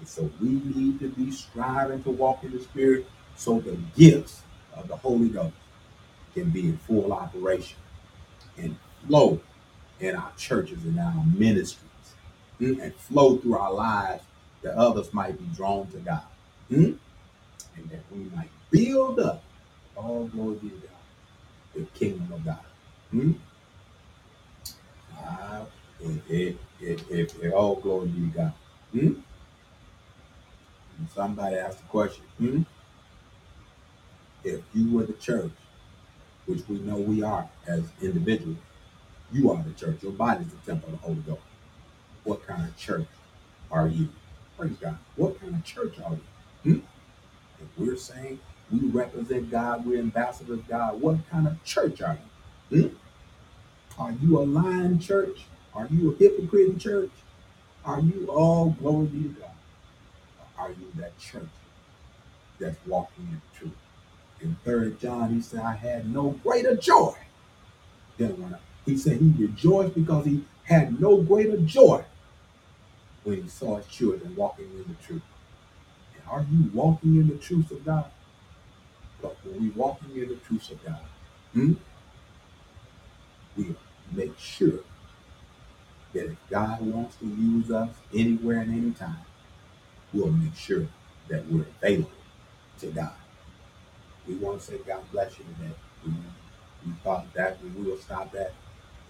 And 0.00 0.08
so 0.08 0.28
we 0.40 0.60
need 0.64 0.98
to 0.98 1.08
be 1.08 1.30
striving 1.30 2.02
to 2.02 2.10
walk 2.10 2.42
in 2.42 2.50
the 2.50 2.58
spirit 2.58 3.06
so 3.36 3.60
the 3.60 3.78
gifts 3.96 4.42
of 4.74 4.88
the 4.88 4.96
Holy 4.96 5.28
Ghost 5.28 5.54
can 6.34 6.50
be 6.50 6.62
in 6.62 6.78
full 6.78 7.12
operation 7.12 7.78
and 8.58 8.76
flow 9.06 9.40
in 10.00 10.16
our 10.16 10.32
churches 10.36 10.84
and 10.84 10.98
our 10.98 11.24
ministries 11.32 11.78
mm, 12.60 12.82
and 12.82 12.92
flow 12.96 13.36
through 13.36 13.56
our 13.56 13.72
lives 13.72 14.24
that 14.62 14.74
others 14.74 15.14
might 15.14 15.38
be 15.38 15.44
drawn 15.54 15.86
to 15.92 15.98
God. 15.98 16.22
Mm? 16.72 16.98
And 17.76 17.90
that 17.90 18.00
we 18.10 18.24
might 18.34 18.50
build 18.70 19.20
up, 19.20 19.42
all 19.96 20.26
glory 20.26 20.58
to 20.58 20.68
God, 20.68 20.80
the 21.74 21.82
kingdom 21.98 22.32
of 22.32 22.44
God. 22.44 22.58
Mm? 23.12 23.34
Ah, 25.16 25.62
if, 26.00 26.30
if, 26.30 26.56
if, 26.80 27.10
if, 27.10 27.42
if 27.42 27.54
all 27.54 27.76
glory 27.76 28.08
to 28.08 28.30
God. 28.34 28.52
Mm? 28.94 29.20
And 30.98 31.08
somebody 31.14 31.56
asked 31.56 31.78
the 31.78 31.86
question, 31.86 32.24
mm? 32.40 32.64
if 34.44 34.60
you 34.74 34.92
were 34.92 35.04
the 35.04 35.14
church, 35.14 35.50
which 36.46 36.62
we 36.68 36.78
know 36.80 36.96
we 36.96 37.22
are 37.22 37.48
as 37.66 37.82
individuals, 38.02 38.58
you 39.32 39.50
are 39.50 39.62
the 39.62 39.72
church. 39.72 40.02
Your 40.02 40.12
body 40.12 40.44
is 40.44 40.50
the 40.52 40.72
temple 40.72 40.92
of 40.92 41.00
the 41.00 41.06
Holy 41.06 41.20
Ghost. 41.22 41.40
What 42.24 42.46
kind 42.46 42.68
of 42.68 42.76
church 42.76 43.06
are 43.70 43.88
you? 43.88 44.08
Praise 44.56 44.76
God. 44.80 44.98
What 45.16 45.40
kind 45.40 45.54
of 45.54 45.64
church 45.64 45.98
are 46.04 46.12
you? 46.12 46.20
Hmm? 46.74 46.78
If 47.64 47.78
we're 47.78 47.96
saying 47.96 48.40
we 48.70 48.80
represent 48.88 49.50
God, 49.50 49.86
we're 49.86 49.98
ambassadors 49.98 50.58
of 50.58 50.68
God, 50.68 51.00
what 51.00 51.18
kind 51.30 51.46
of 51.46 51.62
church 51.64 52.00
are 52.02 52.18
you? 52.70 52.82
Hmm? 52.82 52.96
Are 53.98 54.12
you 54.12 54.38
a 54.38 54.44
lying 54.44 54.98
church? 54.98 55.44
Are 55.74 55.86
you 55.90 56.12
a 56.12 56.16
hypocrite 56.16 56.78
church? 56.78 57.10
Are 57.84 58.00
you 58.00 58.26
all 58.28 58.70
glory 58.70 59.08
to 59.08 59.36
God? 59.40 59.50
Or 60.58 60.64
are 60.64 60.70
you 60.70 60.92
that 60.96 61.18
church 61.18 61.48
that's 62.58 62.78
walking 62.86 63.26
in 63.26 63.40
the 63.52 63.58
truth? 63.58 63.76
In 64.40 64.56
third 64.64 65.00
John, 65.00 65.34
he 65.34 65.40
said, 65.40 65.60
I 65.60 65.74
had 65.74 66.12
no 66.12 66.30
greater 66.42 66.74
joy 66.74 67.14
than 68.18 68.40
when 68.40 68.54
I, 68.54 68.58
he 68.84 68.96
said 68.96 69.18
he 69.18 69.32
rejoiced 69.38 69.94
because 69.94 70.26
he 70.26 70.44
had 70.64 71.00
no 71.00 71.18
greater 71.18 71.56
joy 71.58 72.04
when 73.22 73.42
he 73.42 73.48
saw 73.48 73.76
his 73.76 73.86
children 73.86 74.34
walking 74.36 74.66
in 74.66 74.84
the 74.88 75.06
truth. 75.06 75.22
Are 76.28 76.44
you 76.50 76.70
walking 76.72 77.16
in 77.16 77.28
the 77.28 77.36
truth 77.36 77.70
of 77.70 77.84
God? 77.84 78.10
But 79.20 79.36
when 79.44 79.62
we 79.62 79.68
walking 79.70 80.16
in 80.16 80.28
the 80.28 80.36
truth 80.36 80.70
of 80.70 80.84
God, 80.84 81.00
hmm, 81.52 81.72
we 83.56 83.74
make 84.12 84.38
sure 84.38 84.80
that 86.12 86.26
if 86.26 86.36
God 86.50 86.80
wants 86.80 87.16
to 87.16 87.26
use 87.26 87.70
us 87.70 87.90
anywhere 88.14 88.60
and 88.60 88.72
anytime, 88.72 89.18
we'll 90.12 90.30
make 90.30 90.54
sure 90.56 90.86
that 91.28 91.46
we're 91.50 91.66
available 91.82 92.10
to 92.80 92.86
God. 92.88 93.12
We 94.26 94.36
want 94.36 94.60
to 94.60 94.66
say, 94.66 94.78
God 94.86 95.02
bless 95.12 95.38
you 95.38 95.44
today. 95.56 95.74
We, 96.04 96.12
we 96.86 96.92
thought 97.02 97.32
that 97.34 97.58
we 97.62 97.70
will 97.82 97.98
stop 97.98 98.32
that. 98.32 98.52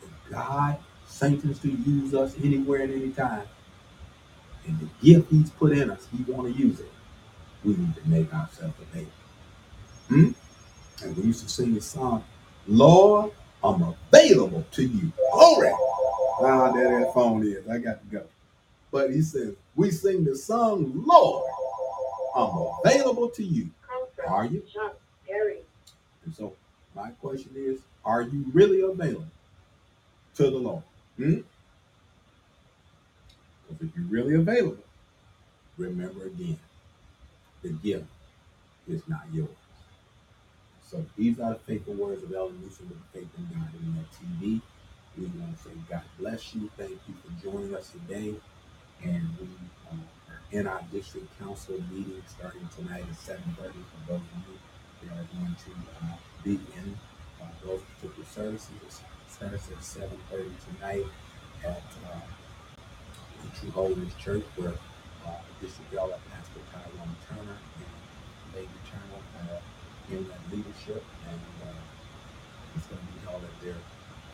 If 0.02 0.32
God 0.32 0.78
sanctions 1.06 1.58
to 1.60 1.70
use 1.70 2.14
us 2.14 2.34
anywhere 2.42 2.82
and 2.82 2.92
anytime, 2.92 3.46
and 4.66 4.80
the 4.80 4.88
gift 5.04 5.30
He's 5.30 5.50
put 5.50 5.72
in 5.72 5.90
us, 5.90 6.06
He 6.16 6.30
want 6.30 6.54
to 6.54 6.60
use 6.60 6.80
it. 6.80 6.90
We 7.64 7.76
need 7.76 7.94
to 7.96 8.08
make 8.08 8.32
ourselves 8.34 8.74
available. 8.80 9.12
Hmm? 10.08 10.30
And 11.02 11.16
we 11.16 11.24
used 11.24 11.42
to 11.42 11.48
sing 11.48 11.74
the 11.74 11.80
song, 11.80 12.24
Lord, 12.66 13.32
I'm 13.62 13.82
available 14.12 14.64
to 14.72 14.82
you. 14.84 15.12
Glory. 15.32 15.72
Ah, 16.40 16.72
there 16.72 17.00
that 17.00 17.14
phone 17.14 17.46
is. 17.46 17.66
I 17.68 17.78
got 17.78 18.00
to 18.00 18.06
go. 18.16 18.24
But 18.90 19.10
he 19.10 19.22
says, 19.22 19.54
we 19.74 19.90
sing 19.90 20.24
the 20.24 20.36
song, 20.36 21.04
Lord, 21.06 21.50
I'm 22.36 22.68
available 22.84 23.28
to 23.30 23.42
you. 23.42 23.70
Are 24.26 24.44
you? 24.44 24.62
And 26.24 26.34
so 26.34 26.54
my 26.94 27.10
question 27.20 27.50
is, 27.56 27.80
are 28.04 28.22
you 28.22 28.44
really 28.52 28.82
available 28.82 29.26
to 30.36 30.42
the 30.44 30.56
Lord? 30.56 30.82
Hmm? 31.16 31.40
Because 33.68 33.88
if 33.88 33.96
you're 33.96 34.06
really 34.06 34.34
available, 34.34 34.84
remember 35.78 36.26
again, 36.26 36.58
the 37.64 37.70
gift 37.70 38.04
is 38.86 39.02
not 39.08 39.22
yours. 39.32 39.48
So 40.86 41.04
these 41.16 41.40
are 41.40 41.54
the 41.54 41.58
faithful 41.60 41.94
words 41.94 42.22
of 42.22 42.32
Ellen 42.32 42.60
Newsom 42.60 42.88
with 42.88 42.98
the 43.00 43.18
Faith 43.18 43.28
in 43.38 43.46
God 43.58 43.68
Internet 43.80 44.04
TV. 44.12 44.60
We 45.16 45.26
want 45.40 45.56
to 45.56 45.64
say 45.64 45.70
God 45.88 46.02
bless 46.18 46.54
you. 46.54 46.70
Thank 46.76 46.98
you 47.08 47.14
for 47.24 47.42
joining 47.42 47.74
us 47.74 47.90
today. 47.90 48.34
And 49.02 49.28
we 49.40 49.48
uh, 49.90 49.96
are 50.30 50.40
in 50.52 50.66
our 50.66 50.82
district 50.92 51.26
council 51.40 51.82
meeting 51.90 52.22
starting 52.28 52.68
tonight 52.76 53.02
at 53.10 53.16
7.30 53.16 53.56
for 53.56 54.12
those 54.12 54.20
of 54.20 54.44
you 54.46 55.08
that 55.08 55.14
are 55.18 55.28
going 55.40 55.56
to 55.64 55.70
uh, 56.04 56.16
be 56.44 56.52
in 56.52 56.98
uh, 57.42 57.46
those 57.64 57.80
particular 57.96 58.28
services. 58.30 58.70
It 58.86 59.32
starts 59.32 59.68
at 59.70 59.78
7.30 59.78 60.50
tonight 60.76 61.06
at 61.64 61.82
uh, 62.06 62.20
the 63.42 63.58
True 63.58 63.70
Holiness 63.70 64.14
Church 64.14 64.44
where 64.56 64.74
uh, 65.26 65.30
District 65.60 65.94
Elder 65.94 66.18
Tyrone 66.72 67.16
Turner 67.28 67.58
and 67.58 67.92
Lady 68.54 68.78
Turner 68.86 69.22
uh, 69.40 69.60
in 70.10 70.26
that 70.28 70.42
leadership. 70.50 71.02
And 71.28 71.40
uh, 71.64 72.76
it's 72.76 72.86
going 72.86 73.00
to 73.00 73.12
be 73.12 73.20
held 73.26 73.42
at 73.42 73.56
their 73.62 73.78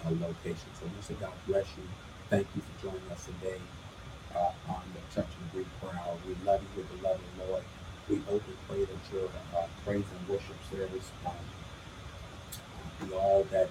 uh, 0.04 0.10
location. 0.20 0.68
So, 0.78 0.86
Mr. 0.98 1.18
God 1.20 1.32
bless 1.46 1.66
you. 1.76 1.84
Thank 2.28 2.46
you 2.54 2.62
for 2.62 2.90
joining 2.90 3.10
us 3.10 3.26
today 3.26 3.58
uh, 4.34 4.52
on 4.68 4.82
the 4.94 5.00
Touch 5.14 5.28
and 5.28 5.44
Agree 5.50 5.66
Prayer. 5.80 5.98
We 6.26 6.34
love 6.46 6.62
you 6.62 6.82
with 6.82 6.88
the 6.90 7.02
love 7.06 7.16
of 7.16 7.30
the 7.36 7.52
Lord. 7.52 7.64
We 8.08 8.16
hope 8.26 8.42
and 8.46 8.56
pray 8.68 8.84
that 8.84 9.02
your 9.12 9.28
uh, 9.56 9.66
praise 9.84 10.04
and 10.04 10.28
worship 10.28 10.56
service 10.70 11.10
um, 11.26 11.34
be 13.00 13.14
all 13.14 13.46
that 13.50 13.68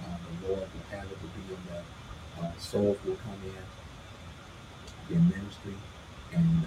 uh, 0.00 0.16
the 0.42 0.48
Lord 0.48 0.60
will 0.60 0.88
have 0.90 1.04
it 1.04 1.18
to 1.20 1.28
be, 1.36 1.54
and 1.54 1.64
that 1.68 2.60
souls 2.60 2.98
will 3.04 3.16
come 3.16 3.40
in, 3.44 5.14
your 5.14 5.20
ministry, 5.22 5.74
and 6.32 6.66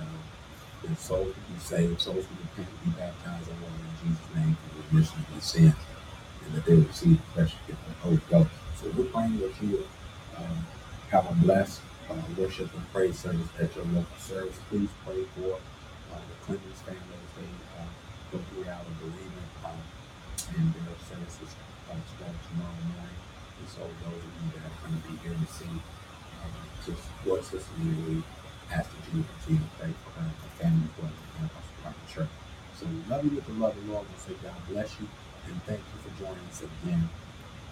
the 0.84 0.95
souls 0.95 1.28
will 1.28 1.53
be 1.53 1.59
saved, 1.59 2.01
souls 2.01 2.25
will 2.28 2.41
repent, 2.43 2.69
be 2.84 2.91
baptized 2.91 3.49
in 3.49 3.61
water 3.61 3.82
in 3.82 3.95
Jesus' 4.09 4.36
name 4.36 4.57
for 4.61 4.69
the 4.75 4.84
remission 4.89 5.19
of 5.19 5.32
their 5.32 5.41
sins, 5.41 5.75
and 6.45 6.53
that 6.55 6.65
they 6.65 6.75
will 6.75 6.88
receive 6.88 7.17
the 7.17 7.32
precious 7.34 7.59
gift 7.67 7.80
of 7.82 7.88
the 7.88 7.99
Holy 8.03 8.21
Ghost. 8.30 8.51
So 8.80 8.91
we're 8.95 9.09
praying 9.09 9.39
that 9.39 9.53
you 9.61 9.84
um, 10.38 10.57
have 11.09 11.25
a 11.30 11.36
blessed 11.41 11.82
uh, 12.09 12.15
worship 12.38 12.73
and 12.73 12.93
praise 12.93 13.19
service 13.19 13.47
at 13.59 13.75
your 13.75 13.86
local 13.86 14.17
service. 14.19 14.55
Please 14.69 14.89
pray 15.05 15.23
for 15.36 15.59
uh, 16.13 16.21
the 16.21 16.36
Clemens 16.45 16.82
family 16.86 17.17
as 17.19 17.32
they 17.36 17.51
uh, 17.75 17.89
go 18.32 18.39
throughout 18.53 18.86
a 18.86 18.93
bereavement 19.01 19.51
um, 19.65 19.82
and 20.55 20.73
their 20.73 20.99
services 21.03 21.51
uh, 21.89 21.95
start 22.15 22.36
tomorrow 22.47 22.80
morning. 22.95 23.19
And 23.59 23.67
so 23.67 23.82
those 24.05 24.21
of 24.21 24.34
you 24.39 24.47
that 24.55 24.69
are 24.69 24.78
going 24.86 24.95
to 24.95 25.03
be 25.09 25.15
here 25.25 25.36
to 25.36 25.49
see 25.51 25.73
um, 25.73 26.53
to 26.86 26.91
support 26.95 27.43
Sister 27.43 27.73
Leah, 27.82 28.23
you 29.11 29.20
would 29.20 29.28
continue 29.39 29.68
pray 29.80 29.93
for 30.03 30.11
her 30.20 30.28
her 30.28 30.51
family 30.59 30.89
as 30.99 31.11
the 31.11 31.28
campus 31.39 31.68
Park 31.84 31.95
Church. 32.09 32.30
So 32.76 32.86
we 32.86 32.99
love 33.09 33.24
you 33.26 33.32
with 33.32 33.45
the 33.45 33.53
love 33.53 33.78
of 33.78 33.86
the 33.86 33.91
Lord. 33.91 34.05
We 34.11 34.18
say 34.20 34.38
God 34.43 34.55
bless 34.70 34.99
you 34.99 35.07
and 35.47 35.63
thank 35.63 35.80
you 35.80 35.97
for 36.03 36.11
joining 36.20 36.45
us 36.51 36.61
again. 36.61 37.09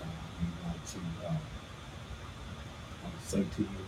Uh, 0.01 0.05
we 0.39 0.47
want 0.65 0.85
to 0.85 0.99
uh, 1.27 1.37
to 3.05 3.27
say 3.27 3.43
to 3.55 3.61
you 3.61 3.81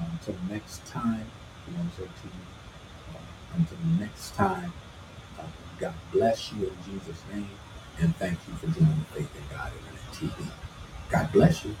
uh, 0.00 0.04
until 0.12 0.36
next 0.48 0.86
time. 0.86 1.26
We 1.68 1.76
want 1.76 1.90
to 1.96 2.02
say 2.02 2.08
to 2.08 2.26
you 2.28 2.44
uh, 3.14 3.56
until 3.56 3.78
next 3.98 4.34
time. 4.34 4.72
Uh, 5.38 5.44
God 5.78 5.94
bless 6.12 6.52
you 6.52 6.66
in 6.68 6.76
Jesus' 6.84 7.22
name, 7.32 7.48
and 7.98 8.14
thank 8.16 8.38
you 8.46 8.54
for 8.54 8.66
joining 8.66 9.04
Faith 9.14 9.30
in 9.34 9.56
God 9.56 9.72
Internet 9.72 10.12
TV. 10.36 10.50
God 11.10 11.32
bless 11.32 11.64
you. 11.64 11.74